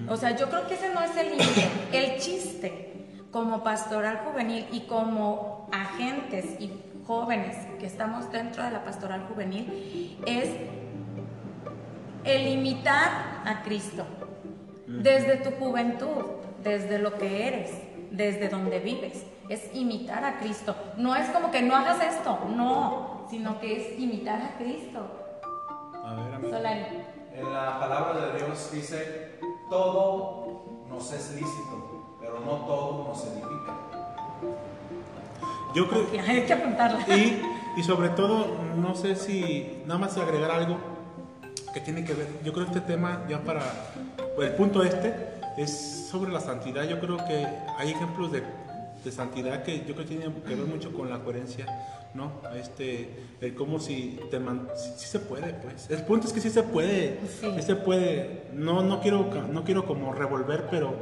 O 0.10 0.18
sea, 0.18 0.36
yo 0.36 0.50
creo 0.50 0.68
que 0.68 0.74
ese 0.76 0.94
no 0.94 1.02
es 1.02 1.16
el 1.18 1.30
límite. 1.32 1.68
El 1.94 2.20
chiste 2.20 2.91
como 3.32 3.64
pastoral 3.64 4.22
juvenil 4.26 4.68
y 4.72 4.82
como 4.82 5.70
agentes 5.72 6.60
y 6.60 6.72
jóvenes 7.08 7.58
que 7.80 7.86
estamos 7.86 8.32
dentro 8.32 8.64
de 8.64 8.72
la 8.72 8.84
pastoral 8.84 9.26
juvenil 9.28 10.18
es 10.26 10.50
el 12.24 12.48
imitar 12.48 13.42
a 13.46 13.64
Cristo 13.64 14.06
desde 14.88 15.38
tu 15.38 15.52
juventud, 15.52 16.26
desde 16.64 17.00
lo 17.00 17.18
que 17.18 17.48
eres, 17.48 17.82
desde 18.12 18.50
donde 18.50 18.80
vives. 18.80 19.26
Es 19.50 19.74
imitar 19.74 20.24
a 20.24 20.38
Cristo. 20.38 20.76
No 20.98 21.16
es 21.16 21.30
como 21.30 21.52
que 21.52 21.62
no 21.62 21.76
hagas 21.76 22.02
esto, 22.04 22.40
no, 22.50 23.26
sino 23.30 23.60
que 23.60 23.78
es 23.78 24.00
imitar 24.00 24.42
a 24.42 24.58
Cristo. 24.58 25.00
A 26.04 26.14
ver, 26.16 26.34
amigo. 26.36 26.52
Solari. 26.52 26.86
En 27.34 27.54
la 27.54 27.80
palabra 27.80 28.28
de 28.28 28.38
Dios 28.38 28.72
dice, 28.72 29.40
todo 29.70 30.66
nos 30.90 31.12
es 31.14 31.34
lícito, 31.34 31.91
no 32.46 32.52
todo 32.66 33.08
nos 33.10 33.24
edifica. 33.26 33.78
Yo 35.76 35.88
creo, 35.88 36.06
Hay 36.28 36.42
que 36.46 36.54
apuntarla. 36.54 37.06
Y, 37.16 37.42
y 37.78 37.84
sobre 37.84 38.10
todo, 38.10 38.48
no 38.78 38.96
sé 38.96 39.16
si 39.16 39.82
nada 39.86 40.00
más 40.00 40.18
agregar 40.18 40.52
algo 40.52 40.78
que 41.74 41.80
tiene 41.80 42.04
que 42.04 42.14
ver. 42.14 42.28
Yo 42.44 42.52
creo 42.52 42.66
que 42.66 42.74
este 42.78 42.86
tema, 42.94 43.24
ya 43.30 43.40
para 43.44 43.62
el 44.40 44.52
punto 44.54 44.84
este, 44.84 45.16
es 45.58 46.08
sobre 46.12 46.32
la 46.32 46.42
santidad. 46.42 46.84
Yo 46.84 47.00
creo 47.00 47.18
que 47.18 47.48
hay 47.78 47.92
ejemplos 47.92 48.32
de, 48.34 48.44
de 49.04 49.12
santidad 49.12 49.64
que 49.64 49.78
yo 49.80 49.94
creo 49.94 49.98
que 50.08 50.16
tienen 50.18 50.34
que 50.42 50.56
ver 50.56 50.66
mucho 50.68 50.92
con 50.94 51.10
la 51.10 51.20
coherencia, 51.20 51.66
¿no? 52.14 52.34
Este, 52.56 53.10
el 53.40 53.56
cómo 53.56 53.80
si 53.80 54.20
te 54.30 54.40
man- 54.40 54.68
si, 54.76 54.90
si 55.00 55.06
se 55.08 55.20
puede, 55.20 55.54
pues. 55.54 55.90
El 55.90 56.04
punto 56.04 56.28
es 56.28 56.34
que 56.34 56.42
sí 56.42 56.50
se 56.50 56.64
puede, 56.64 57.18
Sí. 57.40 57.50
sí 57.56 57.62
se 57.62 57.76
puede. 57.76 58.48
No, 58.54 58.82
no 58.84 59.00
quiero, 59.00 59.30
no 59.50 59.64
quiero 59.64 59.86
como 59.86 60.12
revolver, 60.14 60.68
pero 60.70 60.94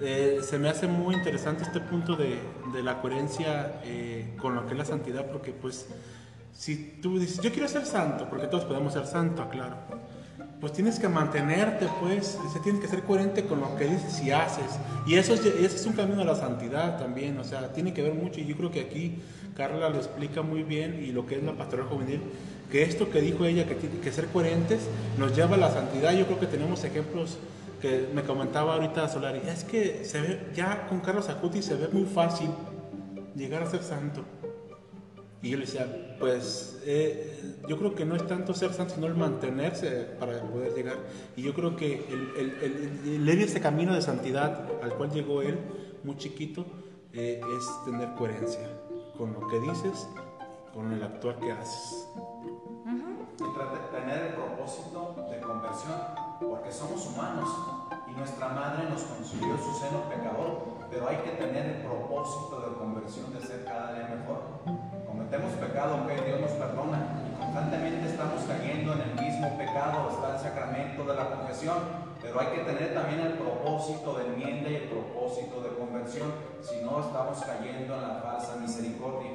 eh, 0.00 0.40
se 0.42 0.58
me 0.58 0.68
hace 0.68 0.86
muy 0.86 1.14
interesante 1.14 1.62
este 1.62 1.80
punto 1.80 2.16
de, 2.16 2.38
de 2.72 2.82
la 2.82 3.00
coherencia 3.00 3.80
eh, 3.84 4.34
con 4.38 4.54
lo 4.54 4.66
que 4.66 4.72
es 4.72 4.78
la 4.78 4.84
santidad, 4.84 5.26
porque 5.26 5.52
pues 5.52 5.86
si 6.52 6.98
tú 7.02 7.18
dices, 7.18 7.40
yo 7.40 7.52
quiero 7.52 7.68
ser 7.68 7.84
santo, 7.84 8.28
porque 8.30 8.46
todos 8.46 8.64
podemos 8.64 8.92
ser 8.92 9.06
santos, 9.06 9.46
claro, 9.50 9.76
pues 10.60 10.72
tienes 10.72 10.98
que 10.98 11.08
mantenerte, 11.08 11.86
pues, 12.00 12.38
tienes 12.62 12.80
que 12.80 12.88
ser 12.88 13.02
coherente 13.02 13.44
con 13.44 13.60
lo 13.60 13.76
que 13.76 13.84
dices 13.84 14.22
y 14.24 14.30
haces. 14.30 14.78
Y 15.06 15.16
eso 15.16 15.34
es, 15.34 15.44
ese 15.44 15.76
es 15.76 15.86
un 15.86 15.92
camino 15.92 16.22
a 16.22 16.24
la 16.24 16.34
santidad 16.34 16.98
también, 16.98 17.38
o 17.38 17.44
sea, 17.44 17.72
tiene 17.72 17.92
que 17.92 18.02
ver 18.02 18.14
mucho, 18.14 18.40
y 18.40 18.46
yo 18.46 18.56
creo 18.56 18.70
que 18.70 18.80
aquí 18.80 19.18
Carla 19.54 19.90
lo 19.90 19.98
explica 19.98 20.40
muy 20.40 20.62
bien, 20.62 21.04
y 21.04 21.12
lo 21.12 21.26
que 21.26 21.36
es 21.36 21.42
la 21.42 21.52
pastoral 21.52 21.86
juvenil, 21.86 22.22
que 22.70 22.82
esto 22.82 23.10
que 23.10 23.20
dijo 23.20 23.44
ella, 23.44 23.66
que 23.66 23.76
que 23.76 24.12
ser 24.12 24.26
coherentes, 24.26 24.80
nos 25.18 25.36
lleva 25.36 25.54
a 25.54 25.58
la 25.58 25.70
santidad. 25.70 26.12
Yo 26.12 26.26
creo 26.26 26.40
que 26.40 26.46
tenemos 26.46 26.82
ejemplos 26.84 27.38
que 27.80 28.08
me 28.14 28.22
comentaba 28.22 28.74
ahorita 28.74 29.08
Solari, 29.08 29.40
es 29.46 29.64
que 29.64 30.04
se 30.04 30.20
ve, 30.20 30.50
ya 30.54 30.86
con 30.88 31.00
Carlos 31.00 31.28
Acuti 31.28 31.62
se 31.62 31.74
ve 31.74 31.88
muy 31.88 32.04
fácil 32.04 32.50
llegar 33.34 33.62
a 33.62 33.66
ser 33.70 33.82
santo. 33.82 34.22
Y 35.42 35.50
yo 35.50 35.58
le 35.58 35.66
decía, 35.66 36.16
pues 36.18 36.80
eh, 36.86 37.54
yo 37.68 37.78
creo 37.78 37.94
que 37.94 38.04
no 38.04 38.16
es 38.16 38.26
tanto 38.26 38.54
ser 38.54 38.72
santo, 38.72 38.94
sino 38.94 39.06
el 39.06 39.14
mantenerse 39.14 40.08
para 40.18 40.40
poder 40.40 40.72
llegar. 40.74 40.96
Y 41.36 41.42
yo 41.42 41.54
creo 41.54 41.76
que 41.76 42.04
el, 42.08 42.32
el, 42.36 42.58
el, 42.62 43.28
el 43.28 43.42
ese 43.42 43.60
camino 43.60 43.94
de 43.94 44.02
santidad 44.02 44.66
al 44.82 44.94
cual 44.94 45.10
llegó 45.12 45.42
él, 45.42 45.58
muy 46.02 46.16
chiquito, 46.16 46.64
eh, 47.12 47.40
es 47.58 47.84
tener 47.84 48.14
coherencia 48.14 48.68
con 49.16 49.34
lo 49.34 49.46
que 49.48 49.60
dices, 49.60 50.08
con 50.74 50.92
el 50.92 51.02
actuar 51.02 51.38
que 51.38 51.52
haces. 51.52 52.08
Y 53.38 53.42
trate- 53.54 54.00
tener 54.00 54.26
el 54.28 54.34
propósito 54.34 55.14
de 55.30 55.40
conversión, 55.40 55.92
porque 56.40 56.70
somos 56.72 57.06
humanos 57.06 57.48
y 58.06 58.12
nuestra 58.12 58.48
madre 58.48 58.88
nos 58.90 59.02
concibió 59.02 59.56
su 59.58 59.72
seno 59.78 60.02
pecador, 60.08 60.76
pero 60.90 61.08
hay 61.08 61.16
que 61.18 61.30
tener 61.30 61.66
el 61.66 61.82
propósito 61.82 62.60
de 62.60 62.76
conversión 62.76 63.32
de 63.32 63.40
ser 63.40 63.64
cada 63.64 63.92
día 63.94 64.08
mejor. 64.16 64.42
Cometemos 65.06 65.52
pecado, 65.54 65.96
ok, 66.04 66.24
Dios 66.26 66.40
nos 66.40 66.50
perdona 66.52 67.22
constantemente 67.38 68.08
estamos 68.10 68.42
cayendo 68.44 68.92
en 68.94 69.00
el 69.00 69.14
mismo 69.14 69.56
pecado, 69.56 70.10
está 70.10 70.34
el 70.36 70.40
sacramento 70.42 71.04
de 71.04 71.14
la 71.14 71.30
confesión, 71.30 71.76
pero 72.20 72.40
hay 72.40 72.46
que 72.48 72.58
tener 72.64 72.94
también 72.94 73.20
el 73.20 73.32
propósito 73.34 74.14
de 74.18 74.26
enmienda 74.26 74.68
y 74.70 74.74
el 74.76 74.88
propósito 74.88 75.62
de 75.62 75.70
conversión, 75.76 76.32
si 76.62 76.82
no 76.84 77.00
estamos 77.00 77.38
cayendo 77.44 77.94
en 77.94 78.02
la 78.02 78.20
falsa 78.22 78.56
misericordia. 78.56 79.30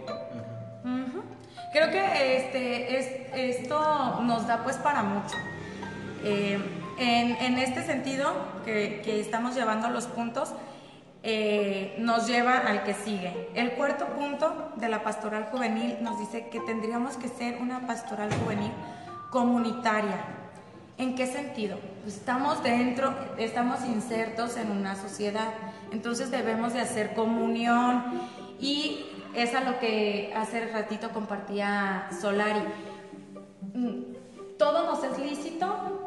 Creo 1.74 1.90
que 1.90 2.38
este, 2.38 2.98
es- 2.98 3.60
esto 3.60 4.22
nos 4.22 4.46
da 4.48 4.62
pues 4.64 4.76
para 4.78 5.02
mucho. 5.04 5.36
Eh, 6.24 6.60
en, 7.02 7.36
en 7.38 7.58
este 7.58 7.84
sentido 7.84 8.32
que, 8.64 9.02
que 9.04 9.20
estamos 9.20 9.56
llevando 9.56 9.90
los 9.90 10.06
puntos, 10.06 10.54
eh, 11.24 11.96
nos 12.00 12.28
lleva 12.28 12.58
al 12.58 12.84
que 12.84 12.94
sigue. 12.94 13.50
El 13.54 13.72
cuarto 13.74 14.06
punto 14.08 14.72
de 14.76 14.90
la 14.90 15.04
pastoral 15.04 15.46
juvenil 15.52 15.98
nos 16.02 16.20
dice 16.20 16.50
que 16.50 16.60
tendríamos 16.62 17.18
que 17.18 17.28
ser 17.28 17.62
una 17.62 17.86
pastoral 17.86 18.30
juvenil 18.34 18.72
comunitaria. 19.30 20.18
¿En 20.98 21.16
qué 21.16 21.26
sentido? 21.26 21.80
Pues 22.04 22.18
estamos 22.18 22.62
dentro, 22.64 23.14
estamos 23.38 23.84
insertos 23.86 24.58
en 24.58 24.70
una 24.72 24.96
sociedad, 24.96 25.50
entonces 25.92 26.30
debemos 26.30 26.74
de 26.74 26.82
hacer 26.82 27.14
comunión 27.14 28.22
y 28.60 29.06
es 29.34 29.56
a 29.56 29.62
lo 29.62 29.80
que 29.80 30.32
hace 30.36 30.68
ratito 30.68 31.10
compartía 31.12 32.08
Solari. 32.20 32.62
Mm, 33.74 34.58
Todo 34.58 34.86
nos 34.86 35.04
es 35.04 35.18
lícito, 35.18 36.01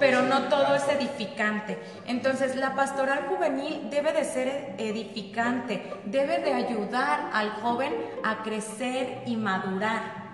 Pero 0.00 0.22
no 0.22 0.44
todo, 0.48 0.74
es 0.74 0.86
edificante. 0.88 1.78
Entonces, 2.06 2.56
la 2.56 2.74
pastoral 2.74 3.26
juvenil 3.28 3.88
debe 3.90 4.12
de 4.12 4.24
ser 4.24 4.74
edificante, 4.78 5.92
debe 6.04 6.38
de 6.38 6.54
ayudar 6.54 7.30
al 7.32 7.50
joven 7.62 7.92
a 8.24 8.42
crecer 8.42 9.22
y 9.26 9.36
madurar. 9.36 10.28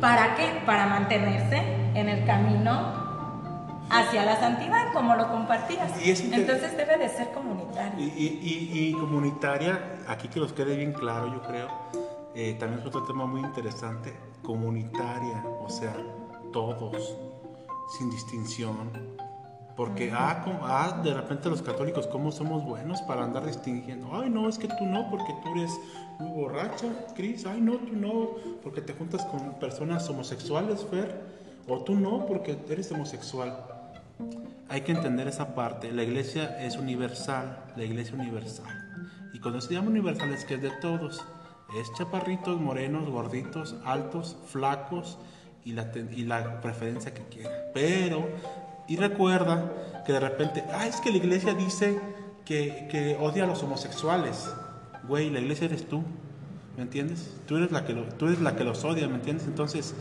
¿Para 0.00 0.34
qué? 0.36 0.62
Para 0.66 0.86
mantenerse 0.86 1.62
en 1.94 2.08
el 2.08 2.24
camino 2.26 3.04
hacia 3.90 4.24
la 4.24 4.36
santidad, 4.40 4.92
como 4.92 5.14
lo 5.14 5.28
compartías. 5.30 5.90
Y 6.02 6.10
Entonces, 6.10 6.76
debe 6.76 6.96
de 6.96 7.08
ser 7.08 7.30
comunitario. 7.32 7.92
Y, 7.98 8.04
y- 8.08 8.70
y- 8.72 8.88
y 8.88 8.92
comunitaria, 8.92 9.78
aquí 10.08 10.28
que 10.28 10.40
nos 10.40 10.52
quede 10.52 10.76
bien 10.76 10.92
claro, 10.92 11.32
yo 11.32 11.42
creo, 11.42 11.68
eh, 12.34 12.56
también 12.58 12.80
es 12.80 12.86
otro 12.86 13.02
tema 13.04 13.26
muy 13.26 13.40
interesante, 13.40 14.14
comunitaria, 14.42 15.44
o 15.60 15.68
sea, 15.68 15.94
todos, 16.52 17.16
sin 17.88 18.10
distinción. 18.10 18.90
Porque, 19.76 20.12
ah, 20.12 20.42
como- 20.44 20.60
ah, 20.66 21.00
de 21.02 21.12
repente 21.12 21.50
los 21.50 21.60
católicos, 21.62 22.06
¿cómo 22.06 22.30
somos 22.30 22.64
buenos 22.64 23.02
para 23.02 23.24
andar 23.24 23.44
distinguiendo? 23.44 24.08
Ay, 24.12 24.30
no, 24.30 24.48
es 24.48 24.56
que 24.56 24.68
tú 24.68 24.86
no, 24.86 25.10
porque 25.10 25.34
tú 25.42 25.50
eres 25.50 25.80
muy 26.20 26.30
borracha, 26.30 26.86
Cris. 27.16 27.44
Ay, 27.44 27.60
no, 27.60 27.72
tú 27.78 27.92
no, 27.92 28.28
porque 28.62 28.80
te 28.80 28.92
juntas 28.92 29.24
con 29.26 29.54
personas 29.58 30.08
homosexuales, 30.08 30.84
Fer. 30.84 31.20
O 31.66 31.82
tú 31.82 31.96
no, 31.96 32.24
porque 32.26 32.56
eres 32.68 32.92
homosexual. 32.92 33.64
Hay 34.68 34.82
que 34.82 34.92
entender 34.92 35.26
esa 35.26 35.54
parte. 35.56 35.90
La 35.92 36.04
iglesia 36.04 36.64
es 36.64 36.76
universal, 36.76 37.64
la 37.76 37.82
iglesia 37.84 38.14
universal. 38.14 38.66
Y 39.32 39.40
cuando 39.40 39.60
se 39.60 39.74
llama 39.74 39.88
universal 39.88 40.32
es 40.32 40.44
que 40.44 40.54
es 40.54 40.62
de 40.62 40.70
todos. 40.70 41.24
Es 41.76 41.92
chaparritos, 41.94 42.60
morenos, 42.60 43.08
gorditos, 43.08 43.74
altos, 43.84 44.36
flacos 44.46 45.18
y 45.64 45.72
la, 45.72 45.90
y 46.14 46.24
la 46.24 46.60
preferencia 46.60 47.12
que 47.14 47.22
quiera. 47.22 47.50
Pero, 47.72 48.28
y 48.86 48.96
recuerda 48.96 49.72
que 50.06 50.12
de 50.12 50.20
repente, 50.20 50.64
ah, 50.72 50.86
es 50.86 51.00
que 51.00 51.10
la 51.10 51.16
iglesia 51.16 51.54
dice 51.54 51.98
que, 52.44 52.88
que 52.90 53.16
odia 53.20 53.44
a 53.44 53.46
los 53.46 53.62
homosexuales. 53.62 54.50
Güey, 55.08 55.30
la 55.30 55.40
iglesia 55.40 55.66
eres 55.66 55.88
tú. 55.88 56.02
¿Me 56.76 56.82
entiendes? 56.82 57.30
Tú 57.46 57.56
eres 57.56 57.70
la 57.70 57.84
que, 57.84 57.94
tú 57.94 58.26
eres 58.26 58.40
la 58.40 58.56
que 58.56 58.64
los 58.64 58.84
odia, 58.84 59.06
¿me 59.06 59.14
entiendes? 59.14 59.46
Entonces, 59.46 59.94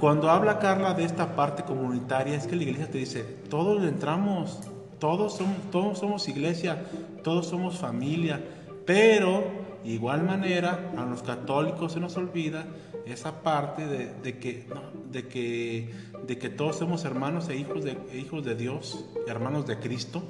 cuando 0.00 0.30
habla 0.30 0.58
Carla 0.58 0.94
de 0.94 1.04
esta 1.04 1.36
parte 1.36 1.62
comunitaria, 1.62 2.36
es 2.36 2.46
que 2.46 2.56
la 2.56 2.64
iglesia 2.64 2.90
te 2.90 2.98
dice, 2.98 3.22
todos 3.22 3.82
entramos, 3.84 4.60
todos 4.98 5.40
todos 5.70 5.98
somos 5.98 6.28
iglesia, 6.28 6.84
todos 7.22 7.46
somos 7.46 7.78
familia, 7.78 8.40
pero 8.84 9.44
igual 9.88 10.22
manera 10.22 10.92
a 10.96 11.04
los 11.04 11.22
católicos 11.22 11.92
se 11.92 12.00
nos 12.00 12.16
olvida 12.16 12.66
esa 13.06 13.42
parte 13.42 13.86
de, 13.86 14.12
de 14.14 14.38
que, 14.38 14.66
de, 15.10 15.28
que, 15.28 15.94
de 16.26 16.38
que 16.38 16.48
todos 16.50 16.76
somos 16.76 17.04
hermanos 17.04 17.48
e 17.48 17.56
hijos 17.56 17.84
de, 17.84 17.96
e 18.12 18.18
hijos 18.18 18.44
de 18.44 18.54
Dios, 18.54 19.06
hermanos 19.26 19.66
de 19.66 19.78
Cristo, 19.78 20.22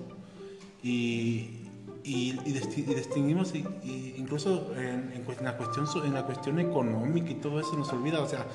y, 0.82 1.66
y, 2.04 2.38
y 2.44 2.52
distinguimos 2.52 3.52
incluso 3.54 4.72
en, 4.76 5.12
en 5.12 5.44
la 5.44 5.56
cuestión 5.56 5.86
en 6.04 6.14
la 6.14 6.24
cuestión 6.24 6.61
económica 6.61 7.30
y 7.30 7.34
todo 7.34 7.59
eso 7.59 7.76
nos 7.76 7.92
olvida. 7.92 8.20
O 8.20 8.28
sea 8.28 8.46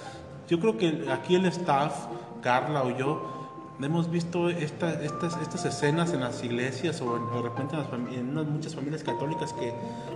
yo 0.48 0.60
creo 0.60 0.78
que 0.78 1.06
aquí 1.10 1.36
el 1.36 1.46
staff 1.46 2.08
Carla 2.42 2.84
o 2.84 2.98
yo 2.98 3.43
hemos 3.82 4.10
visto 4.10 4.50
esta- 4.50 5.02
estas, 5.04 5.36
estas 5.42 5.66
escenas 5.66 6.14
en 6.14 6.22
las 6.22 6.44
iglesias 6.44 7.02
o 7.02 7.18
en- 7.18 7.30
de 7.36 7.42
repente 7.42 7.76
en, 7.76 7.82
las 7.82 8.14
en 8.18 8.30
unas 8.30 8.46
muchas 8.46 8.76
familias 8.76 9.04
católicas 9.04 9.52
que 9.54 9.74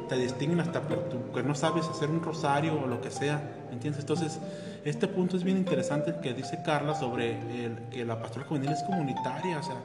te 0.09 0.15
distinguen 0.17 0.59
hasta 0.59 0.81
por 0.81 0.99
tu- 1.09 1.31
que 1.33 1.43
no 1.43 1.55
sabes 1.55 1.85
hacer 1.87 2.09
un 2.09 2.21
rosario 2.21 2.79
o 2.79 2.87
lo 2.87 3.01
que 3.01 3.09
sea, 3.11 3.65
¿me 3.67 3.73
entiendes? 3.73 4.01
Entonces, 4.01 4.39
este 4.85 5.07
punto 5.07 5.37
es 5.37 5.43
bien 5.43 5.57
interesante 5.57 6.13
que 6.21 6.33
dice 6.33 6.59
Carla 6.63 6.95
sobre 6.95 7.31
el- 7.65 7.77
que 7.91 8.05
la 8.05 8.21
pastoral 8.21 8.47
juvenil 8.47 8.69
es 8.71 8.83
comunitaria, 8.83 9.59
o 9.59 9.63
sea, 9.63 9.77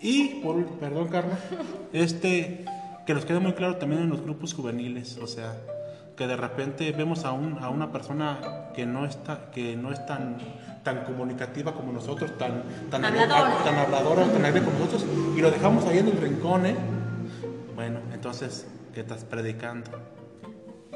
y, 0.00 0.40
por, 0.42 0.64
perdón 0.78 1.08
Carla, 1.08 1.38
este, 1.92 2.64
que 3.06 3.14
nos 3.14 3.24
quede 3.24 3.40
muy 3.40 3.54
claro 3.54 3.76
también 3.76 4.02
en 4.02 4.10
los 4.10 4.20
grupos 4.22 4.54
juveniles, 4.54 5.18
o 5.18 5.26
sea, 5.26 5.56
que 6.18 6.26
de 6.26 6.36
repente 6.36 6.90
vemos 6.92 7.24
a, 7.24 7.30
un, 7.32 7.58
a 7.62 7.70
una 7.70 7.92
persona 7.92 8.70
que 8.74 8.84
no 8.84 9.06
está 9.06 9.50
que 9.52 9.76
no 9.76 9.92
es 9.92 10.04
tan 10.04 10.36
tan 10.82 11.04
comunicativa 11.04 11.72
como 11.74 11.92
nosotros 11.92 12.36
tan 12.36 12.62
tan 12.90 13.04
Habladora. 13.04 13.54
tan 13.64 13.76
habladora 13.78 14.24
tan 14.26 14.44
alegre 14.44 14.62
como 14.64 14.78
nosotros 14.80 15.06
y 15.36 15.40
lo 15.40 15.50
dejamos 15.50 15.84
ahí 15.86 15.98
en 15.98 16.08
el 16.08 16.16
rincón 16.20 16.66
¿eh? 16.66 16.74
bueno 17.76 18.00
entonces 18.12 18.66
qué 18.92 19.00
estás 19.00 19.24
predicando 19.24 19.90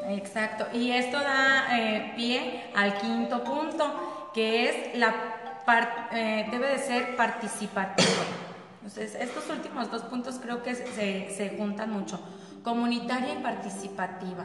Exacto. 0.09 0.67
Y 0.75 0.91
esto 0.91 1.17
da 1.21 1.79
eh, 1.79 2.13
pie 2.17 2.65
al 2.75 2.99
quinto 2.99 3.45
punto, 3.45 4.31
que 4.35 4.69
es 4.69 4.99
la 4.99 5.15
par- 5.65 6.09
eh, 6.13 6.49
debe 6.51 6.71
de 6.71 6.79
ser 6.79 7.15
participativo. 7.15 8.09
Entonces, 8.81 9.15
estos 9.15 9.49
últimos 9.49 9.93
dos 9.93 10.03
puntos 10.03 10.41
creo 10.43 10.61
que 10.65 10.75
se, 10.75 11.31
se 11.31 11.57
juntan 11.57 11.93
mucho. 11.93 12.19
Comunitaria 12.65 13.35
y 13.39 13.43
participativa. 13.45 14.45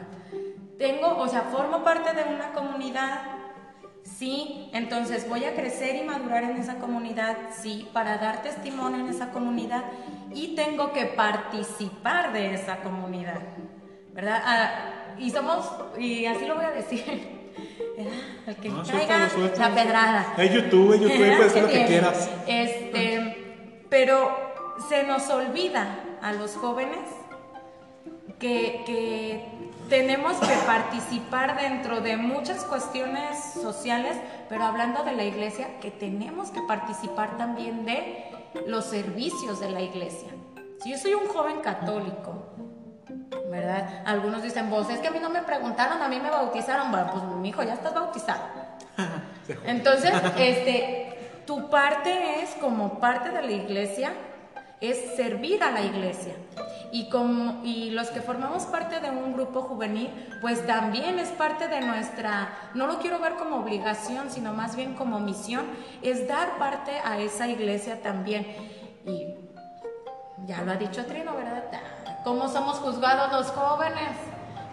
Tengo, 0.78 1.16
o 1.18 1.28
sea, 1.28 1.42
formo 1.42 1.82
parte 1.82 2.14
de 2.14 2.34
una 2.34 2.52
comunidad, 2.52 3.20
sí, 4.04 4.70
entonces 4.72 5.28
voy 5.28 5.44
a 5.44 5.54
crecer 5.54 5.96
y 5.96 6.02
madurar 6.06 6.44
en 6.44 6.56
esa 6.56 6.76
comunidad, 6.78 7.36
sí, 7.50 7.88
para 7.92 8.18
dar 8.18 8.42
testimonio 8.42 9.00
en 9.00 9.08
esa 9.08 9.30
comunidad 9.30 9.84
y 10.32 10.54
tengo 10.54 10.92
que 10.92 11.06
participar 11.06 12.32
de 12.32 12.54
esa 12.54 12.76
comunidad. 12.78 13.40
¿verdad? 14.12 14.42
Ah, 14.44 14.70
y 15.18 15.30
somos, 15.30 15.70
y 15.96 16.26
así 16.26 16.44
lo 16.46 16.56
voy 16.56 16.64
a 16.64 16.70
decir. 16.70 17.04
El 18.46 18.56
que 18.56 18.68
No, 18.68 18.84
suéltalo. 18.84 19.50
la 19.58 19.74
pedrada. 19.74 20.34
Es 20.38 20.52
YouTube, 20.52 20.94
es 20.94 21.00
YouTube, 21.02 21.16
puedes 21.18 21.40
hacer 21.40 21.62
lo 21.62 21.68
que 21.68 21.86
quieras. 21.86 22.30
Este, 22.46 23.84
pero 23.88 24.36
se 24.88 25.02
nos 25.04 25.28
olvida 25.30 25.98
a 26.22 26.32
los 26.32 26.56
jóvenes 26.56 26.98
que, 28.38 28.82
que 28.86 29.44
tenemos 29.88 30.36
que 30.36 30.54
participar 30.66 31.60
dentro 31.60 32.00
de 32.00 32.16
muchas 32.16 32.64
cuestiones 32.64 33.38
sociales, 33.54 34.16
pero 34.48 34.64
hablando 34.64 35.02
de 35.04 35.12
la 35.12 35.24
iglesia, 35.24 35.78
que 35.80 35.90
tenemos 35.90 36.50
que 36.50 36.60
participar 36.62 37.36
también 37.36 37.84
de 37.84 38.24
los 38.66 38.84
servicios 38.84 39.60
de 39.60 39.70
la 39.70 39.80
iglesia. 39.80 40.28
Si 40.82 40.90
yo 40.90 40.98
soy 40.98 41.14
un 41.14 41.26
joven 41.28 41.60
católico, 41.60 42.46
¿verdad? 43.50 44.02
Algunos 44.04 44.42
dicen, 44.42 44.70
vos, 44.70 44.88
es 44.90 45.00
que 45.00 45.08
a 45.08 45.10
mí 45.10 45.18
no 45.20 45.30
me 45.30 45.42
preguntaron, 45.42 46.02
a 46.02 46.08
mí 46.08 46.20
me 46.20 46.30
bautizaron. 46.30 46.90
Bueno, 46.90 47.10
pues 47.10 47.24
mi 47.24 47.48
hijo, 47.48 47.62
ya 47.62 47.74
estás 47.74 47.94
bautizado. 47.94 48.42
Entonces, 49.64 50.12
este, 50.36 51.42
tu 51.46 51.70
parte 51.70 52.42
es, 52.42 52.50
como 52.60 53.00
parte 53.00 53.30
de 53.30 53.42
la 53.42 53.50
iglesia, 53.50 54.12
es 54.80 55.16
servir 55.16 55.62
a 55.62 55.70
la 55.70 55.82
iglesia. 55.82 56.34
Y, 56.90 57.10
como, 57.10 57.62
y 57.64 57.90
los 57.90 58.08
que 58.08 58.22
formamos 58.22 58.64
parte 58.64 59.00
de 59.00 59.10
un 59.10 59.34
grupo 59.34 59.62
juvenil, 59.62 60.10
pues 60.40 60.66
también 60.66 61.18
es 61.18 61.28
parte 61.30 61.68
de 61.68 61.82
nuestra, 61.82 62.48
no 62.74 62.86
lo 62.86 62.98
quiero 62.98 63.18
ver 63.18 63.34
como 63.34 63.56
obligación, 63.56 64.30
sino 64.30 64.54
más 64.54 64.74
bien 64.74 64.94
como 64.94 65.20
misión, 65.20 65.66
es 66.00 66.26
dar 66.26 66.56
parte 66.58 66.92
a 67.04 67.18
esa 67.18 67.46
iglesia 67.48 68.00
también. 68.00 68.46
Y 69.04 69.34
ya 70.46 70.62
lo 70.62 70.72
ha 70.72 70.76
dicho 70.76 71.04
Trino, 71.04 71.34
¿verdad? 71.34 71.64
¿Cómo 72.24 72.48
somos 72.48 72.78
juzgados 72.78 73.32
los 73.32 73.46
jóvenes? 73.48 74.16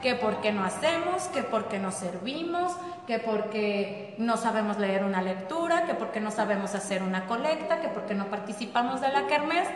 Que 0.02 0.16
porque 0.16 0.52
no 0.52 0.64
hacemos, 0.64 1.24
que 1.34 1.42
porque 1.42 1.80
no 1.80 1.92
servimos, 1.92 2.74
que 3.06 3.20
porque 3.20 4.16
no 4.18 4.38
sabemos 4.38 4.78
leer 4.78 5.04
una 5.04 5.22
lectura, 5.22 5.86
que 5.86 5.94
porque 5.94 6.20
no 6.20 6.32
sabemos 6.32 6.74
hacer 6.76 7.04
una 7.04 7.28
colecta, 7.28 7.80
que 7.82 7.88
porque 7.88 8.16
no 8.16 8.26
participamos 8.26 9.02
de 9.02 9.10
la 9.10 9.28
kermés. 9.28 9.68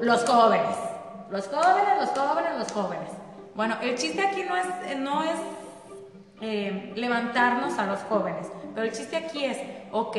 Los 0.00 0.24
jóvenes, 0.24 0.76
los 1.30 1.46
jóvenes, 1.48 2.00
los 2.00 2.10
jóvenes, 2.10 2.58
los 2.58 2.72
jóvenes. 2.72 3.10
Bueno, 3.54 3.76
el 3.82 3.96
chiste 3.96 4.26
aquí 4.26 4.42
no 4.42 4.56
es, 4.56 4.98
no 4.98 5.22
es 5.22 5.38
eh, 6.40 6.92
levantarnos 6.96 7.78
a 7.78 7.86
los 7.86 8.00
jóvenes, 8.04 8.46
pero 8.74 8.86
el 8.86 8.92
chiste 8.92 9.16
aquí 9.16 9.44
es, 9.44 9.58
ok, 9.92 10.16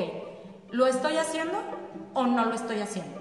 ¿lo 0.70 0.86
estoy 0.86 1.18
haciendo 1.18 1.58
o 2.14 2.28
no 2.28 2.46
lo 2.46 2.54
estoy 2.54 2.80
haciendo? 2.80 3.20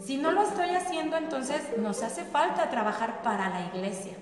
Si 0.00 0.16
no 0.16 0.30
lo 0.30 0.42
estoy 0.42 0.70
haciendo, 0.70 1.16
entonces 1.16 1.60
nos 1.78 2.02
hace 2.02 2.24
falta 2.24 2.70
trabajar 2.70 3.22
para 3.22 3.50
la 3.50 3.66
iglesia, 3.74 4.14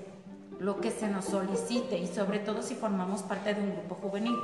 lo 0.60 0.80
que 0.80 0.90
se 0.90 1.08
nos 1.08 1.24
solicite 1.26 1.98
y 1.98 2.06
sobre 2.06 2.38
todo 2.38 2.62
si 2.62 2.74
formamos 2.74 3.22
parte 3.22 3.54
de 3.54 3.60
un 3.62 3.72
grupo 3.72 3.96
juvenil. 3.96 4.36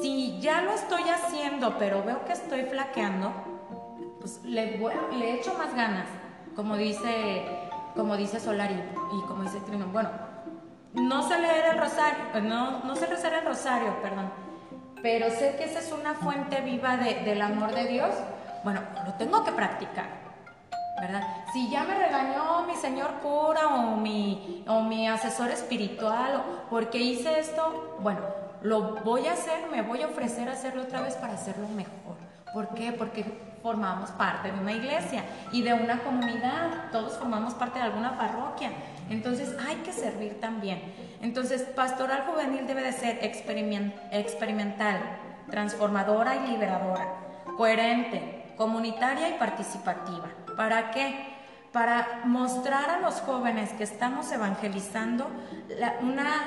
Si 0.00 0.40
ya 0.40 0.62
lo 0.62 0.72
estoy 0.72 1.02
haciendo, 1.08 1.76
pero 1.78 2.02
veo 2.04 2.24
que 2.24 2.32
estoy 2.32 2.62
flaqueando, 2.64 3.32
pues 4.20 4.40
le, 4.44 4.78
le 4.78 5.34
echo 5.34 5.54
más 5.58 5.74
ganas, 5.74 6.06
como 6.56 6.76
dice, 6.76 7.44
como 7.94 8.16
dice 8.16 8.40
Solari 8.40 8.74
y 9.12 9.26
como 9.28 9.42
dice 9.44 9.60
Trino. 9.66 9.86
Bueno, 9.86 10.10
no 10.94 11.26
sé 11.28 11.38
leer 11.38 11.66
el 11.74 11.78
rosario, 11.78 12.24
no, 12.42 12.80
no 12.84 12.96
sé 12.96 13.06
rezar 13.06 13.34
el 13.34 13.44
rosario, 13.44 13.94
perdón, 14.02 14.30
pero 15.02 15.28
sé 15.30 15.56
que 15.58 15.64
esa 15.64 15.80
es 15.80 15.92
una 15.92 16.14
fuente 16.14 16.60
viva 16.62 16.96
de- 16.96 17.20
del 17.24 17.42
amor 17.42 17.74
de 17.74 17.84
Dios. 17.86 18.10
Bueno, 18.64 18.80
lo 19.04 19.12
tengo 19.14 19.44
que 19.44 19.52
practicar. 19.52 20.23
Si 21.52 21.68
ya 21.70 21.84
me 21.84 21.94
regañó 21.94 22.62
mi 22.66 22.74
señor 22.74 23.14
cura 23.20 23.66
o 23.68 23.96
mi, 23.96 24.64
o 24.68 24.82
mi 24.82 25.08
asesor 25.08 25.50
espiritual 25.50 26.36
o 26.36 26.70
porque 26.70 26.98
hice 26.98 27.38
esto, 27.40 27.98
bueno, 28.00 28.20
lo 28.62 28.94
voy 29.04 29.26
a 29.26 29.32
hacer, 29.32 29.68
me 29.70 29.82
voy 29.82 30.02
a 30.02 30.06
ofrecer 30.06 30.48
a 30.48 30.52
hacerlo 30.52 30.82
otra 30.82 31.00
vez 31.00 31.14
para 31.14 31.34
hacerlo 31.34 31.68
mejor. 31.68 32.16
¿Por 32.52 32.68
qué? 32.74 32.92
Porque 32.92 33.24
formamos 33.62 34.10
parte 34.12 34.52
de 34.52 34.58
una 34.58 34.72
iglesia 34.72 35.24
y 35.50 35.62
de 35.62 35.74
una 35.74 35.98
comunidad, 36.00 36.90
todos 36.92 37.18
formamos 37.18 37.54
parte 37.54 37.80
de 37.80 37.86
alguna 37.86 38.16
parroquia. 38.16 38.70
Entonces 39.10 39.56
hay 39.66 39.76
que 39.76 39.92
servir 39.92 40.40
también. 40.40 40.80
Entonces, 41.20 41.62
pastoral 41.62 42.24
juvenil 42.26 42.66
debe 42.66 42.82
de 42.82 42.92
ser 42.92 43.20
experimen- 43.22 43.94
experimental, 44.12 45.00
transformadora 45.50 46.36
y 46.36 46.46
liberadora, 46.52 47.14
coherente, 47.56 48.54
comunitaria 48.56 49.30
y 49.30 49.38
participativa. 49.38 50.28
¿Para 50.56 50.90
qué? 50.90 51.34
Para 51.72 52.22
mostrar 52.24 52.90
a 52.90 53.00
los 53.00 53.20
jóvenes 53.20 53.72
que 53.72 53.84
estamos 53.84 54.30
evangelizando 54.32 55.26
unas 56.02 56.42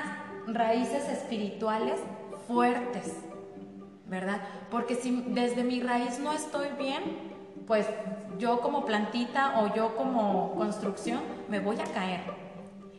raíces 0.46 1.08
espirituales 1.08 2.00
fuertes, 2.46 3.14
¿verdad? 4.06 4.40
Porque 4.70 4.94
si 4.94 5.22
desde 5.28 5.64
mi 5.64 5.80
raíz 5.80 6.18
no 6.18 6.32
estoy 6.32 6.68
bien, 6.78 7.02
pues 7.66 7.86
yo 8.38 8.60
como 8.60 8.86
plantita 8.86 9.60
o 9.60 9.74
yo 9.74 9.94
como 9.96 10.54
construcción 10.54 11.20
me 11.48 11.60
voy 11.60 11.78
a 11.80 11.84
caer. 11.84 12.22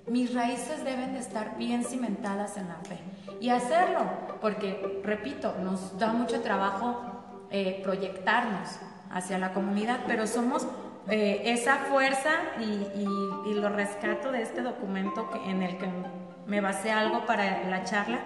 Mis 0.06 0.34
raíces 0.34 0.84
deben 0.84 1.14
de 1.14 1.20
estar 1.20 1.58
bien 1.58 1.84
cimentadas 1.84 2.58
en 2.58 2.68
la 2.68 2.76
fe. 2.76 3.00
Y 3.40 3.50
hacerlo, 3.50 4.02
porque, 4.42 5.02
repito, 5.04 5.56
nos 5.64 5.98
da 5.98 6.14
mucho 6.14 6.42
trabajo 6.42 7.00
eh, 7.52 7.80
proyectarnos 7.84 8.80
hacia 9.12 9.38
la 9.38 9.54
comunidad, 9.54 10.02
pero 10.08 10.28
somos 10.28 10.68
eh, 11.10 11.42
esa 11.46 11.78
fuerza 11.78 12.32
y, 12.60 13.54
lo 13.56 13.68
rescato 13.70 14.32
de 14.32 14.42
este 14.42 14.62
documento 14.62 15.30
que- 15.32 15.50
en 15.50 15.64
el 15.64 15.78
que 15.78 15.90
me 16.46 16.62
basé 16.62 16.92
algo 16.92 17.26
para 17.26 17.64
la 17.64 17.84
charla. 17.84 18.20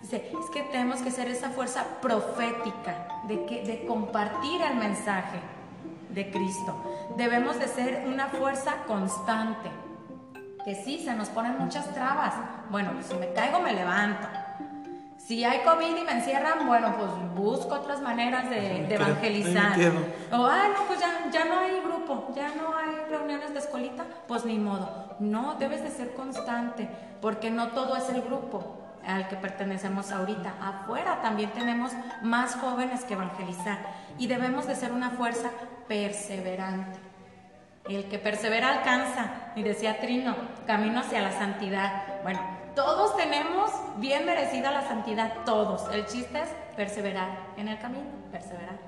Dice, 0.00 0.30
es 0.32 0.50
que 0.50 0.62
tenemos 0.62 1.02
que 1.02 1.10
ser 1.10 1.28
esa 1.28 1.50
fuerza 1.50 1.84
profética 2.00 3.08
de, 3.24 3.44
que, 3.44 3.64
de 3.64 3.84
compartir 3.84 4.62
el 4.62 4.76
mensaje 4.76 5.38
de 6.10 6.30
Cristo. 6.30 6.74
Debemos 7.16 7.58
de 7.58 7.66
ser 7.68 8.04
una 8.06 8.28
fuerza 8.28 8.84
constante 8.86 9.68
que 10.64 10.74
sí, 10.74 11.02
se 11.04 11.14
nos 11.14 11.28
ponen 11.28 11.58
muchas 11.58 11.92
trabas. 11.94 12.34
Bueno, 12.70 12.90
si 13.06 13.14
me 13.14 13.32
caigo 13.32 13.60
me 13.60 13.72
levanto. 13.72 14.26
Si 15.28 15.44
hay 15.44 15.58
COVID 15.58 15.94
y 15.94 16.04
me 16.04 16.12
encierran, 16.12 16.66
bueno, 16.66 16.96
pues 16.96 17.10
busco 17.34 17.74
otras 17.74 18.00
maneras 18.00 18.48
de, 18.48 18.94
evangelizar. 18.94 19.78
O, 20.32 20.46
ay, 20.46 20.70
no, 20.74 20.84
pues 20.86 21.00
ya, 21.00 21.28
ya 21.30 21.44
no 21.44 21.58
hay 21.58 21.82
grupo, 21.82 22.32
ya 22.34 22.48
no 22.54 22.74
hay 22.74 23.10
reuniones 23.10 23.52
de 23.52 23.58
escolita, 23.58 24.06
pues 24.26 24.46
ni 24.46 24.58
modo. 24.58 25.16
No, 25.18 25.56
debes 25.56 25.82
de 25.82 25.90
ser 25.90 26.14
constante, 26.14 26.88
porque 27.20 27.50
no 27.50 27.68
todo 27.72 27.94
es 27.98 28.08
el 28.08 28.22
grupo 28.22 28.78
al 29.06 29.28
que 29.28 29.36
pertenecemos 29.36 30.12
ahorita. 30.12 30.54
Afuera 30.62 31.20
también 31.20 31.50
tenemos 31.50 31.92
más 32.22 32.54
jóvenes 32.54 33.04
que 33.04 33.12
evangelizar 33.12 33.80
y 34.16 34.28
debemos 34.28 34.66
de 34.66 34.76
ser 34.76 34.92
una 34.92 35.10
fuerza 35.10 35.50
perseverante. 35.88 36.98
El 37.86 38.08
que 38.08 38.18
persevera 38.18 38.70
alcanza, 38.78 39.52
y 39.56 39.62
decía 39.62 40.00
Trino, 40.00 40.34
camino 40.66 41.00
hacia 41.00 41.20
la 41.20 41.32
santidad. 41.32 42.22
Bueno, 42.22 42.40
todos 42.78 43.16
tenemos 43.16 43.72
bien 43.96 44.24
merecida 44.24 44.70
la 44.70 44.86
santidad, 44.86 45.42
todos. 45.44 45.92
El 45.92 46.06
chiste 46.06 46.40
es 46.40 46.48
perseverar 46.76 47.48
en 47.56 47.66
el 47.66 47.76
camino, 47.80 48.06
perseverar. 48.30 48.78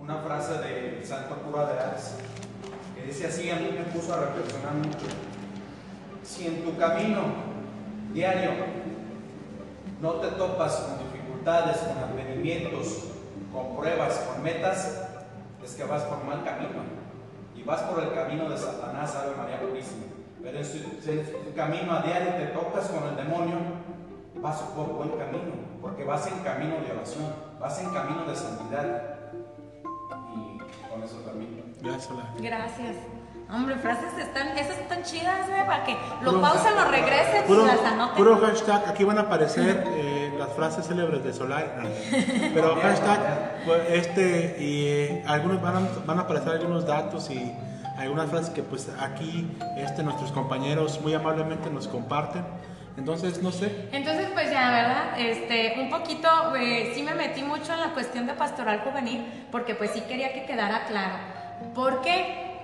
una 0.00 0.16
frase 0.16 0.58
del 0.58 1.06
santo 1.06 1.36
cura 1.36 1.66
de 1.66 1.78
Ars 1.78 2.16
que 2.96 3.02
dice 3.02 3.28
así, 3.28 3.48
a 3.48 3.56
mí 3.56 3.70
me 3.70 3.84
puso 3.92 4.12
a 4.12 4.24
reflexionar 4.24 4.74
mucho. 4.74 5.06
Si 6.24 6.48
en 6.48 6.64
tu 6.64 6.76
camino 6.76 7.20
diario 8.12 8.50
no 10.00 10.14
te 10.14 10.32
topas 10.32 10.74
con 10.74 10.98
dificultades, 10.98 11.76
con 11.76 11.96
advenimientos, 11.96 13.04
con 13.52 13.76
pruebas, 13.76 14.18
con 14.18 14.42
metas, 14.42 15.00
es 15.62 15.74
que 15.74 15.84
vas 15.84 16.02
por 16.02 16.24
mal 16.24 16.42
camino. 16.42 16.82
Y 17.54 17.62
vas 17.62 17.82
por 17.82 18.02
el 18.02 18.12
camino 18.12 18.50
de 18.50 18.58
Satanás, 18.58 19.14
Ave 19.14 19.36
María 19.36 19.60
Purísima. 19.60 20.13
Pero 20.44 20.58
en 20.58 21.44
tu 21.44 21.54
camino 21.56 21.92
a 21.94 22.02
diario 22.02 22.34
te 22.34 22.46
topas 22.48 22.88
con 22.88 23.08
el 23.08 23.16
demonio, 23.16 23.56
vas 24.42 24.58
por 24.76 24.86
buen 24.92 25.10
camino, 25.12 25.52
porque 25.80 26.04
vas 26.04 26.26
en 26.26 26.38
camino 26.40 26.74
de 26.84 26.92
oración, 26.92 27.32
vas 27.58 27.80
en 27.80 27.90
camino 27.94 28.24
de 28.26 28.36
santidad. 28.36 29.02
Y 30.34 30.58
con 30.90 31.02
eso 31.02 31.16
termino. 31.24 31.62
Gracias. 31.80 32.10
Gracias. 32.40 32.96
Hombre, 33.50 33.76
frases 33.76 34.12
están, 34.18 34.48
esas 34.56 34.78
están 34.78 35.02
chidas, 35.02 35.48
¿eh? 35.48 35.62
Para 35.66 35.84
que 35.84 35.96
lo 36.22 36.30
Puro- 36.30 36.40
pausen, 36.40 36.74
lo 36.76 36.90
regresen 36.90 37.44
Puro, 37.46 37.62
y 37.64 37.66
las 37.66 37.80
anoten. 37.82 38.16
puro 38.16 38.38
hashtag, 38.40 38.88
aquí 38.88 39.04
van 39.04 39.18
a 39.18 39.22
aparecer 39.22 39.84
eh, 39.86 40.32
las 40.38 40.48
frases 40.54 40.86
célebres 40.86 41.22
de 41.22 41.32
Solari. 41.32 41.68
no, 41.78 41.88
pero 42.54 42.74
hashtag, 42.82 43.62
pues, 43.66 43.82
este, 43.90 44.56
y 44.58 44.86
eh, 44.88 45.24
algunos 45.26 45.60
van 45.62 45.76
a, 45.76 45.80
van 46.06 46.18
a 46.18 46.22
aparecer 46.22 46.52
algunos 46.52 46.86
datos 46.86 47.30
y 47.30 47.54
algunas 47.96 48.30
frases 48.30 48.50
que 48.50 48.62
pues 48.62 48.90
aquí 49.00 49.48
este, 49.76 50.02
nuestros 50.02 50.32
compañeros 50.32 51.00
muy 51.00 51.14
amablemente 51.14 51.70
nos 51.70 51.88
comparten. 51.88 52.44
Entonces, 52.96 53.42
no 53.42 53.50
sé, 53.50 53.88
Entonces, 53.90 54.28
pues 54.32 54.52
ya, 54.52 54.70
¿verdad? 54.70 55.18
Este, 55.18 55.80
un 55.80 55.90
poquito, 55.90 56.28
eh, 56.54 56.92
sí 56.94 57.02
me 57.02 57.14
metí 57.14 57.42
mucho 57.42 57.72
en 57.72 57.80
la 57.80 57.92
cuestión 57.92 58.26
de 58.26 58.34
pastoral 58.34 58.80
juvenil, 58.80 59.46
porque 59.50 59.74
pues 59.74 59.90
sí 59.90 60.02
quería 60.02 60.32
que 60.32 60.44
quedara 60.46 60.84
claro. 60.86 61.14
Porque 61.74 62.54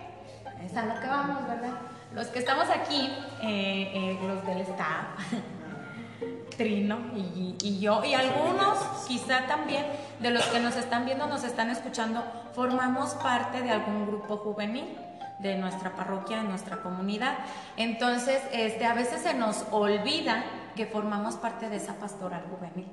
es 0.64 0.76
a 0.76 0.84
lo 0.84 1.00
que 1.00 1.06
vamos, 1.08 1.48
¿verdad? 1.48 1.72
Los 2.14 2.28
que 2.28 2.38
estamos 2.38 2.66
aquí, 2.70 3.10
eh, 3.42 3.90
eh, 3.92 4.18
los 4.24 4.46
del 4.46 4.60
staff, 4.60 5.06
Trino 6.56 6.98
y, 7.16 7.56
y 7.62 7.80
yo, 7.80 8.04
y 8.04 8.14
algunos 8.14 8.78
quizá 9.08 9.46
también 9.46 9.84
de 10.20 10.30
los 10.30 10.44
que 10.46 10.60
nos 10.60 10.76
están 10.76 11.06
viendo, 11.06 11.26
nos 11.26 11.42
están 11.42 11.70
escuchando, 11.70 12.22
formamos 12.54 13.14
parte 13.14 13.62
de 13.62 13.70
algún 13.70 14.06
grupo 14.06 14.36
juvenil 14.36 14.84
de 15.40 15.56
nuestra 15.56 15.94
parroquia, 15.96 16.38
de 16.38 16.48
nuestra 16.48 16.78
comunidad. 16.82 17.38
Entonces, 17.76 18.42
este, 18.52 18.86
a 18.86 18.94
veces 18.94 19.22
se 19.22 19.34
nos 19.34 19.64
olvida 19.70 20.44
que 20.76 20.86
formamos 20.86 21.36
parte 21.36 21.68
de 21.68 21.76
esa 21.76 21.94
pastoral 21.94 22.44
juvenil. 22.50 22.88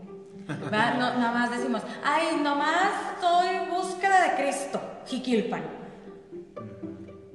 ¿verdad? 0.48 0.94
No, 0.94 1.14
nada 1.16 1.32
más 1.32 1.52
decimos, 1.52 1.82
ay, 2.04 2.40
nomás 2.42 2.92
estoy 3.16 3.70
búsqueda 3.70 4.22
de 4.22 4.44
Cristo, 4.44 4.82
Jiquilpan. 5.06 5.64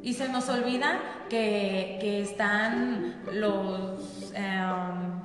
Y 0.00 0.14
se 0.14 0.28
nos 0.28 0.48
olvida 0.48 0.98
que, 1.28 1.98
que 2.00 2.22
están 2.22 3.22
los... 3.32 4.32
em, 4.34 5.22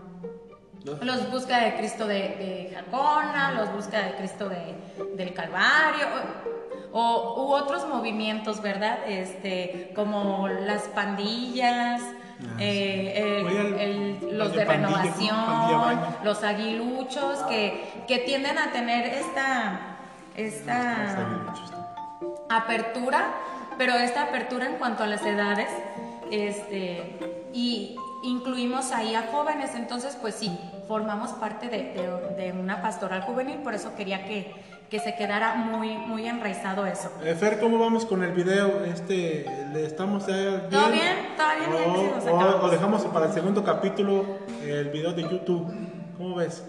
los 1.02 1.32
búsqueda 1.32 1.60
de 1.66 1.76
Cristo 1.76 2.08
de, 2.08 2.16
de 2.16 2.72
Jacona, 2.74 3.52
los 3.52 3.74
búsqueda 3.74 4.04
de 4.04 4.16
Cristo 4.16 4.48
de, 4.48 4.76
del 5.16 5.34
Calvario, 5.34 6.08
o, 6.94 7.44
u 7.46 7.54
otros 7.54 7.88
movimientos, 7.88 8.62
¿verdad? 8.62 9.00
Este, 9.08 9.92
como 9.96 10.48
las 10.48 10.84
pandillas, 10.84 12.02
eh, 12.60 13.42
el- 13.48 13.80
el- 13.80 14.38
los 14.38 14.54
de 14.54 14.66
pandilla, 14.66 15.02
renovación, 15.02 15.36
pandilla 15.46 16.18
los 16.24 16.44
aguiluchos, 16.44 17.40
que, 17.50 18.04
que 18.08 18.20
tienden 18.20 18.58
a 18.58 18.72
tener 18.72 19.06
esta, 19.06 19.80
esta 20.36 21.18
apertura, 22.50 23.26
pero 23.78 23.94
esta 23.94 24.24
apertura 24.24 24.66
en 24.68 24.76
cuanto 24.76 25.04
a 25.04 25.08
las 25.08 25.24
edades, 25.26 25.70
este, 26.32 27.18
y 27.54 27.96
incluimos 28.24 28.92
ahí 28.92 29.16
a 29.16 29.24
jóvenes, 29.32 29.76
entonces 29.76 30.18
pues 30.20 30.36
sí, 30.36 30.58
formamos 30.88 31.32
parte 31.34 31.70
de, 31.70 31.94
de- 31.94 32.36
de 32.44 32.52
una 32.52 32.82
pastoral 32.82 33.22
juvenil, 33.24 33.58
por 33.58 33.74
eso 33.74 33.96
quería 33.96 34.26
que, 34.26 34.54
que 34.90 35.00
se 35.00 35.16
quedara 35.16 35.56
muy, 35.56 35.98
muy 35.98 36.28
enraizado 36.28 36.86
eso. 36.86 37.12
Eh, 37.24 37.36
Fer, 37.36 37.60
¿cómo 37.60 37.78
vamos 37.78 38.06
con 38.06 38.24
el 38.24 38.32
video? 38.32 38.84
Este, 38.86 39.46
¿le 39.74 39.86
estamos 39.86 40.26
ya 40.28 40.36
bien? 40.36 40.70
¿Todo 40.70 40.90
bien? 40.92 41.14
¿Todo 41.36 41.48
bien? 41.60 42.16
O, 42.18 42.22
Sí, 42.22 42.28
o- 42.30 42.66
o 42.66 42.70
dejamos 42.70 43.04
para 43.06 43.26
el 43.26 43.34
segundo 43.34 43.64
capítulo 43.64 44.26
el 44.64 44.90
video 44.90 45.12
de 45.14 45.24
YouTube. 45.24 45.74
¿Cómo 46.18 46.36
ves? 46.36 46.64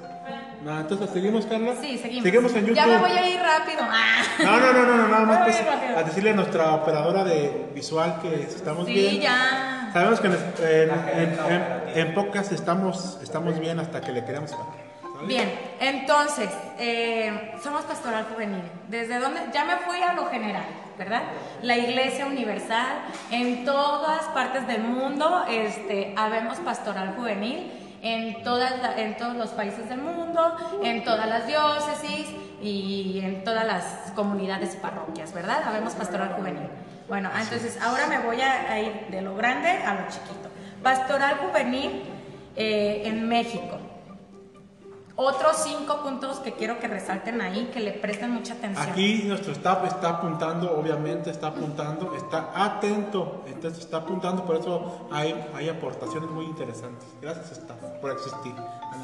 No, 0.63 0.79
entonces, 0.81 1.09
¿seguimos, 1.11 1.47
Carla? 1.47 1.75
Sí, 1.81 1.97
seguimos. 1.97 2.25
Seguimos 2.25 2.53
en 2.55 2.61
YouTube. 2.67 2.75
Ya 2.75 2.87
me 2.87 2.99
voy 2.99 3.13
a 3.13 3.31
ir 3.31 3.41
rápido. 3.41 3.79
Ah. 3.83 4.23
No, 4.43 4.59
no, 4.61 4.73
no, 4.73 4.85
no, 4.87 4.97
no, 4.97 5.09
nada 5.09 5.25
más 5.27 5.39
pues, 5.45 5.57
a 5.97 6.03
decirle 6.03 6.31
a 6.31 6.35
nuestra 6.35 6.75
operadora 6.75 7.23
de 7.25 7.71
visual 7.75 8.19
que 8.21 8.43
estamos 8.43 8.87
Sí, 8.87 8.93
bien. 8.95 9.21
ya. 9.21 9.91
Sabemos 9.93 10.21
que 10.21 10.27
en, 10.27 10.35
en, 10.35 10.91
en, 10.91 11.39
en- 11.53 11.99
en 12.09 12.15
pocas 12.15 12.51
estamos, 12.53 13.19
estamos 13.23 13.59
bien 13.61 13.79
hasta 13.79 14.01
que 14.01 14.13
le 14.13 14.25
queramos 14.25 14.51
pagar. 14.51 14.88
Bien, 15.27 15.53
entonces, 15.81 16.49
eh, 16.79 17.53
somos 17.63 17.83
pastoral 17.83 18.27
juvenil. 18.33 18.63
¿Desde 18.89 19.19
dónde? 19.19 19.41
Ya 19.53 19.65
me 19.65 19.77
fui 19.79 20.01
a 20.03 20.13
lo 20.13 20.27
general, 20.27 20.65
¿verdad? 20.97 21.23
La 21.63 21.77
Iglesia 21.77 22.27
Universal, 22.27 22.87
en 23.31 23.65
todas 23.65 24.23
partes 24.27 24.67
del 24.67 24.83
mundo, 24.83 25.45
este, 25.49 26.15
habemos 26.17 26.59
pastoral 26.59 27.15
juvenil, 27.17 27.73
en, 28.03 28.43
todas 28.45 28.81
la- 28.81 28.97
en 29.01 29.17
todos 29.17 29.35
los 29.35 29.51
países 29.51 29.89
del 29.89 29.99
mundo, 30.01 30.57
en 30.85 31.03
todas 31.05 31.27
las 31.29 31.47
diócesis 31.49 32.29
y 32.63 33.21
en 33.25 33.43
todas 33.45 33.67
las 33.67 34.13
comunidades 34.15 34.75
y 34.75 34.79
parroquias, 34.79 35.33
¿verdad? 35.33 35.63
Habemos 35.67 35.95
pastoral 35.95 36.35
juvenil. 36.35 36.69
Bueno, 37.09 37.31
entonces 37.41 37.77
ahora 37.83 38.07
me 38.07 38.19
voy 38.21 38.41
a, 38.41 38.71
a 38.73 38.79
ir 38.81 38.93
de 39.11 39.23
lo 39.23 39.35
grande 39.35 39.71
a 39.71 39.95
lo 39.95 40.09
chiquito. 40.09 40.49
Pastoral 40.83 41.39
juvenil 41.39 42.05
eh, 42.55 43.03
en 43.07 43.29
México. 43.29 43.79
Otros 45.21 45.57
cinco 45.65 46.01
puntos 46.05 46.39
que 46.39 46.53
quiero 46.53 46.79
que 46.79 46.87
resalten 46.87 47.41
ahí, 47.41 47.71
que 47.75 47.81
le 47.81 47.91
presten 47.91 48.31
mucha 48.31 48.55
atención. 48.55 48.89
Aquí 48.89 49.25
nuestro 49.25 49.51
staff 49.51 49.85
está 49.85 50.11
apuntando, 50.11 50.79
obviamente 50.79 51.29
está 51.29 51.49
apuntando, 51.49 52.15
está 52.15 52.53
atento, 52.55 53.43
entonces 53.49 53.81
está 53.81 53.97
apuntando, 53.97 54.45
por 54.45 54.55
eso 54.55 55.09
hay, 55.11 55.35
hay 55.57 55.69
aportaciones 55.69 56.31
muy 56.31 56.45
interesantes. 56.45 57.09
Gracias 57.21 57.51
staff 57.51 57.79
por 58.01 58.13
existir. 58.13 58.55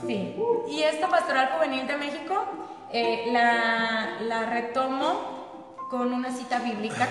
Sí. 0.07 0.37
Y 0.69 0.83
esta 0.83 1.09
pastoral 1.09 1.49
juvenil 1.57 1.85
de 1.89 1.97
México 1.97 2.45
eh, 2.93 3.33
la, 3.33 4.21
la 4.21 4.47
retomo 4.51 5.75
con 5.91 6.13
una 6.13 6.31
cita 6.31 6.61
bíblica 6.61 7.09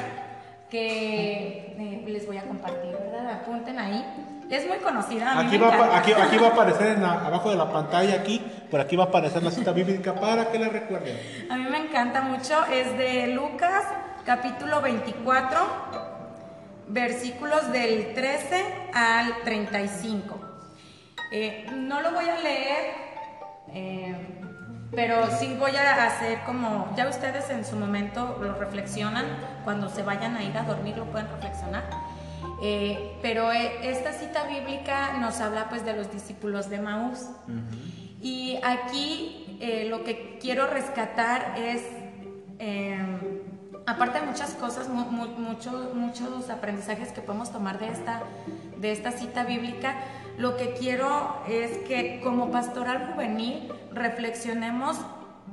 que 0.70 1.76
eh, 1.78 2.06
les 2.08 2.26
voy 2.26 2.38
a 2.38 2.44
compartir, 2.44 2.94
¿verdad? 2.94 3.42
Apunten 3.42 3.80
ahí. 3.80 4.30
Es 4.50 4.68
muy 4.68 4.78
conocida. 4.78 5.40
Aquí 5.40 5.58
va, 5.58 5.70
a 5.74 5.98
aquí 5.98 6.12
va 6.38 6.48
a 6.48 6.52
aparecer 6.52 6.88
en 6.98 7.02
la- 7.02 7.26
abajo 7.26 7.50
de 7.50 7.56
la 7.56 7.72
pantalla, 7.72 8.16
aquí, 8.16 8.40
por 8.70 8.80
aquí 8.80 8.96
va 8.96 9.06
a 9.06 9.08
aparecer 9.08 9.42
la 9.44 9.52
cita 9.52 9.72
bíblica 9.72 10.14
para 10.14 10.52
que 10.52 10.60
la 10.60 10.70
recuerden. 10.70 11.18
A 11.50 11.56
mí 11.58 11.66
me 11.70 11.78
encanta 11.80 12.22
mucho, 12.22 12.64
es 12.66 12.96
de 12.98 13.28
Lucas 13.28 13.84
capítulo 14.26 14.82
24, 14.82 15.58
versículos 16.88 17.72
del 17.72 18.14
13 18.14 18.64
al 18.94 19.34
35. 19.44 20.40
Eh, 21.32 21.66
no 21.76 22.02
lo 22.02 22.12
voy 22.12 22.30
a 22.30 22.38
leer, 22.38 22.94
eh, 23.74 24.16
pero 24.96 25.26
sí 25.40 25.56
voy 25.60 25.76
a 25.76 26.06
hacer 26.06 26.40
como, 26.46 26.94
ya 26.96 27.08
ustedes 27.08 27.50
en 27.50 27.66
su 27.66 27.76
momento 27.76 28.38
lo 28.42 28.54
reflexionan, 28.56 29.26
cuando 29.64 29.90
se 29.90 30.04
vayan 30.04 30.36
a 30.36 30.44
ir 30.44 30.56
a 30.58 30.64
dormir 30.64 30.96
lo 30.98 31.06
pueden 31.06 31.28
reflexionar. 31.30 31.84
Eh, 32.66 33.18
pero 33.22 33.52
eh, 33.52 33.90
esta 33.92 34.14
cita 34.14 34.46
bíblica 34.46 35.18
nos 35.20 35.42
habla 35.42 35.68
pues 35.68 35.84
de 35.84 35.92
los 35.94 36.10
discípulos 36.14 36.70
de 36.70 36.80
Maús. 36.80 37.20
Y 38.22 38.58
aquí 38.64 39.58
eh, 39.60 39.88
lo 39.90 40.06
que 40.06 40.38
quiero 40.42 40.66
rescatar 40.68 41.56
es, 41.58 41.82
eh, 42.60 42.98
aparte 43.86 44.22
de 44.22 44.26
muchas 44.28 44.52
cosas, 44.54 44.88
mu- 44.88 45.04
mu- 45.12 45.28
muchos, 45.38 45.94
muchos 45.94 46.50
aprendizajes 46.50 47.12
que 47.12 47.20
podemos 47.20 47.52
tomar 47.52 47.80
de 47.80 47.90
esta, 47.90 48.24
de 48.78 48.94
esta 48.94 49.12
cita 49.12 49.44
bíblica, 49.44 49.96
lo 50.38 50.56
que 50.56 50.74
quiero 50.74 51.42
es 51.50 51.80
que 51.80 52.22
como 52.24 52.50
pastoral 52.50 53.12
juvenil 53.14 53.70
reflexionemos 53.92 54.98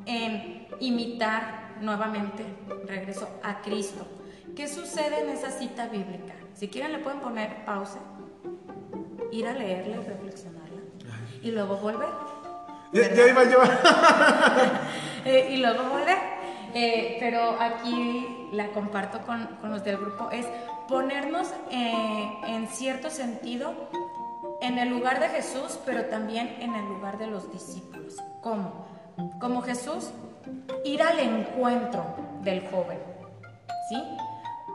en 0.07 0.69
imitar 0.79 1.75
nuevamente, 1.81 2.45
regreso 2.87 3.29
a 3.43 3.63
Cristo. 3.63 4.07
¿Qué 4.55 4.69
sucede 4.69 5.23
en 5.25 5.31
esa 5.31 5.51
cita 5.51 5.89
bíblica? 5.89 6.35
Si 6.61 6.69
quieren 6.69 6.93
le 6.93 6.99
pueden 6.99 7.21
poner 7.21 7.65
pausa, 7.65 8.01
ir 9.33 9.47
a 9.49 9.55
leerla 9.55 9.97
y 9.97 10.07
reflexionarla 10.07 10.83
y 11.43 11.53
luego 11.53 11.79
volver. 11.79 12.11
Ya, 12.93 13.15
ya 13.15 13.29
iba 13.29 13.45
yo. 13.45 13.61
Eh, 15.23 15.51
y 15.53 15.57
luego 15.59 15.85
volver. 15.85 16.17
Eh, 16.73 17.19
pero 17.21 17.61
aquí 17.61 18.49
la 18.53 18.69
comparto 18.69 19.21
con, 19.21 19.47
con 19.61 19.71
los 19.71 19.85
del 19.85 19.99
grupo, 19.99 20.31
es 20.31 20.47
ponernos 20.89 21.49
eh, 21.71 22.33
en 22.47 22.67
cierto 22.69 23.11
sentido 23.11 23.75
en 24.63 24.79
el 24.79 24.89
lugar 24.89 25.21
de 25.21 25.29
Jesús, 25.29 25.79
pero 25.85 26.07
también 26.07 26.57
en 26.59 26.75
el 26.75 26.87
lugar 26.87 27.19
de 27.19 27.27
los 27.27 27.53
discípulos. 27.53 28.17
¿Cómo? 28.41 28.87
Como 29.41 29.61
Jesús, 29.61 30.11
ir 30.87 31.03
al 31.03 31.19
encuentro 31.19 32.03
del 32.43 32.67
joven. 32.69 32.99
¿sí? 33.91 34.03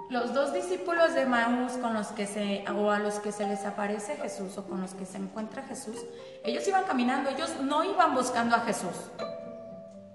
Los 0.10 0.34
dos 0.34 0.53
discípulos 0.53 1.16
de 1.16 1.26
Maús 1.26 1.74
con 1.74 1.93
los 1.95 2.08
que 2.08 2.28
se, 2.28 2.64
o 2.70 2.91
a 2.91 2.99
los 2.99 3.16
que 3.16 3.32
se 3.32 3.47
les 3.47 3.66
aparece 3.66 4.16
Jesús 4.18 4.58
o 4.58 4.66
con 4.66 4.80
los 4.82 4.93
que 4.93 5.06
se 5.06 5.18
encuentra 5.18 5.64
Jesús, 5.64 5.97
ellos 6.43 6.68
iban 6.68 6.84
caminando, 6.84 7.30
ellos 7.32 7.51
no 7.62 7.84
iban 7.84 8.14
buscando 8.14 8.56
a 8.56 8.60
Jesús. 8.60 8.95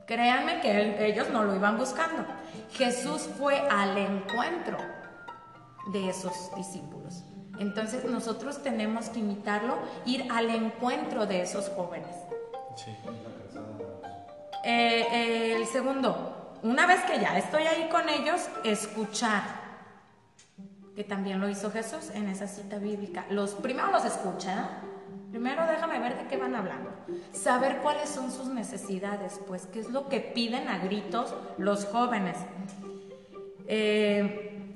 Créanme 0.07 0.61
que 0.61 0.71
él- 0.81 0.97
ellos 1.01 1.29
no 1.31 1.45
lo 1.45 1.55
iban 1.57 1.77
buscando. 1.77 2.25
Jesús 2.73 3.29
fue 3.39 3.59
al 3.69 3.99
encuentro 3.99 4.79
de 5.93 6.09
esos 6.09 6.55
discípulos. 6.55 7.25
Entonces 7.59 8.05
nosotros 8.05 8.63
tenemos 8.63 9.09
que 9.09 9.19
imitarlo, 9.19 9.77
ir 10.07 10.27
al 10.33 10.51
encuentro 10.51 11.27
de 11.27 11.43
esos 11.43 11.69
jóvenes. 11.71 12.15
Sí. 12.77 12.97
Eh, 14.65 15.07
eh, 15.13 15.57
el 15.57 15.67
segundo, 15.67 16.55
una 16.63 16.87
vez 16.87 17.03
que 17.05 17.19
ya 17.19 17.37
estoy 17.39 17.63
ahí 17.65 17.89
con 17.91 18.09
ellos, 18.09 18.49
escuchar, 18.65 19.43
que 21.01 21.05
también 21.05 21.41
lo 21.41 21.49
hizo 21.49 21.71
Jesús 21.71 22.11
en 22.13 22.29
esa 22.29 22.47
cita 22.47 22.77
bíblica. 22.77 23.25
Los 23.31 23.53
primero 23.55 23.91
los 23.91 24.05
escucha, 24.05 24.55
¿no? 24.55 24.69
Primero 25.31 25.67
déjame 25.67 25.99
ver 25.99 26.19
de 26.19 26.27
qué 26.27 26.37
van 26.37 26.55
hablando. 26.55 26.91
Saber 27.33 27.79
cuáles 27.79 28.11
son 28.11 28.31
sus 28.31 28.49
necesidades, 28.49 29.41
pues 29.49 29.65
qué 29.65 29.81
es 29.81 29.89
lo 29.89 30.11
que 30.11 30.21
piden 30.21 30.69
a 30.69 30.77
gritos 30.77 31.35
los 31.57 31.87
jóvenes. 31.87 32.37
Eh, 33.67 34.75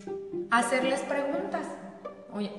hacerles 0.51 1.01
preguntas. 1.01 1.67
Oye, 2.33 2.53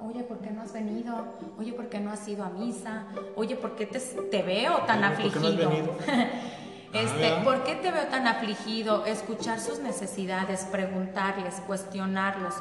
oye, 0.00 0.24
¿por 0.24 0.38
qué 0.38 0.50
no 0.50 0.62
has 0.62 0.72
venido? 0.72 1.36
Oye, 1.60 1.72
¿por 1.74 1.86
qué 1.88 2.00
no 2.00 2.10
has 2.10 2.26
ido 2.26 2.42
a 2.42 2.50
misa? 2.50 3.06
Oye, 3.36 3.54
¿por 3.54 3.76
qué 3.76 3.86
te, 3.86 4.00
te 4.00 4.42
veo 4.42 4.78
tan 4.88 5.04
Oye, 5.04 5.30
¿por 5.30 5.32
qué 5.34 5.38
no 5.38 5.46
has 5.46 5.54
afligido? 5.54 5.98
Este. 6.92 7.30
¿Por 7.44 7.64
qué 7.64 7.74
te 7.76 7.90
veo 7.90 8.04
tan 8.08 8.26
afligido? 8.28 9.06
Escuchar 9.06 9.60
sus 9.60 9.78
necesidades, 9.78 10.64
preguntarles, 10.70 11.54
cuestionarlos. 11.66 12.54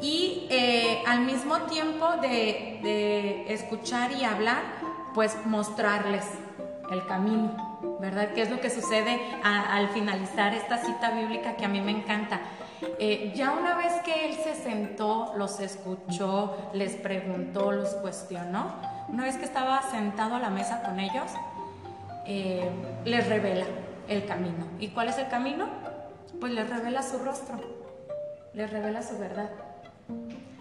Y 0.00 0.46
eh, 0.50 1.02
al 1.06 1.20
mismo 1.20 1.58
tiempo 1.62 2.06
de, 2.22 2.80
de 2.82 3.52
escuchar 3.52 4.10
y 4.12 4.24
hablar, 4.24 4.62
pues 5.14 5.36
mostrarles 5.44 6.24
el 6.90 7.04
camino, 7.06 7.78
¿verdad? 8.00 8.28
¿Qué 8.34 8.42
es 8.42 8.50
lo 8.50 8.60
que 8.60 8.70
sucede 8.70 9.20
a- 9.44 9.76
al 9.76 9.88
finalizar 9.90 10.54
esta 10.54 10.78
cita 10.78 11.10
bíblica 11.10 11.56
que 11.56 11.64
a 11.66 11.68
mí 11.68 11.80
me 11.80 11.90
encanta? 11.90 12.40
Eh, 12.98 13.32
ya 13.34 13.52
una 13.52 13.76
vez 13.76 13.92
que 14.04 14.28
él 14.28 14.34
se 14.42 14.54
sentó, 14.54 15.32
los 15.36 15.60
escuchó, 15.60 16.56
les 16.72 16.94
preguntó, 16.94 17.72
los 17.72 17.90
cuestionó, 17.96 18.72
una 19.08 19.24
vez 19.24 19.36
que 19.36 19.44
estaba 19.44 19.82
sentado 19.90 20.36
a 20.36 20.38
la 20.38 20.50
mesa 20.50 20.82
con 20.82 21.00
ellos, 21.00 21.30
eh, 22.26 22.68
les 23.04 23.28
revela 23.28 23.66
el 24.08 24.26
camino. 24.26 24.66
¿Y 24.78 24.88
cuál 24.88 25.08
es 25.08 25.18
el 25.18 25.28
camino? 25.28 25.66
Pues 26.40 26.52
les 26.52 26.68
revela 26.68 27.02
su 27.02 27.18
rostro, 27.18 27.58
les 28.52 28.70
revela 28.70 29.02
su 29.02 29.18
verdad. 29.18 29.50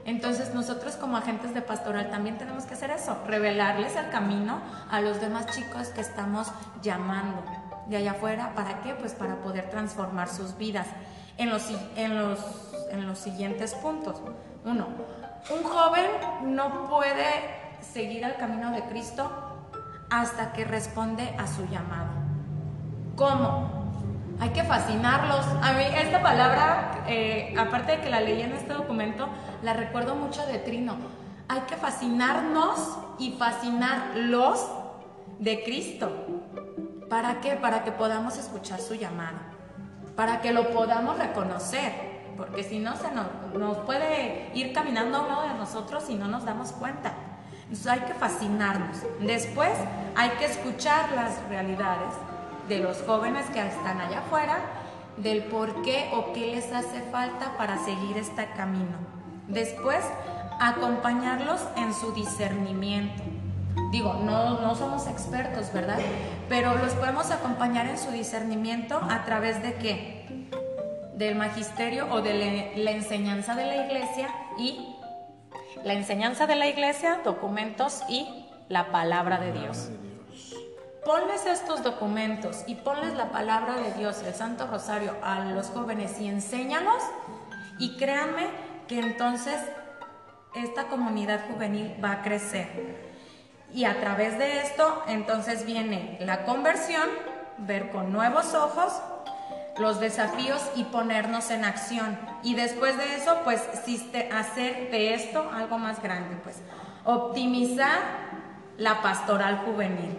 Entonces 0.05 0.53
nosotros 0.53 0.95
como 0.95 1.17
agentes 1.17 1.53
de 1.53 1.61
pastoral 1.61 2.11
también 2.11 2.37
tenemos 2.37 2.65
que 2.65 2.75
hacer 2.75 2.91
eso, 2.91 3.17
revelarles 3.25 3.95
el 3.95 4.09
camino 4.09 4.61
a 4.89 5.01
los 5.01 5.19
demás 5.19 5.47
chicos 5.47 5.87
que 5.89 6.01
estamos 6.01 6.51
llamando 6.83 7.43
de 7.87 7.97
allá 7.97 8.11
afuera. 8.11 8.53
¿Para 8.55 8.81
qué? 8.81 8.93
Pues 8.93 9.13
para 9.13 9.37
poder 9.37 9.69
transformar 9.71 10.29
sus 10.29 10.57
vidas 10.57 10.87
en 11.37 11.49
los, 11.49 11.69
en 11.95 12.15
los, 12.15 12.39
en 12.91 13.07
los 13.07 13.17
siguientes 13.17 13.73
puntos. 13.73 14.21
Uno, 14.63 14.87
un 15.55 15.63
joven 15.63 16.05
no 16.43 16.87
puede 16.87 17.25
seguir 17.81 18.23
el 18.23 18.35
camino 18.35 18.71
de 18.71 18.83
Cristo 18.83 19.54
hasta 20.09 20.53
que 20.53 20.65
responde 20.65 21.35
a 21.37 21.47
su 21.47 21.65
llamado. 21.67 22.09
¿Cómo? 23.15 23.75
Hay 24.39 24.49
que 24.49 24.63
fascinarlos. 24.63 25.45
A 25.61 25.73
mí 25.73 25.83
esta 25.83 26.21
palabra, 26.21 27.05
eh, 27.07 27.55
aparte 27.57 27.93
de 27.93 28.01
que 28.01 28.09
la 28.09 28.21
leí 28.21 28.41
en 28.41 28.51
este 28.51 28.73
documento, 28.73 29.29
la 29.63 29.73
recuerdo 29.73 30.15
mucho 30.15 30.45
de 30.45 30.59
Trino. 30.59 30.95
Hay 31.47 31.61
que 31.61 31.75
fascinarnos 31.75 32.97
y 33.17 33.31
fascinarlos 33.33 34.67
de 35.39 35.63
Cristo. 35.63 36.11
¿Para 37.09 37.39
qué? 37.39 37.55
Para 37.55 37.83
que 37.83 37.91
podamos 37.91 38.37
escuchar 38.37 38.81
su 38.81 38.95
llamado, 38.95 39.37
para 40.15 40.41
que 40.41 40.51
lo 40.51 40.71
podamos 40.71 41.17
reconocer, 41.17 41.93
porque 42.35 42.63
si 42.63 42.79
no 42.79 42.95
se 42.95 43.07
nos, 43.11 43.77
puede 43.79 44.51
ir 44.53 44.73
caminando 44.73 45.17
a 45.17 45.47
de 45.47 45.53
nosotros 45.53 46.09
y 46.09 46.15
no 46.15 46.27
nos 46.27 46.45
damos 46.45 46.71
cuenta. 46.71 47.13
Hay 47.89 47.99
que 48.01 48.13
fascinarnos. 48.13 48.97
Después 49.19 49.71
hay 50.15 50.29
que 50.31 50.45
escuchar 50.45 51.11
las 51.13 51.41
realidades 51.49 52.13
de 52.69 52.79
los 52.79 53.01
jóvenes 53.03 53.45
que 53.47 53.65
están 53.65 53.99
allá 53.99 54.19
afuera, 54.19 54.57
del 55.17 55.43
por 55.43 55.81
qué 55.81 56.09
o 56.13 56.33
qué 56.33 56.47
les 56.47 56.71
hace 56.73 57.01
falta 57.11 57.57
para 57.57 57.83
seguir 57.83 58.17
este 58.17 58.47
camino. 58.55 58.97
Después, 59.47 60.03
acompañarlos 60.59 61.61
en 61.77 61.93
su 61.93 62.13
discernimiento. 62.13 63.23
Digo, 63.91 64.13
no, 64.23 64.61
no 64.61 64.75
somos 64.75 65.07
expertos, 65.07 65.71
¿verdad? 65.73 65.99
Pero 66.49 66.75
los 66.75 66.93
podemos 66.93 67.31
acompañar 67.31 67.87
en 67.87 67.97
su 67.97 68.11
discernimiento 68.11 68.99
a 69.09 69.25
través 69.25 69.61
de 69.61 69.73
qué? 69.75 70.49
Del 71.15 71.35
magisterio 71.35 72.07
o 72.11 72.21
de 72.21 72.73
la 72.75 72.91
enseñanza 72.91 73.55
de 73.55 73.65
la 73.65 73.85
iglesia 73.85 74.29
y 74.57 74.94
la 75.83 75.93
enseñanza 75.93 76.47
de 76.47 76.55
la 76.55 76.67
iglesia, 76.67 77.21
documentos 77.23 78.01
y 78.09 78.47
la 78.69 78.91
palabra 78.91 79.39
de 79.39 79.51
Dios. 79.51 79.89
Ponles 81.05 81.45
estos 81.45 81.83
documentos 81.83 82.63
y 82.65 82.75
ponles 82.75 83.13
la 83.13 83.29
palabra 83.29 83.75
de 83.75 83.93
Dios, 83.93 84.23
el 84.23 84.33
Santo 84.33 84.65
Rosario, 84.65 85.15
a 85.21 85.39
los 85.41 85.67
jóvenes 85.67 86.19
y 86.19 86.27
enséñalos. 86.27 87.03
Y 87.77 87.95
créanme 87.97 88.47
que 88.87 88.99
entonces 88.99 89.59
esta 90.55 90.87
comunidad 90.87 91.41
juvenil 91.47 91.95
va 92.03 92.13
a 92.13 92.21
crecer. 92.23 93.13
Y 93.73 93.85
a 93.85 93.99
través 93.99 94.39
de 94.39 94.61
esto, 94.61 95.03
entonces 95.07 95.65
viene 95.65 96.17
la 96.21 96.45
conversión, 96.45 97.07
ver 97.57 97.91
con 97.91 98.11
nuevos 98.11 98.53
ojos 98.55 98.93
los 99.77 99.99
desafíos 99.99 100.61
y 100.75 100.83
ponernos 100.85 101.51
en 101.51 101.65
acción. 101.65 102.17
Y 102.43 102.55
después 102.55 102.97
de 102.97 103.15
eso, 103.15 103.39
pues 103.43 103.61
hacer 104.33 104.91
de 104.91 105.13
esto 105.13 105.49
algo 105.53 105.77
más 105.77 106.01
grande, 106.01 106.37
pues 106.43 106.57
optimizar 107.03 107.99
la 108.77 109.01
pastoral 109.01 109.59
juvenil. 109.65 110.17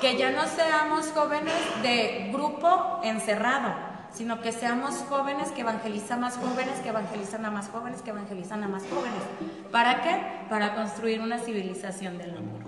Que 0.00 0.16
ya 0.16 0.30
no 0.30 0.46
seamos 0.46 1.10
jóvenes 1.12 1.54
de 1.82 2.30
grupo 2.32 3.00
encerrado, 3.02 3.74
sino 4.12 4.40
que 4.40 4.52
seamos 4.52 5.04
jóvenes 5.08 5.50
que 5.50 5.62
evangelizan 5.62 6.20
más 6.20 6.36
jóvenes, 6.36 6.80
que 6.80 6.90
evangelizan 6.90 7.44
a 7.44 7.50
más 7.50 7.68
jóvenes, 7.68 8.02
que 8.02 8.10
evangelizan 8.10 8.62
a 8.62 8.68
más 8.68 8.82
jóvenes. 8.84 9.22
¿Para 9.72 10.02
qué? 10.02 10.20
Para 10.48 10.74
construir 10.74 11.20
una 11.20 11.38
civilización 11.38 12.18
del 12.18 12.36
amor. 12.36 12.60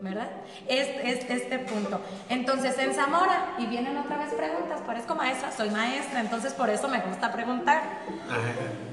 ¿Verdad? 0.00 0.28
Es, 0.68 0.88
es 1.02 1.28
este 1.28 1.58
punto. 1.58 2.00
Entonces, 2.28 2.78
en 2.78 2.94
Zamora, 2.94 3.54
y 3.58 3.66
vienen 3.66 3.96
otra 3.96 4.16
vez 4.16 4.32
preguntas, 4.32 4.80
parezco 4.80 5.16
maestra, 5.16 5.50
soy 5.50 5.70
maestra, 5.70 6.20
entonces 6.20 6.52
por 6.52 6.70
eso 6.70 6.88
me 6.88 7.00
gusta 7.00 7.32
preguntar. 7.32 7.82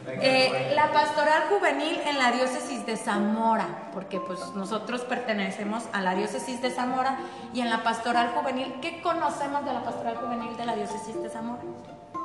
Eh, 0.08 0.72
la 0.76 0.92
pastoral 0.92 1.44
juvenil 1.50 2.00
en 2.06 2.18
la 2.18 2.32
diócesis 2.32 2.86
de 2.88 2.98
Zamora, 2.98 3.92
porque 3.94 4.20
pues 4.20 4.40
nosotros 4.56 5.02
pertenecemos 5.02 5.84
a 5.94 6.02
la 6.02 6.16
diócesis 6.16 6.62
de 6.62 6.72
Zamora 6.72 7.20
y 7.54 7.62
en 7.62 7.70
la 7.70 7.84
pastoral 7.84 8.30
juvenil, 8.30 8.76
¿qué 8.82 9.02
conocemos 9.02 9.64
de 9.66 9.74
la 9.74 9.84
pastoral 9.84 10.18
juvenil 10.18 10.58
de 10.58 10.66
la 10.66 10.76
diócesis 10.76 11.22
de 11.22 11.30
Zamora? 11.30 11.62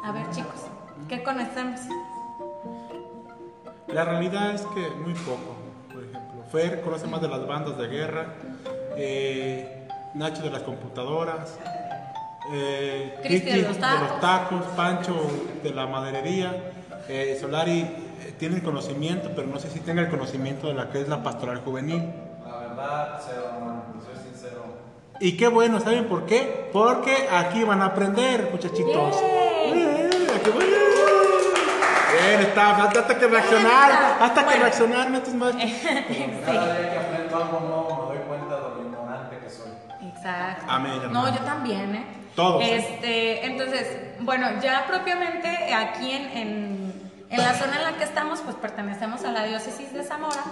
A 0.03 0.12
ver 0.12 0.31
chicos, 0.31 0.62
¿qué 1.09 1.23
conocemos? 1.23 1.81
La 3.89 4.05
realidad 4.05 4.55
es 4.55 4.62
que 4.62 4.89
muy 4.91 5.15
poco. 5.15 5.64
Fer 6.51 6.80
conoce 6.82 7.07
más 7.07 7.20
de 7.20 7.28
las 7.28 7.47
bandas 7.47 7.76
de 7.78 7.88
guerra, 7.88 8.26
eh, 8.97 9.86
Nacho 10.14 10.42
de 10.42 10.51
las 10.51 10.62
computadoras, 10.62 11.59
eh, 12.53 13.18
Cristi 13.22 13.51
de 13.51 13.62
los 13.62 13.78
tacos. 13.78 14.64
Pancho 14.76 15.14
de 15.62 15.70
la 15.70 15.86
maderería, 15.86 16.72
eh, 17.09 17.36
Solari 17.40 17.80
eh, 17.80 18.34
tiene 18.38 18.57
el 18.57 18.62
conocimiento, 18.62 19.30
pero 19.34 19.49
no 19.49 19.59
sé 19.59 19.70
si 19.70 19.80
tenga 19.80 20.03
el 20.03 20.09
conocimiento 20.09 20.68
de 20.68 20.74
la 20.74 20.90
que 20.90 21.01
es 21.01 21.09
la 21.09 21.22
pastoral 21.22 21.62
juvenil. 21.64 22.12
La 22.47 22.59
verdad, 22.59 23.20
cero, 23.26 23.45
hermano, 23.57 23.82
soy 24.05 24.22
sincero. 24.22 24.62
Y 25.20 25.36
qué 25.36 25.49
bueno, 25.49 25.80
¿saben 25.80 26.05
por 26.07 26.26
qué? 26.26 26.70
Porque 26.72 27.28
aquí 27.30 27.64
van 27.64 27.82
a 27.82 27.86
aprender, 27.86 28.51
muchachitos. 28.53 29.20
¡Yay! 29.20 29.72
Bien, 29.72 30.11
qué 30.45 30.51
bueno. 32.25 32.41
Está, 32.49 32.77
hasta 32.85 33.18
que 33.18 33.27
reaccionar, 33.27 34.16
hasta 34.20 34.47
que 34.49 34.55
reaccionar, 34.59 35.11
metes 35.11 35.35
más. 35.35 35.53
Cada 36.47 36.79
día 36.79 36.91
que 36.93 36.99
aprendo 36.99 37.37
algo 37.37 37.61
nuevo 37.61 38.09
me 38.11 38.16
doy 38.18 38.27
cuenta 38.27 38.55
de 38.57 38.61
lo 38.75 38.83
ignorante 38.83 39.39
que 39.39 39.51
soy. 39.51 39.72
Exacto. 40.09 40.64
Amén. 40.68 41.01
No, 41.12 41.29
yo 41.35 41.41
también, 41.45 41.95
¿eh? 41.97 42.05
Todos. 42.35 42.62
Este, 42.64 43.47
entonces, 43.47 43.87
bueno, 44.20 44.49
ya 44.61 44.87
propiamente 44.87 45.72
aquí 45.72 46.11
en, 46.11 46.25
en, 46.37 47.11
en 47.31 47.39
la 47.41 47.55
zona 47.55 47.77
en 47.77 47.85
la 47.85 47.93
que 47.97 48.05
estamos, 48.05 48.41
pues 48.41 48.57
pertenecemos 48.57 49.25
a 49.25 49.31
la 49.31 49.45
diócesis 49.45 49.93
de 49.93 50.03
Zamora. 50.03 50.43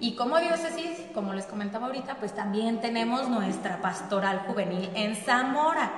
Y 0.00 0.14
como 0.14 0.38
diócesis, 0.38 1.00
como 1.14 1.34
les 1.34 1.46
comentaba 1.46 1.86
ahorita, 1.86 2.16
pues 2.16 2.34
también 2.34 2.80
tenemos 2.80 3.28
nuestra 3.28 3.80
pastoral 3.80 4.44
juvenil 4.46 4.90
en 4.94 5.16
Zamora. 5.16 5.90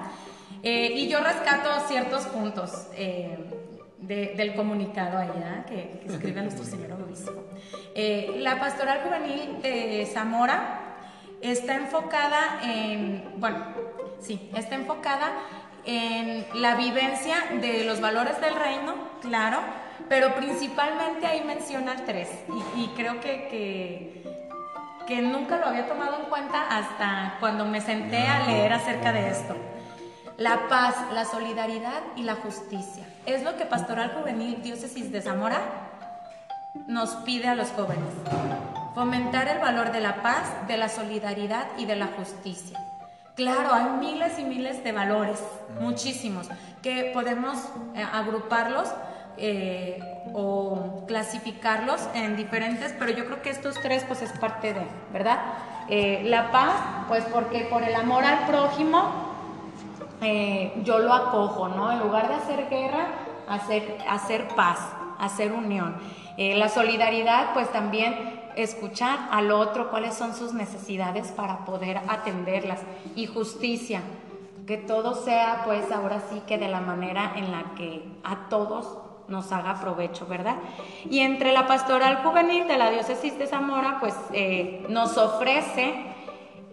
Eh, 0.62 0.92
y 0.94 1.08
yo 1.08 1.20
rescato 1.20 1.68
ciertos 1.88 2.24
puntos. 2.26 2.86
eh, 2.94 3.66
de- 4.00 4.34
del 4.36 4.54
comunicado 4.54 5.18
allá 5.18 5.64
que, 5.68 6.00
que 6.02 6.12
escribe 6.12 6.42
nuestro 6.42 6.64
señor 6.64 6.92
obispo. 6.92 7.44
Eh, 7.94 8.36
la 8.38 8.58
pastoral 8.60 9.00
juvenil 9.04 9.60
de 9.62 10.08
Zamora 10.12 10.96
está 11.40 11.74
enfocada 11.76 12.60
en, 12.62 13.34
bueno, 13.36 13.58
sí, 14.20 14.50
está 14.54 14.74
enfocada 14.74 15.32
en 15.84 16.44
la 16.54 16.74
vivencia 16.76 17.36
de 17.60 17.84
los 17.84 18.00
valores 18.00 18.40
del 18.40 18.54
reino, 18.54 18.94
claro, 19.22 19.58
pero 20.08 20.34
principalmente 20.34 21.26
ahí 21.26 21.42
menciona 21.44 21.96
tres 22.04 22.28
y, 22.76 22.80
y 22.82 22.88
creo 22.96 23.20
que, 23.20 23.48
que, 23.48 24.46
que 25.06 25.22
nunca 25.22 25.56
lo 25.58 25.66
había 25.66 25.86
tomado 25.88 26.16
en 26.20 26.26
cuenta 26.28 26.66
hasta 26.68 27.36
cuando 27.40 27.64
me 27.64 27.80
senté 27.80 28.26
a 28.26 28.46
leer 28.46 28.72
acerca 28.72 29.12
de 29.12 29.28
esto. 29.30 29.56
La 30.40 30.70
paz, 30.70 30.94
la 31.12 31.26
solidaridad 31.26 32.00
y 32.16 32.22
la 32.22 32.34
justicia. 32.34 33.04
Es 33.26 33.42
lo 33.42 33.58
que 33.58 33.66
Pastoral 33.66 34.12
Juvenil 34.12 34.62
Diócesis 34.62 35.12
de 35.12 35.20
Zamora 35.20 35.60
nos 36.86 37.10
pide 37.26 37.46
a 37.46 37.54
los 37.54 37.68
jóvenes. 37.72 38.08
Fomentar 38.94 39.48
el 39.48 39.58
valor 39.58 39.92
de 39.92 40.00
la 40.00 40.22
paz, 40.22 40.66
de 40.66 40.78
la 40.78 40.88
solidaridad 40.88 41.66
y 41.76 41.84
de 41.84 41.94
la 41.94 42.06
justicia. 42.06 42.78
Claro, 43.34 43.74
hay 43.74 43.84
miles 44.00 44.38
y 44.38 44.44
miles 44.44 44.82
de 44.82 44.92
valores, 44.92 45.38
muchísimos, 45.78 46.48
que 46.80 47.10
podemos 47.12 47.58
eh, 47.94 48.02
agruparlos 48.02 48.88
eh, 49.36 50.22
o 50.32 51.04
clasificarlos 51.06 52.00
en 52.14 52.38
diferentes, 52.38 52.94
pero 52.98 53.12
yo 53.12 53.26
creo 53.26 53.42
que 53.42 53.50
estos 53.50 53.74
tres 53.82 54.04
pues 54.04 54.22
es 54.22 54.32
parte 54.38 54.72
de, 54.72 54.86
¿verdad? 55.12 55.38
Eh, 55.90 56.22
la 56.24 56.50
paz, 56.50 56.72
pues 57.08 57.24
porque 57.24 57.66
por 57.70 57.82
el 57.82 57.94
amor 57.94 58.24
al 58.24 58.46
prójimo 58.46 59.29
eh, 60.22 60.72
yo 60.84 60.98
lo 60.98 61.12
acojo, 61.12 61.68
¿no? 61.68 61.90
En 61.90 62.00
lugar 62.00 62.28
de 62.28 62.34
hacer 62.34 62.68
guerra, 62.68 63.08
hacer, 63.48 63.98
hacer 64.08 64.48
paz, 64.48 64.78
hacer 65.18 65.52
unión. 65.52 65.96
Eh, 66.36 66.56
la 66.56 66.68
solidaridad, 66.68 67.52
pues 67.54 67.70
también 67.70 68.40
escuchar 68.56 69.18
al 69.30 69.50
otro 69.52 69.90
cuáles 69.90 70.14
son 70.14 70.34
sus 70.34 70.52
necesidades 70.52 71.28
para 71.28 71.64
poder 71.64 71.98
atenderlas. 72.08 72.80
Y 73.14 73.26
justicia, 73.26 74.02
que 74.66 74.76
todo 74.76 75.14
sea, 75.14 75.62
pues 75.64 75.90
ahora 75.90 76.20
sí 76.30 76.42
que 76.46 76.58
de 76.58 76.68
la 76.68 76.80
manera 76.80 77.32
en 77.36 77.50
la 77.50 77.74
que 77.76 78.04
a 78.22 78.48
todos 78.48 78.98
nos 79.28 79.52
haga 79.52 79.80
provecho, 79.80 80.26
¿verdad? 80.26 80.56
Y 81.08 81.20
entre 81.20 81.52
la 81.52 81.66
pastoral 81.66 82.22
juvenil 82.22 82.66
de 82.66 82.76
la 82.76 82.90
diócesis 82.90 83.38
de 83.38 83.46
Zamora, 83.46 83.98
pues 84.00 84.14
eh, 84.32 84.84
nos 84.88 85.16
ofrece 85.16 86.04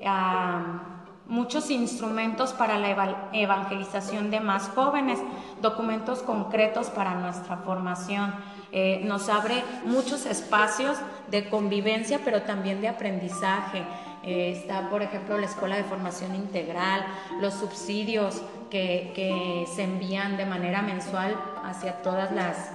ah, 0.06 0.97
muchos 1.28 1.70
instrumentos 1.70 2.54
para 2.54 2.78
la 2.80 2.90
eva- 2.90 3.30
evangelización 3.34 4.32
de 4.32 4.40
más 4.40 4.70
jóvenes, 4.70 5.20
documentos 5.62 6.20
concretos 6.20 6.88
para 6.88 7.16
nuestra 7.16 7.58
formación. 7.58 8.34
Eh, 8.72 9.02
nos 9.06 9.30
abre 9.30 9.64
muchos 9.86 10.26
espacios 10.26 10.98
de 11.30 11.50
convivencia, 11.50 12.20
pero 12.24 12.42
también 12.44 12.82
de 12.82 12.88
aprendizaje. 12.88 13.84
Eh, 14.24 14.52
está, 14.52 14.90
por 14.90 15.02
ejemplo, 15.02 15.38
la 15.38 15.46
Escuela 15.46 15.76
de 15.78 15.84
Formación 15.84 16.36
Integral, 16.36 17.06
los 17.40 17.54
subsidios 17.54 18.42
que, 18.70 19.66
se 19.74 19.84
envían 19.84 20.36
de 20.38 20.46
manera 20.46 20.82
mensual 20.82 21.36
hacia 21.64 22.02
todas 22.02 22.32
las 22.32 22.72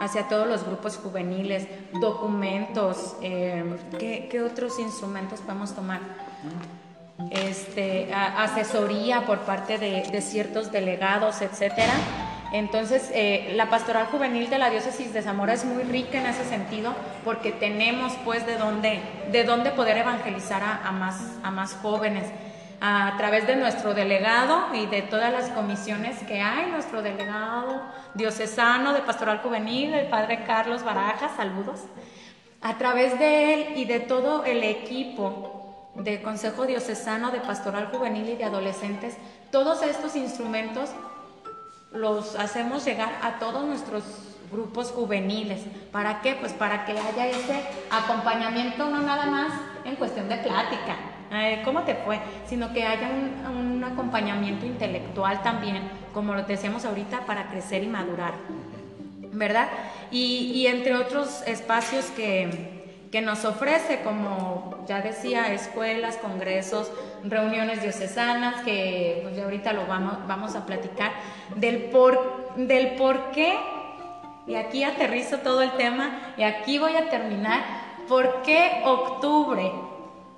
hacia 0.00 0.28
todos 0.28 0.48
los 0.48 0.64
grupos 0.64 0.96
juveniles, 0.96 1.68
documentos, 2.00 3.16
eh, 3.20 3.76
¿qué, 3.98 4.28
qué 4.30 4.40
otros 4.40 4.78
instrumentos 4.78 5.40
podemos 5.40 5.74
tomar? 5.74 6.00
Este, 7.30 8.12
asesoría 8.12 9.26
por 9.26 9.40
parte 9.40 9.78
de, 9.78 10.02
de 10.10 10.20
ciertos 10.20 10.72
delegados, 10.72 11.42
etcétera. 11.42 11.92
Entonces, 12.52 13.10
eh, 13.14 13.52
la 13.54 13.70
pastoral 13.70 14.06
juvenil 14.06 14.50
de 14.50 14.58
la 14.58 14.70
diócesis 14.70 15.12
de 15.12 15.22
Zamora 15.22 15.52
es 15.52 15.64
muy 15.64 15.84
rica 15.84 16.18
en 16.18 16.26
ese 16.26 16.44
sentido 16.44 16.94
porque 17.24 17.52
tenemos 17.52 18.12
pues 18.24 18.44
de 18.44 18.56
dónde, 18.56 19.00
de 19.30 19.44
dónde 19.44 19.70
poder 19.70 19.98
evangelizar 19.98 20.62
a, 20.62 20.88
a 20.88 20.90
más, 20.90 21.20
a 21.44 21.50
más 21.50 21.74
jóvenes 21.74 22.24
a 22.80 23.14
través 23.18 23.46
de 23.46 23.56
nuestro 23.56 23.92
delegado 23.92 24.74
y 24.74 24.86
de 24.86 25.02
todas 25.02 25.30
las 25.32 25.50
comisiones 25.50 26.18
que 26.24 26.40
hay, 26.40 26.70
nuestro 26.70 27.02
delegado 27.02 27.82
diocesano 28.14 28.94
de 28.94 29.00
Pastoral 29.00 29.40
Juvenil, 29.40 29.92
el 29.92 30.08
padre 30.08 30.44
Carlos 30.44 30.82
Barajas, 30.82 31.32
saludos. 31.36 31.80
A 32.62 32.78
través 32.78 33.18
de 33.18 33.54
él 33.54 33.66
y 33.76 33.84
de 33.84 34.00
todo 34.00 34.44
el 34.44 34.64
equipo 34.64 35.59
del 35.94 36.22
Consejo 36.22 36.66
Diocesano 36.66 37.30
de 37.30 37.40
Pastoral 37.40 37.88
Juvenil 37.92 38.28
y 38.28 38.36
de 38.36 38.44
Adolescentes, 38.44 39.16
todos 39.50 39.82
estos 39.82 40.16
instrumentos 40.16 40.90
los 41.92 42.36
hacemos 42.36 42.84
llegar 42.84 43.18
a 43.22 43.38
todos 43.38 43.64
nuestros 43.64 44.04
grupos 44.52 44.90
juveniles. 44.90 45.62
¿Para 45.92 46.20
qué? 46.20 46.34
Pues 46.34 46.52
para 46.52 46.84
que 46.84 46.92
haya 46.92 47.26
ese 47.26 47.64
acompañamiento, 47.90 48.88
no 48.88 49.00
nada 49.00 49.26
más 49.26 49.52
en 49.84 49.96
cuestión 49.96 50.28
de 50.28 50.36
plática, 50.36 50.96
eh, 51.32 51.62
¿cómo 51.64 51.82
te 51.82 51.94
fue? 51.94 52.20
Sino 52.46 52.72
que 52.72 52.84
haya 52.84 53.08
un, 53.08 53.56
un 53.56 53.84
acompañamiento 53.84 54.66
intelectual 54.66 55.42
también, 55.42 55.88
como 56.12 56.34
lo 56.34 56.42
decíamos 56.42 56.84
ahorita, 56.84 57.26
para 57.26 57.48
crecer 57.50 57.82
y 57.82 57.88
madurar. 57.88 58.34
¿verdad? 59.32 59.68
Y, 60.10 60.52
y 60.54 60.66
entre 60.66 60.96
otros 60.96 61.42
espacios 61.46 62.06
que, 62.06 62.79
que 63.10 63.20
nos 63.20 63.44
ofrece, 63.44 64.00
como 64.02 64.84
ya 64.86 65.00
decía, 65.00 65.52
escuelas, 65.52 66.16
congresos, 66.18 66.92
reuniones 67.24 67.82
diocesanas, 67.82 68.62
que 68.62 69.20
pues 69.22 69.36
ya 69.36 69.44
ahorita 69.44 69.72
lo 69.72 69.86
vamos, 69.86 70.26
vamos 70.28 70.54
a 70.54 70.64
platicar, 70.64 71.12
del 71.56 71.84
por, 71.84 72.54
del 72.56 72.94
por 72.94 73.32
qué, 73.32 73.58
y 74.46 74.54
aquí 74.54 74.84
aterrizo 74.84 75.38
todo 75.38 75.62
el 75.62 75.72
tema, 75.72 76.34
y 76.36 76.44
aquí 76.44 76.78
voy 76.78 76.96
a 76.96 77.08
terminar, 77.08 77.62
¿por 78.08 78.42
qué 78.42 78.82
octubre? 78.84 79.72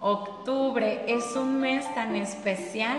Octubre 0.01 1.05
es 1.07 1.37
un 1.37 1.61
mes 1.61 1.95
tan 1.95 2.17
especial 2.17 2.99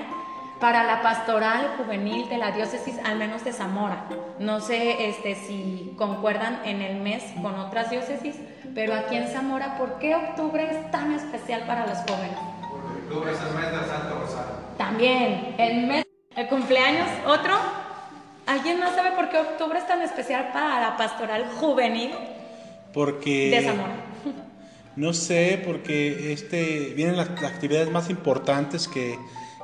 para 0.60 0.84
la 0.84 1.02
pastoral 1.02 1.76
juvenil 1.78 2.30
de 2.30 2.38
la 2.38 2.52
diócesis, 2.52 2.98
al 3.04 3.18
menos 3.18 3.44
de 3.44 3.52
Zamora. 3.52 4.06
No 4.40 4.62
sé 4.62 5.10
este, 5.10 5.36
si 5.36 5.94
concuerdan 5.98 6.62
en 6.64 6.82
el 6.82 7.02
mes 7.02 7.22
con 7.42 7.56
otras 7.56 7.90
diócesis, 7.90 8.40
pero 8.74 8.94
aquí 8.94 9.16
en 9.16 9.28
Zamora, 9.28 9.78
¿por 9.78 10.00
qué 10.00 10.16
octubre 10.16 10.68
es 10.70 10.92
tan 10.92 11.14
especial 11.14 11.66
para 11.68 11.88
los 11.88 11.98
jóvenes? 12.00 12.38
Porque 12.62 13.00
octubre 13.00 13.32
es 13.32 13.40
el 13.40 13.56
mes 13.56 13.72
del 13.72 13.90
Santo 13.90 14.20
Rosario. 14.20 14.54
También, 14.78 15.56
el 15.58 15.88
mes, 15.88 16.06
el 16.36 16.48
cumpleaños, 16.48 17.08
otro. 17.28 17.54
¿Alguien 18.46 18.80
más 18.80 18.96
sabe 18.96 19.12
por 19.12 19.30
qué 19.30 19.38
octubre 19.38 19.80
es 19.80 19.88
tan 19.88 20.02
especial 20.02 20.50
para 20.52 20.82
la 20.82 20.98
pastoral 20.98 21.46
juvenil 21.60 22.12
Porque... 22.94 23.52
de 23.52 23.62
Zamora? 23.64 23.96
No 24.96 25.14
sé, 25.14 25.62
porque 25.66 26.34
este, 26.34 26.94
vienen 26.96 27.18
las, 27.18 27.30
las 27.42 27.52
actividades 27.52 27.90
más 27.90 28.10
importantes 28.10 28.88
que, 28.88 29.18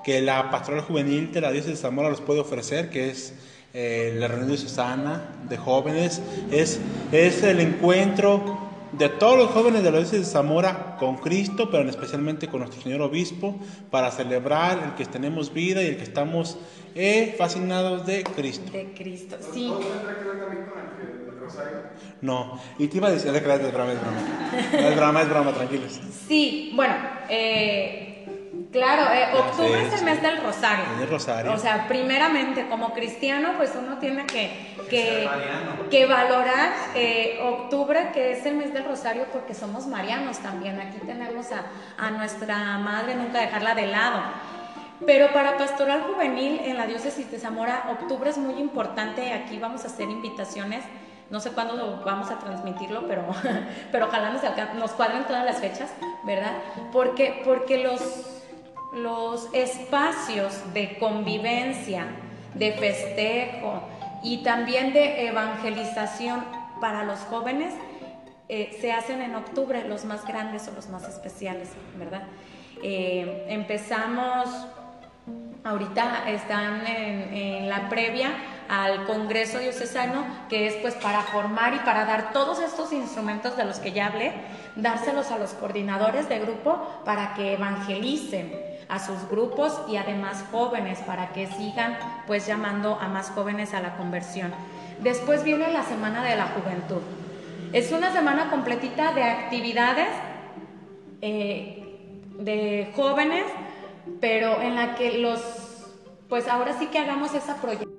que 0.03 0.22
la 0.22 0.49
pastoral 0.49 0.82
juvenil 0.82 1.32
de 1.32 1.41
la 1.41 1.51
diócesis 1.51 1.78
de 1.78 1.82
Zamora 1.82 2.10
los 2.10 2.22
puede 2.22 2.39
ofrecer, 2.39 2.89
que 2.89 3.10
es 3.10 3.36
eh, 3.74 4.16
la 4.18 4.28
reunión 4.28 4.47
diocesana 4.47 5.30
de 5.47 5.57
jóvenes, 5.57 6.22
es, 6.51 6.80
es 7.12 7.43
el 7.43 7.60
encuentro 7.60 8.68
de 8.91 9.09
todos 9.09 9.37
los 9.37 9.51
jóvenes 9.51 9.83
de 9.83 9.91
la 9.91 9.97
diócesis 9.97 10.27
de 10.27 10.31
Zamora 10.31 10.95
con 10.97 11.17
Cristo, 11.17 11.69
pero 11.69 11.87
especialmente 11.89 12.47
con 12.47 12.61
nuestro 12.61 12.81
Señor 12.81 13.01
Obispo, 13.01 13.59
para 13.91 14.11
celebrar 14.11 14.81
el 14.83 14.95
que 14.95 15.05
tenemos 15.05 15.53
vida 15.53 15.83
y 15.83 15.87
el 15.87 15.97
que 15.97 16.03
estamos 16.03 16.57
eh, 16.95 17.35
fascinados 17.37 18.05
de 18.05 18.23
Cristo. 18.23 18.71
De 18.71 18.93
Cristo, 18.93 19.37
sí. 19.53 19.71
No, 22.21 22.59
y 22.77 22.87
te 22.87 22.97
iba 22.97 23.07
a 23.07 23.11
decir, 23.11 23.33
es 23.33 23.43
broma, 23.43 23.55
es 23.63 23.73
broma, 23.73 23.91
es 23.91 24.95
broma, 24.95 25.21
es 25.21 25.29
broma, 25.29 25.53
tranquilos. 25.53 25.99
Sí, 26.27 26.73
bueno, 26.75 26.95
eh, 27.29 28.09
claro, 28.72 29.13
eh, 29.13 29.30
octubre 29.38 29.80
Sí, 29.80 29.86
es 29.88 29.93
el 29.93 29.99
sí. 29.99 30.05
mes 30.05 30.22
del 30.22 30.41
rosario. 30.41 30.86
El 30.93 30.99
del 30.99 31.09
rosario. 31.09 31.53
O 31.53 31.57
sea, 31.57 31.88
primeramente, 31.88 32.67
como 32.67 32.93
cristiano, 32.93 33.53
pues 33.57 33.72
uno 33.76 33.97
tiene 33.97 34.26
que, 34.26 34.76
que, 34.89 35.03
ser 35.03 35.26
mariano. 35.26 35.89
que 35.89 36.05
valorar 36.05 36.74
eh, 36.95 37.39
octubre, 37.43 38.11
que 38.13 38.34
es 38.34 38.45
el 38.45 38.55
mes 38.55 38.74
del 38.74 38.86
rosario, 38.86 39.26
porque 39.32 39.53
somos 39.53 39.88
marianos 39.88 40.39
también. 40.39 40.80
Aquí 40.80 40.99
tenemos 41.05 41.47
a, 41.51 41.65
a 41.97 42.11
nuestra 42.11 42.78
madre, 42.78 43.15
nunca 43.15 43.39
dejarla 43.39 43.76
de 43.76 43.88
lado. 43.88 44.22
Pero 45.05 45.32
para 45.32 45.57
Pastoral 45.57 46.01
Juvenil 46.03 46.59
en 46.65 46.76
la 46.78 46.86
diócesis 46.86 47.32
de 47.32 47.39
Zamora, 47.39 47.86
octubre 47.89 48.30
es 48.30 48.38
muy 48.38 48.55
importante. 48.55 49.32
Aquí 49.34 49.57
vamos 49.57 49.86
a 49.86 49.88
hacer 49.88 50.09
invitaciones. 50.09 50.84
No 51.30 51.39
sé 51.39 51.51
cuándo 51.51 51.76
lo 51.76 52.03
vamos 52.03 52.32
a 52.32 52.39
transmitirlo, 52.39 53.07
pero, 53.07 53.24
pero 53.91 54.07
ojalá 54.07 54.32
nos, 54.32 54.41
nos 54.76 54.91
cuadren 54.91 55.26
todas 55.26 55.45
las 55.45 55.59
fechas, 55.59 55.91
¿verdad? 56.24 56.51
Porque, 56.91 57.41
porque 57.45 57.84
los, 57.84 58.38
los 58.93 59.49
espacios 59.53 60.73
de 60.73 60.97
convivencia, 60.97 62.07
de 62.53 62.73
festejo 62.73 63.83
y 64.23 64.43
también 64.43 64.93
de 64.93 65.27
evangelización 65.27 66.43
para 66.81 67.03
los 67.03 67.19
jóvenes 67.19 67.73
eh, 68.47 68.75
se 68.81 68.91
hacen 68.91 69.21
en 69.21 69.35
octubre, 69.35 69.87
los 69.87 70.05
más 70.05 70.25
grandes 70.25 70.67
o 70.67 70.71
los 70.71 70.89
más 70.89 71.07
especiales, 71.07 71.69
¿verdad? 71.97 72.23
Eh, 72.81 73.45
empezamos 73.49 74.49
Ahorita 75.63 76.29
están 76.29 76.87
en, 76.87 77.33
en 77.33 77.69
la 77.69 77.89
previa 77.89 78.31
al 78.69 79.05
Congreso 79.05 79.59
Diocesano, 79.59 80.25
que 80.47 80.67
es 80.67 80.75
pues 80.75 80.95
para 80.95 81.21
formar 81.21 81.73
y 81.73 81.79
para 81.79 82.05
dar 82.05 82.31
todos 82.31 82.59
estos 82.59 82.93
instrumentos 82.93 83.57
de 83.57 83.65
los 83.65 83.79
que 83.79 83.91
ya 83.91 84.07
hablé, 84.07 84.31
dárselos 84.77 85.31
a 85.31 85.37
los 85.37 85.51
coordinadores 85.51 86.29
de 86.29 86.39
grupo 86.39 87.01
para 87.03 87.33
que 87.33 87.53
evangelicen 87.53 88.68
a 88.89 88.97
sus 88.97 89.29
grupos 89.29 89.79
y 89.87 89.97
además 89.97 90.43
jóvenes 90.51 90.99
para 90.99 91.31
que 91.31 91.47
sigan 91.47 91.97
pues 92.25 92.47
llamando 92.47 92.97
a 92.99 93.07
más 93.07 93.29
jóvenes 93.29 93.73
a 93.75 93.81
la 93.81 93.95
conversión. 93.95 94.51
Después 94.99 95.43
viene 95.43 95.71
la 95.71 95.83
Semana 95.83 96.23
de 96.23 96.35
la 96.35 96.47
Juventud. 96.47 97.01
Es 97.71 97.91
una 97.91 98.11
semana 98.11 98.49
completita 98.49 99.13
de 99.13 99.23
actividades 99.23 100.09
eh, 101.21 102.19
de 102.39 102.91
jóvenes, 102.95 103.45
pero 104.19 104.59
en 104.59 104.75
la 104.75 104.95
que 104.95 105.19
los, 105.19 105.39
pues 106.27 106.47
ahora 106.47 106.77
sí 106.79 106.87
que 106.87 106.97
hagamos 106.97 107.35
esa 107.35 107.57
proyección. 107.57 107.93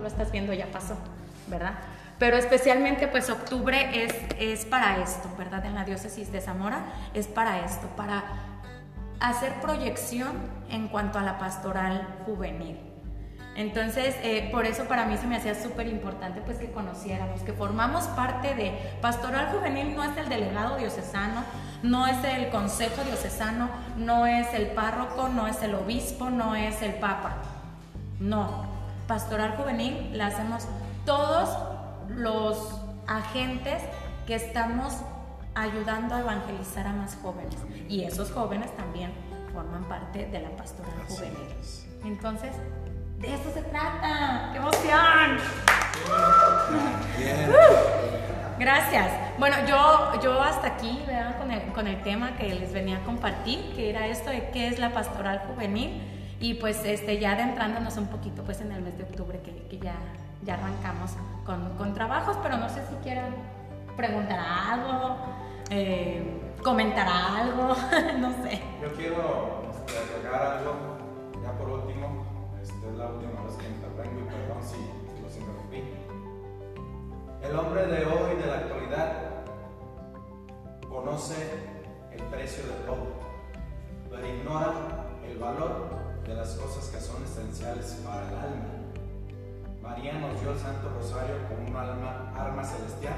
Lo 0.00 0.06
estás 0.06 0.30
viendo, 0.30 0.52
ya 0.52 0.66
pasó, 0.66 0.96
¿verdad? 1.48 1.74
Pero 2.18 2.36
especialmente 2.36 3.08
pues 3.08 3.28
octubre 3.30 4.04
es, 4.04 4.14
es 4.38 4.64
para 4.64 4.98
esto, 5.02 5.28
¿verdad? 5.36 5.64
En 5.66 5.74
la 5.74 5.84
diócesis 5.84 6.30
de 6.30 6.40
Zamora 6.40 6.84
es 7.12 7.26
para 7.26 7.64
esto, 7.64 7.88
para 7.96 8.24
hacer 9.20 9.52
proyección 9.60 10.32
en 10.70 10.88
cuanto 10.88 11.18
a 11.18 11.22
la 11.22 11.38
pastoral 11.38 12.06
juvenil. 12.26 12.78
Entonces, 13.56 14.16
eh, 14.22 14.48
por 14.50 14.66
eso 14.66 14.84
para 14.84 15.06
mí 15.06 15.16
se 15.16 15.28
me 15.28 15.36
hacía 15.36 15.54
súper 15.54 15.86
importante 15.86 16.40
pues 16.40 16.58
que 16.58 16.72
conociéramos, 16.72 17.40
que 17.42 17.52
formamos 17.52 18.04
parte 18.08 18.54
de 18.54 18.72
Pastoral 19.00 19.46
Juvenil, 19.52 19.94
no 19.94 20.02
es 20.02 20.16
el 20.16 20.28
delegado 20.28 20.76
diocesano, 20.76 21.44
no 21.82 22.06
es 22.08 22.16
el 22.24 22.48
consejo 22.50 23.02
diocesano, 23.04 23.68
no 23.96 24.26
es 24.26 24.52
el 24.54 24.68
párroco, 24.68 25.28
no 25.28 25.46
es 25.46 25.62
el 25.62 25.74
obispo, 25.76 26.30
no 26.30 26.56
es 26.56 26.82
el 26.82 26.94
papa. 26.94 27.36
No, 28.18 28.66
Pastoral 29.06 29.56
Juvenil 29.56 30.18
la 30.18 30.26
hacemos 30.26 30.66
todos 31.06 31.73
los 32.08 32.80
agentes 33.06 33.82
que 34.26 34.34
estamos 34.34 34.94
ayudando 35.54 36.14
a 36.14 36.20
evangelizar 36.20 36.86
a 36.86 36.92
más 36.92 37.16
jóvenes. 37.22 37.56
Y 37.88 38.04
esos 38.04 38.32
jóvenes 38.32 38.74
también 38.76 39.12
forman 39.52 39.84
parte 39.84 40.26
de 40.26 40.40
la 40.40 40.50
pastoral 40.50 40.92
juvenil. 41.08 41.54
Entonces, 42.04 42.52
de 43.18 43.34
eso 43.34 43.50
se 43.52 43.62
trata. 43.62 44.50
¡Qué 44.52 44.58
emoción! 44.58 45.38
Gracias. 48.58 49.10
Bueno, 49.38 49.56
yo, 49.68 50.20
yo 50.22 50.40
hasta 50.42 50.68
aquí, 50.68 51.02
¿verdad? 51.06 51.38
Con, 51.38 51.50
el, 51.50 51.62
con 51.72 51.86
el 51.86 52.02
tema 52.02 52.36
que 52.36 52.54
les 52.54 52.72
venía 52.72 52.98
a 52.98 53.00
compartir, 53.00 53.72
que 53.74 53.90
era 53.90 54.06
esto 54.06 54.30
de 54.30 54.50
qué 54.50 54.68
es 54.68 54.78
la 54.78 54.92
pastoral 54.92 55.42
juvenil. 55.48 56.02
Y 56.40 56.54
pues 56.54 56.84
este, 56.84 57.18
ya 57.18 57.32
adentrándonos 57.32 57.96
un 57.96 58.08
poquito 58.08 58.42
pues 58.44 58.60
en 58.60 58.72
el 58.72 58.82
mes 58.82 58.98
de 58.98 59.04
octubre 59.04 59.40
que, 59.40 59.66
que 59.68 59.78
ya, 59.78 59.94
ya 60.44 60.54
arrancamos 60.54 61.12
con, 61.44 61.76
con 61.76 61.94
trabajos, 61.94 62.36
pero 62.42 62.56
no 62.56 62.68
sé 62.68 62.86
si 62.86 62.94
quieran 62.96 63.34
preguntar 63.96 64.38
algo, 64.38 65.16
eh, 65.70 66.54
comentar 66.62 67.06
algo, 67.08 67.68
no 68.18 68.30
sé. 68.42 68.60
Yo 68.82 68.92
quiero 68.94 69.70
este, 69.70 70.16
agregar 70.16 70.58
algo, 70.58 70.72
ya 71.42 71.52
por 71.52 71.68
último, 71.68 72.24
esta 72.62 72.88
es 72.88 72.94
la 72.94 73.06
última 73.08 73.42
vez 73.42 73.54
que 73.56 73.66
intervengo 73.66 74.20
y 74.20 74.24
perdón 74.24 74.62
si, 74.62 75.22
los 75.22 75.36
interrumpí. 75.36 75.82
El 77.42 77.58
hombre 77.58 77.86
de 77.86 78.06
hoy, 78.06 78.36
de 78.36 78.46
la 78.46 78.54
actualidad, 78.54 79.12
conoce 80.88 81.34
el 82.12 82.22
precio 82.24 82.64
de 82.64 82.74
todo, 82.86 83.06
pero 84.10 84.26
ignora 84.26 84.72
el 85.24 85.38
valor 85.38 85.88
de 86.26 86.34
las 86.34 86.54
cosas 86.54 86.88
que 86.88 87.00
son 87.00 87.22
esenciales 87.22 88.00
para 88.04 88.28
el 88.28 88.34
alma. 88.34 88.83
María 89.84 90.14
nos 90.14 90.40
dio 90.40 90.52
el 90.52 90.58
Santo 90.58 90.88
Rosario 90.88 91.36
como 91.48 91.68
un 91.68 91.76
alma, 91.76 92.32
arma 92.34 92.64
celestial 92.64 93.14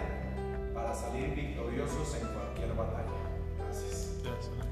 para 0.74 0.92
salir 0.92 1.34
victoriosos 1.34 2.16
en 2.20 2.26
cualquier 2.26 2.74
batalla. 2.74 3.16
Gracias. 3.56 4.16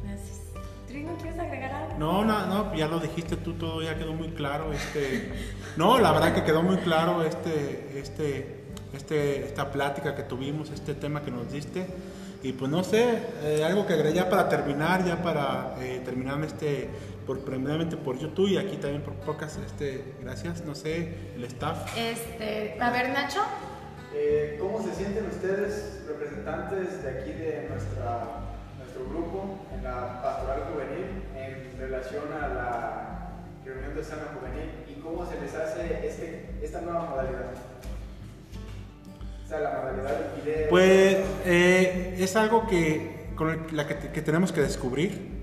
Gracias. 0.03 0.41
Trino, 0.89 1.17
¿quieres 1.17 1.39
agregar 1.39 1.73
algo? 1.73 1.99
No, 1.99 2.25
no, 2.25 2.47
no, 2.47 2.75
ya 2.75 2.89
lo 2.89 2.99
dijiste 2.99 3.37
tú, 3.37 3.55
todo 3.55 3.81
ya 3.81 3.97
quedó 3.97 4.13
muy 4.13 4.29
claro. 4.31 4.73
Este, 4.73 5.33
no, 5.77 5.99
la 5.99 6.13
verdad 6.13 6.35
que 6.35 6.43
quedó 6.43 6.63
muy 6.63 6.79
claro 6.79 7.23
este, 7.23 7.99
este, 7.99 8.65
este, 8.93 9.47
esta 9.47 9.71
plática 9.71 10.15
que 10.17 10.25
tuvimos, 10.25 10.71
este 10.71 10.95
tema 10.95 11.23
que 11.23 11.31
nos 11.31 11.51
diste. 11.53 11.87
Y 12.45 12.53
pues 12.53 12.71
no 12.71 12.85
sé, 12.85 13.21
eh, 13.43 13.65
algo 13.65 13.87
que 13.87 13.95
agregar 13.95 14.13
ya 14.13 14.29
para 14.29 14.51
terminar, 14.51 15.03
ya 15.03 15.23
para 15.23 15.77
eh, 15.81 16.03
terminar 16.05 16.45
este, 16.45 16.91
por, 17.27 17.41
primeramente 17.41 17.97
por 17.97 18.19
YouTube 18.19 18.51
y 18.51 18.59
aquí 18.59 18.77
también 18.77 19.01
por 19.01 19.15
pocas, 19.15 19.57
este, 19.57 20.05
gracias, 20.21 20.63
no 20.63 20.75
sé, 20.75 21.33
el 21.37 21.45
staff. 21.45 21.97
Este, 21.97 22.77
a 22.79 22.91
ver, 22.91 23.09
Nacho. 23.15 23.41
Eh, 24.13 24.59
¿Cómo 24.61 24.83
se 24.83 24.95
sienten 24.95 25.25
ustedes, 25.25 26.03
representantes 26.07 27.03
de 27.03 27.11
aquí 27.19 27.33
de 27.33 27.67
nuestra, 27.71 28.27
nuestro 28.77 29.09
grupo 29.09 29.61
en 29.75 29.83
la 29.83 30.21
pastoral 30.23 30.65
juvenil, 30.71 31.23
en 31.35 31.79
relación 31.81 32.25
a 32.31 32.49
la 32.49 33.29
reunión 33.65 33.95
de 33.95 34.05
sana 34.05 34.35
juvenil 34.39 34.71
y 34.87 35.01
cómo 35.01 35.25
se 35.25 35.41
les 35.41 35.55
hace 35.55 36.07
este, 36.07 36.57
esta 36.61 36.83
nueva 36.83 37.07
modalidad? 37.07 37.74
Sea, 39.55 39.61
la 39.61 39.81
modalidad 39.81 40.35
video. 40.43 40.69
Pues 40.69 41.17
eh, 41.45 42.17
es 42.19 42.37
algo 42.37 42.67
que, 42.67 43.29
con 43.37 43.67
la 43.73 43.87
que, 43.87 44.11
que 44.11 44.23
tenemos 44.23 44.53
que 44.53 44.61
descubrir. 44.61 45.35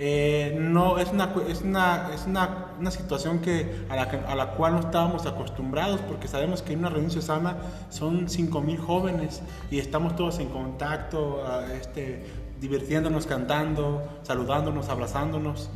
Eh, 0.00 0.56
no 0.60 0.98
es 0.98 1.10
una, 1.10 1.34
es 1.48 1.62
una, 1.62 2.10
es 2.14 2.24
una, 2.26 2.66
una 2.78 2.90
situación 2.90 3.40
que 3.40 3.84
a, 3.88 3.96
la, 3.96 4.02
a 4.02 4.34
la 4.36 4.52
cual 4.52 4.74
no 4.74 4.80
estábamos 4.80 5.26
acostumbrados 5.26 6.00
porque 6.02 6.28
sabemos 6.28 6.62
que 6.62 6.74
en 6.74 6.78
una 6.80 6.90
reunión 6.90 7.10
sana 7.20 7.56
son 7.90 8.28
5.000 8.28 8.78
jóvenes 8.78 9.42
y 9.72 9.80
estamos 9.80 10.14
todos 10.14 10.38
en 10.38 10.50
contacto, 10.50 11.42
este, 11.80 12.24
divirtiéndonos, 12.60 13.26
cantando, 13.26 14.08
saludándonos, 14.22 14.88
abrazándonos. 14.88 15.68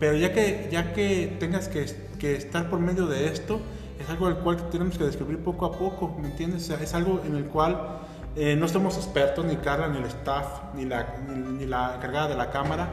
Pero 0.00 0.16
ya 0.16 0.32
que, 0.32 0.68
ya 0.72 0.94
que 0.94 1.36
tengas 1.38 1.68
que, 1.68 1.84
que 2.18 2.36
estar 2.36 2.70
por 2.70 2.80
medio 2.80 3.06
de 3.06 3.26
esto, 3.26 3.60
es 3.98 4.08
algo 4.08 4.28
del 4.28 4.38
cual 4.38 4.56
tenemos 4.70 4.96
que 4.96 5.04
descubrir 5.04 5.38
poco 5.38 5.66
a 5.66 5.72
poco, 5.72 6.16
¿me 6.20 6.28
entiendes? 6.28 6.70
Es 6.70 6.94
algo 6.94 7.20
en 7.26 7.36
el 7.36 7.44
cual 7.44 8.00
eh, 8.36 8.54
no 8.56 8.68
somos 8.68 8.96
expertos, 8.96 9.44
ni 9.44 9.56
Carla, 9.56 9.88
ni 9.88 9.98
el 9.98 10.04
staff, 10.04 10.74
ni 10.74 10.84
la, 10.84 11.16
ni 11.28 11.66
la 11.66 11.96
encargada 11.96 12.28
de 12.28 12.36
la 12.36 12.50
cámara, 12.50 12.90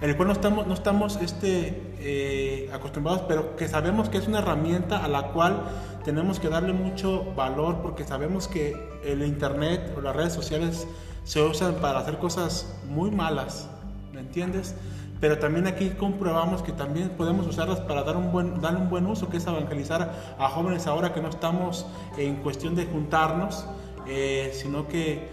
en 0.00 0.10
el 0.10 0.16
cual 0.16 0.28
no 0.28 0.34
estamos, 0.34 0.66
no 0.66 0.74
estamos 0.74 1.16
este, 1.16 1.94
eh, 2.00 2.70
acostumbrados, 2.72 3.22
pero 3.28 3.56
que 3.56 3.68
sabemos 3.68 4.08
que 4.08 4.18
es 4.18 4.26
una 4.26 4.38
herramienta 4.38 5.04
a 5.04 5.08
la 5.08 5.28
cual 5.28 5.62
tenemos 6.04 6.40
que 6.40 6.48
darle 6.48 6.72
mucho 6.72 7.32
valor 7.36 7.80
porque 7.82 8.04
sabemos 8.04 8.48
que 8.48 8.76
el 9.04 9.22
Internet 9.22 9.94
o 9.96 10.00
las 10.00 10.16
redes 10.16 10.32
sociales 10.32 10.86
se 11.24 11.42
usan 11.42 11.74
para 11.76 12.00
hacer 12.00 12.18
cosas 12.18 12.74
muy 12.88 13.10
malas, 13.10 13.68
¿me 14.12 14.20
entiendes? 14.20 14.74
Pero 15.20 15.38
también 15.38 15.66
aquí 15.66 15.90
comprobamos 15.90 16.62
que 16.62 16.72
también 16.72 17.10
podemos 17.10 17.46
usarlas 17.46 17.80
para 17.80 18.02
dar 18.02 18.16
un 18.16 18.30
buen, 18.30 18.60
darle 18.60 18.80
un 18.80 18.88
buen 18.88 19.06
uso, 19.06 19.28
que 19.28 19.38
es 19.38 19.46
evangelizar 19.46 20.12
a 20.38 20.48
jóvenes 20.48 20.86
ahora 20.86 21.12
que 21.12 21.20
no 21.20 21.28
estamos 21.28 21.86
en 22.16 22.36
cuestión 22.36 22.74
de 22.74 22.86
juntarnos, 22.86 23.66
eh, 24.06 24.50
sino 24.54 24.86
que 24.86 25.30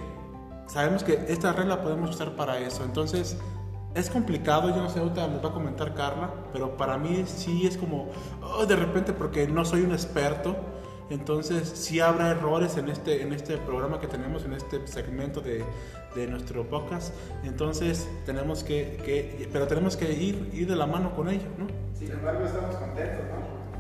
sabemos 0.67 1.03
que 1.03 1.25
esta 1.29 1.53
red 1.53 1.65
la 1.65 1.81
podemos 1.81 2.09
usar 2.09 2.35
para 2.35 2.59
eso. 2.59 2.83
Entonces, 2.83 3.37
es 3.93 4.09
complicado, 4.09 4.69
yo 4.69 4.77
no 4.77 4.89
sé, 4.89 4.99
ahorita 4.99 5.27
les 5.27 5.43
va 5.43 5.49
a 5.49 5.53
comentar 5.53 5.93
Carla, 5.93 6.29
pero 6.51 6.75
para 6.75 6.97
mí 6.97 7.23
sí 7.25 7.65
es 7.65 7.77
como, 7.77 8.09
oh, 8.43 8.65
de 8.65 8.75
repente, 8.75 9.13
porque 9.13 9.47
no 9.47 9.63
soy 9.63 9.83
un 9.83 9.93
experto, 9.93 10.55
entonces 11.09 11.67
sí 11.69 11.99
habrá 11.99 12.31
errores 12.31 12.77
en 12.77 12.89
este, 12.89 13.21
en 13.21 13.33
este 13.33 13.57
programa 13.57 13.99
que 13.99 14.07
tenemos, 14.07 14.43
en 14.45 14.53
este 14.53 14.85
segmento 14.87 15.39
de, 15.41 15.63
de 16.15 16.27
nuestro 16.27 16.63
podcast, 16.67 17.13
entonces 17.43 18.07
tenemos 18.25 18.63
que, 18.63 18.97
que- 19.05 19.49
pero 19.51 19.67
tenemos 19.67 19.95
que 19.97 20.11
ir, 20.13 20.49
ir 20.53 20.67
de 20.67 20.75
la 20.75 20.85
mano 20.87 21.15
con 21.15 21.29
ellos, 21.29 21.47
¿no? 21.57 21.67
Sin 21.97 22.11
embargo, 22.11 22.45
estamos 22.45 22.75
contentos, 22.75 23.25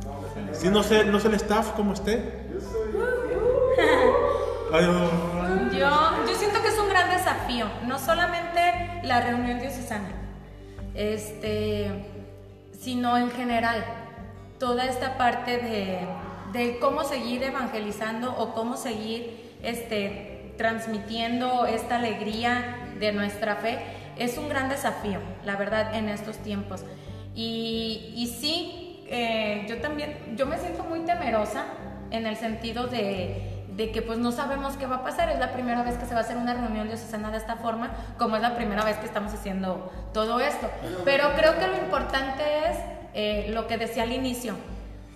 ¿no? 0.05 0.15
Tener 0.35 0.55
Sí, 0.55 0.69
no 0.69 0.83
sé, 0.83 1.05
no 1.05 1.19
sé 1.19 1.29
el 1.29 1.33
staff 1.35 1.71
cómo 1.75 1.93
esté. 1.93 2.45
Yo 2.53 2.59
soy. 2.61 3.01
Ay, 4.73 4.85
Yo, 5.79 5.89
yo 6.27 6.35
siento 6.35 6.61
que 6.61 6.67
es 6.67 6.79
un 6.79 6.89
gran 6.89 7.09
desafío, 7.09 7.65
no 7.87 7.97
solamente 7.99 8.59
la 9.03 9.21
reunión 9.21 9.59
diocesana, 9.59 10.09
este, 10.93 11.89
sino 12.79 13.17
en 13.17 13.31
general, 13.31 13.83
toda 14.59 14.85
esta 14.85 15.17
parte 15.17 15.57
de, 15.57 15.99
de 16.55 16.79
cómo 16.79 17.03
seguir 17.03 17.43
evangelizando 17.43 18.35
o 18.35 18.53
cómo 18.53 18.77
seguir 18.77 19.57
este, 19.61 20.53
transmitiendo 20.57 21.65
esta 21.65 21.97
alegría 21.97 22.77
de 22.99 23.11
nuestra 23.11 23.57
fe, 23.57 23.79
es 24.17 24.37
un 24.37 24.49
gran 24.49 24.69
desafío, 24.69 25.19
la 25.43 25.57
verdad, 25.57 25.93
en 25.93 26.09
estos 26.09 26.37
tiempos. 26.37 26.83
Y, 27.35 28.13
y 28.15 28.27
sí, 28.27 29.03
eh, 29.07 29.65
yo 29.67 29.77
también, 29.81 30.35
yo 30.35 30.45
me 30.45 30.57
siento 30.57 30.83
muy 30.83 31.01
temerosa 31.01 31.65
en 32.11 32.25
el 32.25 32.37
sentido 32.37 32.87
de, 32.87 33.65
de 33.75 33.91
que 33.91 34.01
pues 34.01 34.17
no 34.17 34.31
sabemos 34.31 34.77
qué 34.77 34.85
va 34.85 34.97
a 34.97 35.03
pasar. 35.03 35.29
Es 35.29 35.39
la 35.39 35.51
primera 35.51 35.83
vez 35.83 35.97
que 35.97 36.05
se 36.05 36.13
va 36.13 36.21
a 36.21 36.23
hacer 36.23 36.37
una 36.37 36.53
reunión 36.53 36.87
diocesana 36.87 37.31
de 37.31 37.37
esta 37.37 37.57
forma, 37.57 37.91
como 38.17 38.37
es 38.37 38.41
la 38.41 38.55
primera 38.55 38.83
vez 38.85 38.97
que 38.97 39.05
estamos 39.05 39.33
haciendo 39.33 39.91
todo 40.13 40.39
esto. 40.39 40.69
Pero 41.03 41.33
creo 41.35 41.59
que 41.59 41.67
lo 41.67 41.77
importante 41.77 42.43
es 42.69 42.77
eh, 43.13 43.47
lo 43.49 43.67
que 43.67 43.77
decía 43.77 44.03
al 44.03 44.13
inicio, 44.13 44.55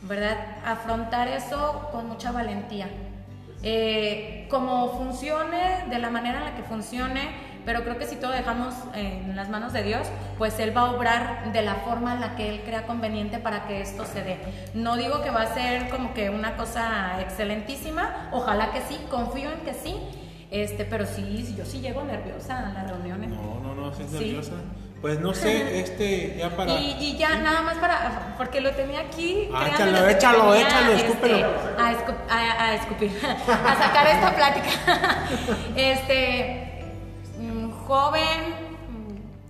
¿verdad? 0.03 0.37
Afrontar 0.65 1.27
eso 1.27 1.89
con 1.91 2.07
mucha 2.07 2.31
valentía. 2.31 2.89
Eh, 3.61 4.47
como 4.49 4.97
funcione, 4.97 5.85
de 5.89 5.99
la 5.99 6.09
manera 6.09 6.39
en 6.39 6.45
la 6.45 6.55
que 6.55 6.63
funcione, 6.63 7.49
pero 7.65 7.83
creo 7.83 7.97
que 7.97 8.07
si 8.07 8.15
todo 8.15 8.31
dejamos 8.31 8.73
en 8.95 9.35
las 9.35 9.49
manos 9.49 9.73
de 9.73 9.83
Dios, 9.83 10.07
pues 10.37 10.57
Él 10.59 10.75
va 10.75 10.81
a 10.81 10.91
obrar 10.91 11.51
de 11.51 11.61
la 11.61 11.75
forma 11.75 12.13
en 12.13 12.21
la 12.21 12.35
que 12.35 12.49
Él 12.49 12.61
crea 12.65 12.87
conveniente 12.87 13.37
para 13.37 13.67
que 13.67 13.81
esto 13.81 14.05
se 14.05 14.23
dé. 14.23 14.37
No 14.73 14.95
digo 14.95 15.21
que 15.21 15.29
va 15.29 15.41
a 15.41 15.53
ser 15.53 15.89
como 15.89 16.13
que 16.13 16.29
una 16.29 16.55
cosa 16.55 17.19
excelentísima, 17.21 18.29
ojalá 18.31 18.71
que 18.71 18.81
sí, 18.81 18.97
confío 19.09 19.51
en 19.51 19.59
que 19.59 19.73
sí, 19.73 19.95
este, 20.51 20.85
pero 20.85 21.05
sí, 21.05 21.53
yo 21.55 21.65
sí 21.65 21.81
llego 21.81 22.03
nerviosa 22.03 22.69
a 22.69 22.73
las 22.73 22.89
reuniones. 22.89 23.29
No, 23.29 23.59
no, 23.61 23.75
no, 23.75 23.93
sí 23.93 24.03
es 24.03 24.09
Sí. 24.09 24.39
Pues 25.01 25.19
no 25.21 25.33
sé, 25.33 25.79
este, 25.79 26.35
ya 26.37 26.49
para. 26.49 26.73
Y, 26.73 26.97
y 26.99 27.17
ya 27.17 27.37
nada 27.37 27.61
más 27.61 27.77
para, 27.77 28.33
porque 28.37 28.59
lo 28.59 28.71
tenía 28.71 28.99
aquí. 28.99 29.49
Ah, 29.53 29.67
échalo, 29.73 30.09
échalo, 30.09 30.53
este, 30.55 30.95
escúpelo. 31.07 31.47
a, 31.77 31.91
escu- 31.93 32.29
a- 32.29 32.63
a 32.65 32.75
escupir, 32.75 33.11
a 33.23 33.75
sacar 33.77 34.07
esta 34.07 34.35
plática. 34.35 34.67
Este, 35.75 36.83
mm, 37.39 37.71
joven, 37.87 38.43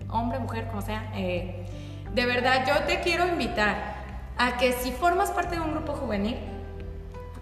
mm, 0.07 0.11
hombre, 0.11 0.37
mujer, 0.39 0.67
como 0.67 0.81
sea, 0.83 1.11
eh, 1.15 1.65
de 2.13 2.25
verdad 2.27 2.65
yo 2.67 2.83
te 2.85 2.99
quiero 3.01 3.27
invitar 3.27 3.95
a 4.37 4.57
que 4.57 4.73
si 4.73 4.91
formas 4.91 5.31
parte 5.31 5.55
de 5.55 5.61
un 5.61 5.71
grupo 5.71 5.93
juvenil, 5.93 6.37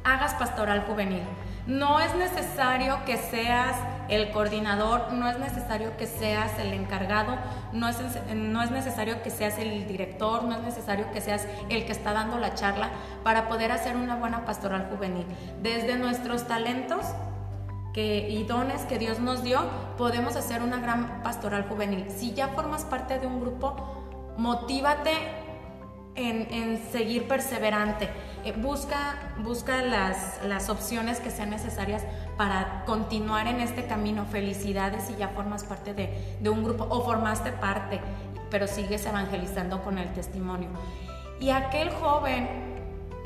hagas 0.05 0.34
pastoral 0.36 0.86
juvenil. 0.88 1.24
No 1.66 1.99
es 1.99 2.16
necesario 2.16 2.99
que 3.05 3.18
seas 3.18 3.76
el 4.10 4.32
coordinador, 4.32 5.12
no 5.14 5.30
es 5.30 5.38
necesario 5.39 5.97
que 5.97 6.08
seas 6.08 6.58
el 6.60 6.74
encargado, 6.74 7.38
no 7.74 7.89
es, 7.89 7.97
no 8.34 8.62
es 8.62 8.72
necesario 8.72 9.22
que 9.22 9.30
seas 9.30 9.58
el 9.60 9.88
director, 9.88 10.43
no 10.43 10.55
es 10.55 10.62
necesario 10.62 11.12
que 11.12 11.22
seas 11.22 11.47
el 11.70 11.86
que 11.86 11.91
está 11.91 12.14
dando 12.14 12.38
la 12.38 12.53
charla 12.53 12.89
para 13.24 13.47
poder 13.47 13.72
hacer 13.72 13.95
una 13.95 14.16
buena 14.16 14.45
pastoral 14.45 14.88
juvenil. 14.89 15.26
Desde 15.62 15.97
nuestros 15.97 16.47
talentos 16.47 17.05
que, 17.93 18.30
y 18.30 18.43
dones 18.43 18.84
que 18.84 18.97
Dios 18.97 19.20
nos 19.20 19.43
dio, 19.43 19.62
podemos 19.97 20.36
hacer 20.36 20.62
una 20.62 20.78
gran 20.78 21.24
pastoral 21.24 21.64
juvenil. 21.68 22.05
Si 22.10 22.34
ya 22.34 22.49
formas 22.49 22.86
parte 22.86 23.20
de 23.20 23.28
un 23.28 23.41
grupo, 23.41 23.76
motívate 24.38 25.47
en, 26.18 26.82
seguir 26.91 27.28
perseverante. 27.28 28.09
Eh, 28.43 28.53
busca 28.53 29.34
busca 29.39 29.82
las, 29.82 30.43
las 30.43 30.70
opciones 30.70 31.20
que 31.20 31.30
sean 31.30 31.49
necesarias 31.49 32.03
para 32.38 32.84
continuar 32.86 33.47
en 33.47 33.61
este 33.61 33.86
camino. 33.86 34.26
Felicidades 34.26 35.03
si 35.03 35.15
ya 35.15 35.30
formas 35.30 35.63
parte 35.63 35.93
de, 35.93 36.38
de 36.39 36.49
un 36.49 36.63
grupo 36.63 36.88
o 36.89 37.03
formaste 37.03 37.51
parte, 37.51 37.99
pero 38.49 38.68
sigues 38.68 39.05
evangelizando 39.05 39.84
con 39.84 39.97
el 39.97 40.11
testimonio. 40.13 40.70
Y 41.39 41.51
aquel 41.51 41.91
joven 41.91 42.68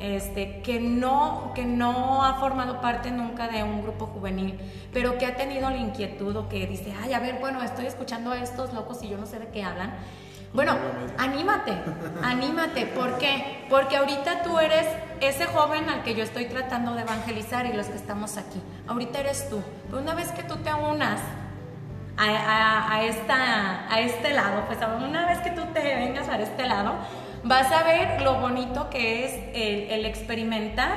este, 0.02 0.62
que, 0.64 0.80
no, 0.80 1.52
que 1.54 1.64
no 1.64 2.24
ha 2.24 2.34
formado 2.40 2.82
parte 2.82 3.12
nunca 3.12 3.48
de 3.48 3.64
un 3.64 3.84
grupo 3.84 4.08
juvenil, 4.08 4.60
pero 4.92 5.20
que 5.20 5.28
ha 5.28 5.36
tenido 5.36 5.70
la 5.70 5.78
inquietud 5.78 6.36
o 6.36 6.50
que 6.50 6.66
dice, 6.66 6.92
ay, 7.04 7.14
a 7.14 7.20
ver, 7.20 7.38
bueno, 7.40 7.62
estoy 7.62 7.86
escuchando 7.86 8.32
a 8.32 8.40
estos 8.42 8.74
locos 8.74 9.04
y 9.04 9.10
yo 9.10 9.18
no 9.18 9.28
sé 9.28 9.38
de 9.38 9.50
qué 9.50 9.64
hablan. 9.64 9.94
Bueno, 10.54 10.76
anímate, 11.18 11.72
anímate. 12.24 12.86
¿Por 12.88 13.18
qué? 13.18 13.66
Porque 13.70 13.96
ahorita 13.98 14.44
tú 14.44 14.60
eres 14.60 14.86
ese 15.22 15.46
joven 15.46 15.90
al 15.90 16.04
que 16.04 16.14
yo 16.14 16.24
estoy 16.24 16.46
tratando 16.46 16.94
de 16.94 17.04
evangelizar 17.04 17.66
y 17.66 17.74
los 17.74 17.88
que 17.88 17.96
estamos 17.96 18.38
aquí. 18.38 18.62
Ahorita 18.88 19.20
eres 19.20 19.50
tú. 19.50 19.62
Pero 19.86 20.02
una 20.02 20.14
vez 20.14 20.30
que 20.34 20.44
tú 20.44 20.58
te 20.58 20.74
unas 20.74 21.22
a, 22.18 22.96
a- 22.96 24.00
este 24.02 24.34
lado, 24.34 24.66
pues 24.68 24.78
una 25.06 25.26
vez 25.28 25.40
que 25.40 25.52
tú 25.52 25.62
te 25.74 25.82
vengas 25.82 26.28
a 26.28 26.38
este 26.42 26.68
lado, 26.68 26.96
vas 27.44 27.72
a 27.72 27.84
ver 27.84 28.22
lo 28.22 28.36
bonito 28.42 28.90
que 28.90 29.26
es 29.26 29.34
el, 29.56 29.90
el 30.00 30.06
experimentar, 30.06 30.92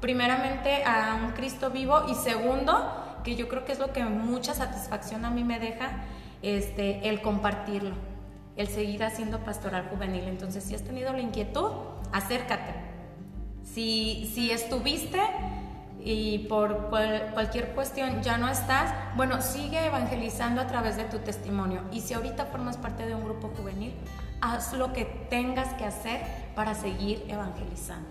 primeramente, 0.00 0.84
a 0.84 1.14
un 1.24 1.32
Cristo 1.32 1.70
vivo 1.70 2.04
y 2.08 2.14
segundo, 2.14 3.20
que 3.24 3.36
yo 3.36 3.48
creo 3.48 3.64
que 3.64 3.72
es 3.72 3.78
lo 3.78 3.92
que 3.92 4.04
mucha 4.04 4.52
satisfacción 4.54 5.24
a 5.24 5.30
mí 5.30 5.44
me 5.44 5.58
deja, 5.58 5.88
este, 6.42 7.08
el 7.08 7.22
compartirlo, 7.22 7.94
el 8.56 8.68
seguir 8.68 9.02
haciendo 9.04 9.38
pastoral 9.40 9.88
juvenil. 9.90 10.24
Entonces, 10.28 10.64
si 10.64 10.74
has 10.74 10.82
tenido 10.82 11.12
la 11.12 11.20
inquietud, 11.20 11.70
acércate. 12.12 12.74
Si, 13.64 14.30
si 14.34 14.50
estuviste 14.50 15.20
y 16.04 16.40
por 16.48 16.88
cual- 16.90 17.30
cualquier 17.32 17.68
cuestión 17.74 18.22
ya 18.22 18.36
no 18.36 18.48
estás, 18.48 18.92
bueno, 19.16 19.40
sigue 19.40 19.86
evangelizando 19.86 20.60
a 20.60 20.66
través 20.66 20.96
de 20.96 21.04
tu 21.04 21.18
testimonio. 21.20 21.82
Y 21.92 22.00
si 22.00 22.12
ahorita 22.14 22.46
formas 22.46 22.76
parte 22.76 23.06
de 23.06 23.14
un 23.14 23.24
grupo 23.24 23.52
juvenil, 23.56 23.94
haz 24.40 24.72
lo 24.74 24.92
que 24.92 25.04
tengas 25.30 25.72
que 25.74 25.84
hacer 25.84 26.20
para 26.56 26.74
seguir 26.74 27.24
evangelizando. 27.28 28.08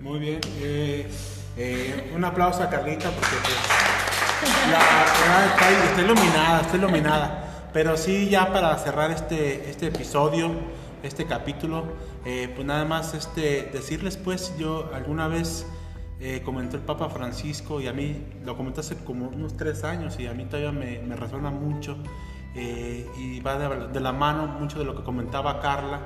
Muy 0.00 0.18
bien. 0.18 0.40
eh, 0.60 1.10
eh, 1.56 2.12
un 2.16 2.24
aplauso 2.24 2.62
a 2.62 2.68
Carlita 2.70 3.10
porque 3.10 3.36
pues, 3.44 4.70
la 4.70 5.46
está 5.86 6.02
iluminada, 6.02 6.60
está 6.62 6.76
iluminada. 6.76 7.43
Pero 7.74 7.96
sí, 7.96 8.28
ya 8.28 8.52
para 8.52 8.78
cerrar 8.78 9.10
este, 9.10 9.68
este 9.68 9.88
episodio, 9.88 10.52
este 11.02 11.26
capítulo, 11.26 11.82
eh, 12.24 12.48
pues 12.54 12.64
nada 12.64 12.84
más 12.84 13.14
este, 13.14 13.68
decirles 13.72 14.16
pues, 14.16 14.56
yo 14.56 14.90
alguna 14.94 15.26
vez 15.26 15.66
eh, 16.20 16.40
comentó 16.44 16.76
el 16.76 16.84
Papa 16.84 17.08
Francisco 17.08 17.80
y 17.80 17.88
a 17.88 17.92
mí 17.92 18.28
lo 18.44 18.56
comentó 18.56 18.80
hace 18.80 18.94
como 18.98 19.26
unos 19.26 19.56
tres 19.56 19.82
años 19.82 20.20
y 20.20 20.28
a 20.28 20.34
mí 20.34 20.44
todavía 20.44 20.70
me, 20.70 21.00
me 21.00 21.16
resuena 21.16 21.50
mucho 21.50 21.98
eh, 22.54 23.10
y 23.18 23.40
va 23.40 23.58
de, 23.88 23.98
la 24.00 24.12
mano 24.12 24.46
mucho 24.46 24.78
de 24.78 24.84
lo 24.84 24.94
que 24.94 25.02
comentaba 25.02 25.58
Carla. 25.60 26.02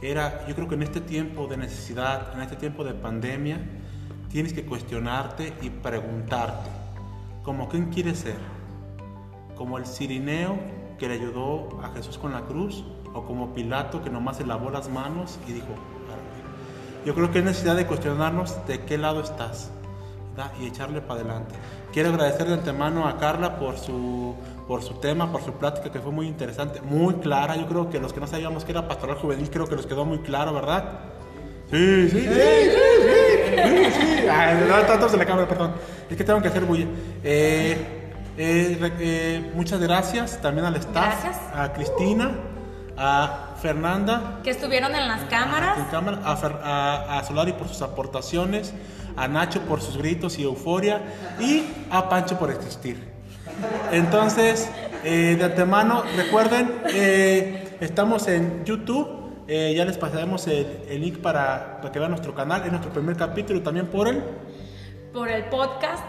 Era, 0.00 0.46
yo 0.48 0.54
creo 0.54 0.66
que 0.66 0.76
en 0.76 0.82
este 0.82 1.02
tiempo 1.02 1.46
de 1.46 1.58
necesidad, 1.58 2.32
en 2.34 2.40
este 2.40 2.56
tiempo 2.56 2.84
de 2.84 2.94
pandemia, 2.94 3.60
tienes 4.30 4.54
que 4.54 4.64
cuestionarte 4.64 5.52
y 5.60 5.68
preguntarte, 5.68 6.70
¿como 7.42 7.68
quién 7.68 7.90
quieres 7.90 8.20
ser? 8.20 8.38
¿Como 9.54 9.76
el 9.76 9.84
cirineo 9.84 10.81
que 11.02 11.08
le 11.08 11.14
ayudó 11.14 11.80
a 11.82 11.88
Jesús 11.88 12.16
con 12.16 12.32
la 12.32 12.42
cruz? 12.42 12.84
¿O 13.12 13.24
como 13.24 13.52
Pilato 13.52 14.04
que 14.04 14.08
nomás 14.08 14.36
se 14.36 14.46
lavó 14.46 14.70
las 14.70 14.88
manos 14.88 15.40
y 15.48 15.52
dijo, 15.52 15.74
yo 17.04 17.12
creo 17.12 17.32
que 17.32 17.40
es 17.40 17.44
necesidad 17.44 17.74
de 17.74 17.88
cuestionarnos 17.88 18.64
de 18.68 18.84
qué 18.84 18.98
lado 18.98 19.20
estás 19.20 19.72
y 20.60 20.66
echarle 20.66 21.00
para 21.00 21.20
adelante. 21.20 21.56
Quiero 21.92 22.10
agradecer 22.10 22.46
de 22.46 22.54
antemano 22.54 23.08
a 23.08 23.18
Carla 23.18 23.58
por 23.58 23.78
su, 23.78 24.36
por 24.68 24.84
su 24.84 24.94
tema, 24.94 25.32
por 25.32 25.42
su 25.42 25.54
plática 25.54 25.90
que 25.90 25.98
fue 25.98 26.12
muy 26.12 26.28
interesante, 26.28 26.80
muy 26.80 27.14
clara. 27.14 27.56
Yo 27.56 27.66
creo 27.66 27.90
que 27.90 27.98
los 27.98 28.12
que 28.12 28.20
no 28.20 28.28
sabíamos 28.28 28.64
que 28.64 28.70
era 28.70 28.86
pastoral 28.86 29.16
juvenil, 29.16 29.50
creo 29.50 29.66
que 29.66 29.74
les 29.74 29.86
quedó 29.86 30.04
muy 30.04 30.18
claro, 30.18 30.54
¿verdad? 30.54 31.00
Sí, 31.68 32.10
sí, 32.10 32.20
sí, 32.20 32.28
sí, 32.28 32.70
sí, 33.02 33.58
sí, 33.58 33.92
sí. 33.92 34.28
Ay, 34.30 34.66
no, 34.68 34.86
tantos 34.86 35.10
de 35.10 35.18
la 35.18 35.26
cámara, 35.26 35.48
perdón. 35.48 35.72
Es 36.08 36.16
que 36.16 36.22
tengo 36.22 36.40
que 36.40 36.46
hacer 36.46 36.64
bulla. 36.64 36.86
Eh, 37.24 38.01
eh, 38.36 38.78
eh, 39.00 39.52
muchas 39.54 39.80
gracias 39.80 40.40
también 40.40 40.66
al 40.66 40.76
staff, 40.76 41.22
Gracias. 41.22 41.36
a 41.54 41.72
Cristina, 41.72 42.30
a 42.96 43.54
Fernanda, 43.60 44.40
Que 44.42 44.50
estuvieron 44.50 44.94
en 44.94 45.08
las 45.08 45.22
cámaras. 45.24 45.78
cámara, 45.90 46.20
a, 46.24 46.36
Fer- 46.36 46.60
a- 46.62 47.18
a 47.18 47.24
Solari 47.24 47.52
por 47.52 47.68
sus 47.68 47.82
aportaciones, 47.82 48.72
a 49.16 49.28
Nacho 49.28 49.60
por 49.62 49.80
sus 49.80 49.96
gritos 49.98 50.38
y 50.38 50.42
euforia 50.44 51.02
y 51.40 51.64
a 51.90 52.08
Pancho 52.08 52.38
por 52.38 52.50
existir. 52.50 53.10
Entonces, 53.90 54.70
eh, 55.04 55.36
de 55.38 55.44
antemano, 55.44 56.02
recuerden, 56.16 56.72
estamos 57.80 58.28
en 58.28 58.64
YouTube. 58.64 59.20
eh, 59.48 59.74
ya 59.76 59.84
les 59.84 59.98
pasaremos 59.98 60.46
el, 60.46 60.84
el 60.88 61.00
link 61.02 61.18
para, 61.18 61.78
para 61.80 61.92
que 61.92 61.98
vean 61.98 62.12
nuestro 62.12 62.32
canal. 62.34 62.62
Es 62.64 62.70
nuestro 62.70 62.90
primer 62.92 63.16
capítulo 63.16 63.60
también 63.60 63.86
por 63.88 64.08
él. 64.08 64.22
por 65.12 65.28
el 65.28 65.44
podcast 65.46 66.02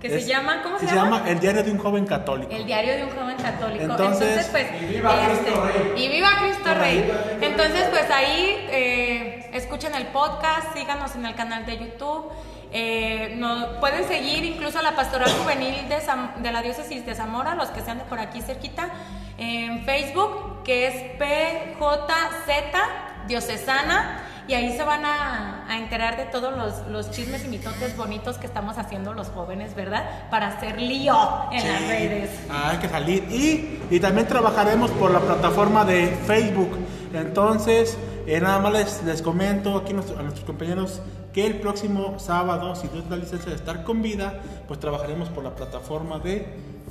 que 0.00 0.06
Es- 0.08 0.22
se 0.24 0.28
llama, 0.28 0.62
¿cómo 0.62 0.78
se, 0.78 0.88
se 0.88 0.94
llama? 0.94 1.24
El 1.26 1.40
diario 1.40 1.62
de 1.62 1.70
un 1.72 1.78
joven 1.78 2.06
católico. 2.06 2.50
El 2.52 2.64
diario 2.64 2.96
de 2.96 3.04
un 3.04 3.10
joven 3.10 3.36
católico. 3.36 3.82
Entonces, 3.84 4.48
pues, 4.50 4.66
y 4.82 4.86
viva 4.86 5.14
Cristo 5.26 5.62
Rey. 5.64 5.92
Y 6.04 6.08
viva 6.08 6.28
Cristo 6.40 6.74
Rey. 6.74 7.12
Entonces, 7.42 7.84
pues 7.90 8.10
ahí 8.10 8.66
eh, 8.70 9.50
escuchen 9.52 9.94
el 9.94 10.06
podcast, 10.06 10.72
síganos 10.74 11.14
en 11.16 11.26
el 11.26 11.34
canal 11.34 11.66
de 11.66 11.78
YouTube. 11.78 12.30
eh, 12.72 13.34
no, 13.36 13.80
pueden 13.80 14.06
seguir 14.06 14.44
incluso 14.44 14.80
la 14.80 14.94
pastoral 14.94 15.28
juvenil 15.42 15.74
de, 15.88 15.98
de 16.40 16.52
la 16.52 16.62
diócesis 16.62 17.04
de 17.04 17.16
Zamora, 17.16 17.56
los 17.56 17.68
que 17.70 17.80
sean 17.80 17.98
de 17.98 18.04
por 18.04 18.20
aquí 18.20 18.40
cerquita, 18.42 18.90
en 19.38 19.84
Facebook, 19.84 20.62
que 20.62 20.86
es 20.86 20.94
PJZ 21.18 23.26
Diocesana. 23.26 24.22
Y 24.50 24.54
ahí 24.54 24.76
se 24.76 24.82
van 24.82 25.04
a, 25.04 25.64
a 25.68 25.78
enterar 25.78 26.16
de 26.16 26.24
todos 26.24 26.52
los, 26.56 26.84
los 26.88 27.12
chismes 27.12 27.44
y 27.44 27.48
mitotes 27.48 27.96
bonitos 27.96 28.36
que 28.36 28.48
estamos 28.48 28.78
haciendo 28.78 29.14
los 29.14 29.28
jóvenes, 29.28 29.76
¿verdad? 29.76 30.28
Para 30.28 30.48
hacer 30.48 30.80
lío 30.80 31.16
en 31.52 31.68
las 31.68 31.86
redes. 31.86 32.30
Ah, 32.50 32.70
hay 32.70 32.78
que 32.78 32.88
salir. 32.88 33.22
Y, 33.30 33.78
y 33.94 34.00
también 34.00 34.26
trabajaremos 34.26 34.90
por 34.90 35.12
la 35.12 35.20
plataforma 35.20 35.84
de 35.84 36.08
Facebook. 36.26 36.76
Entonces, 37.14 37.96
eh, 38.26 38.40
nada 38.40 38.58
más 38.58 38.72
les, 38.72 39.04
les 39.04 39.22
comento 39.22 39.76
aquí 39.76 39.92
a 39.92 40.22
nuestros 40.22 40.44
compañeros 40.44 41.00
que 41.32 41.46
el 41.46 41.60
próximo 41.60 42.18
sábado, 42.18 42.74
si 42.74 42.88
Dios 42.88 43.08
da 43.08 43.14
licencia 43.14 43.50
de 43.50 43.56
estar 43.56 43.84
con 43.84 44.02
vida, 44.02 44.40
pues 44.66 44.80
trabajaremos 44.80 45.28
por 45.28 45.44
la 45.44 45.54
plataforma 45.54 46.18
de 46.18 46.44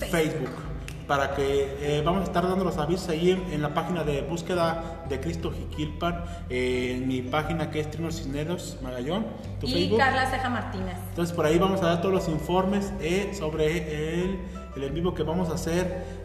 Facebook. 0.09 0.68
Para 1.09 1.33
que 1.33 1.75
eh, 1.81 2.03
vamos 2.05 2.21
a 2.21 2.25
estar 2.25 2.47
dando 2.47 2.63
los 2.63 2.77
avisos 2.77 3.09
ahí 3.09 3.31
en, 3.31 3.51
en 3.51 3.63
la 3.63 3.73
página 3.73 4.03
de 4.03 4.21
búsqueda 4.21 5.03
de 5.09 5.19
Cristo 5.19 5.51
Jiquilpan, 5.51 6.23
eh, 6.51 6.97
en 6.97 7.07
mi 7.07 7.23
página 7.23 7.71
que 7.71 7.79
es 7.79 7.89
Trino 7.89 8.11
Cisneros 8.11 8.77
Magallón, 8.83 9.25
tu 9.59 9.65
Y 9.65 9.71
Facebook. 9.71 9.97
Carla 9.97 10.29
Ceja 10.29 10.49
Martínez. 10.49 10.97
Entonces 11.09 11.35
por 11.35 11.47
ahí 11.47 11.57
vamos 11.57 11.81
a 11.81 11.87
dar 11.87 12.01
todos 12.01 12.13
los 12.13 12.29
informes 12.29 12.93
eh, 13.01 13.31
sobre 13.33 14.21
el, 14.21 14.39
el 14.75 14.83
en 14.83 14.93
vivo 14.93 15.15
que 15.15 15.23
vamos 15.23 15.49
a 15.49 15.55
hacer 15.55 16.19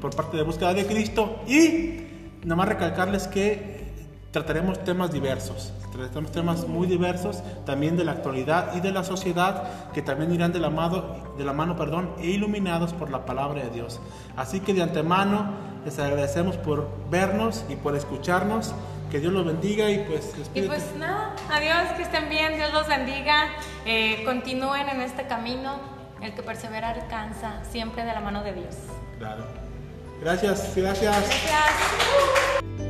por 0.00 0.16
parte 0.16 0.36
de 0.36 0.42
Búsqueda 0.42 0.74
de 0.74 0.84
Cristo 0.84 1.44
y 1.46 2.00
nada 2.42 2.56
más 2.56 2.68
recalcarles 2.70 3.28
que 3.28 3.81
trataremos 4.32 4.82
temas 4.82 5.12
diversos, 5.12 5.72
trataremos 5.92 6.32
temas 6.32 6.66
muy 6.66 6.86
diversos 6.86 7.42
también 7.66 7.96
de 7.96 8.04
la 8.04 8.12
actualidad 8.12 8.74
y 8.74 8.80
de 8.80 8.90
la 8.90 9.04
sociedad 9.04 9.90
que 9.92 10.00
también 10.00 10.32
irán 10.32 10.52
de 10.52 10.58
la 10.58 10.70
mano, 10.70 11.34
de 11.36 11.44
la 11.44 11.52
mano 11.52 11.76
perdón, 11.76 12.14
e 12.18 12.26
iluminados 12.26 12.94
por 12.94 13.10
la 13.10 13.26
palabra 13.26 13.62
de 13.62 13.70
Dios. 13.70 14.00
Así 14.36 14.60
que 14.60 14.72
de 14.72 14.82
antemano 14.82 15.50
les 15.84 15.98
agradecemos 15.98 16.56
por 16.56 16.88
vernos 17.10 17.64
y 17.68 17.76
por 17.76 17.94
escucharnos. 17.94 18.74
Que 19.10 19.20
Dios 19.20 19.30
los 19.30 19.44
bendiga 19.44 19.90
y 19.90 19.98
pues 20.06 20.32
Y 20.54 20.62
pues 20.62 20.82
nada, 20.98 21.36
adiós, 21.50 21.92
que 21.98 22.02
estén 22.02 22.30
bien, 22.30 22.56
Dios 22.56 22.72
los 22.72 22.88
bendiga, 22.88 23.44
eh, 23.84 24.22
continúen 24.24 24.88
en 24.88 25.02
este 25.02 25.26
camino, 25.26 25.74
el 26.22 26.32
que 26.32 26.42
persevera 26.42 26.88
alcanza, 26.88 27.62
siempre 27.70 28.06
de 28.06 28.14
la 28.14 28.20
mano 28.20 28.42
de 28.42 28.54
Dios. 28.54 28.74
Claro. 29.18 29.44
Gracias, 30.22 30.72
gracias. 30.74 31.14
Gracias. 31.14 32.81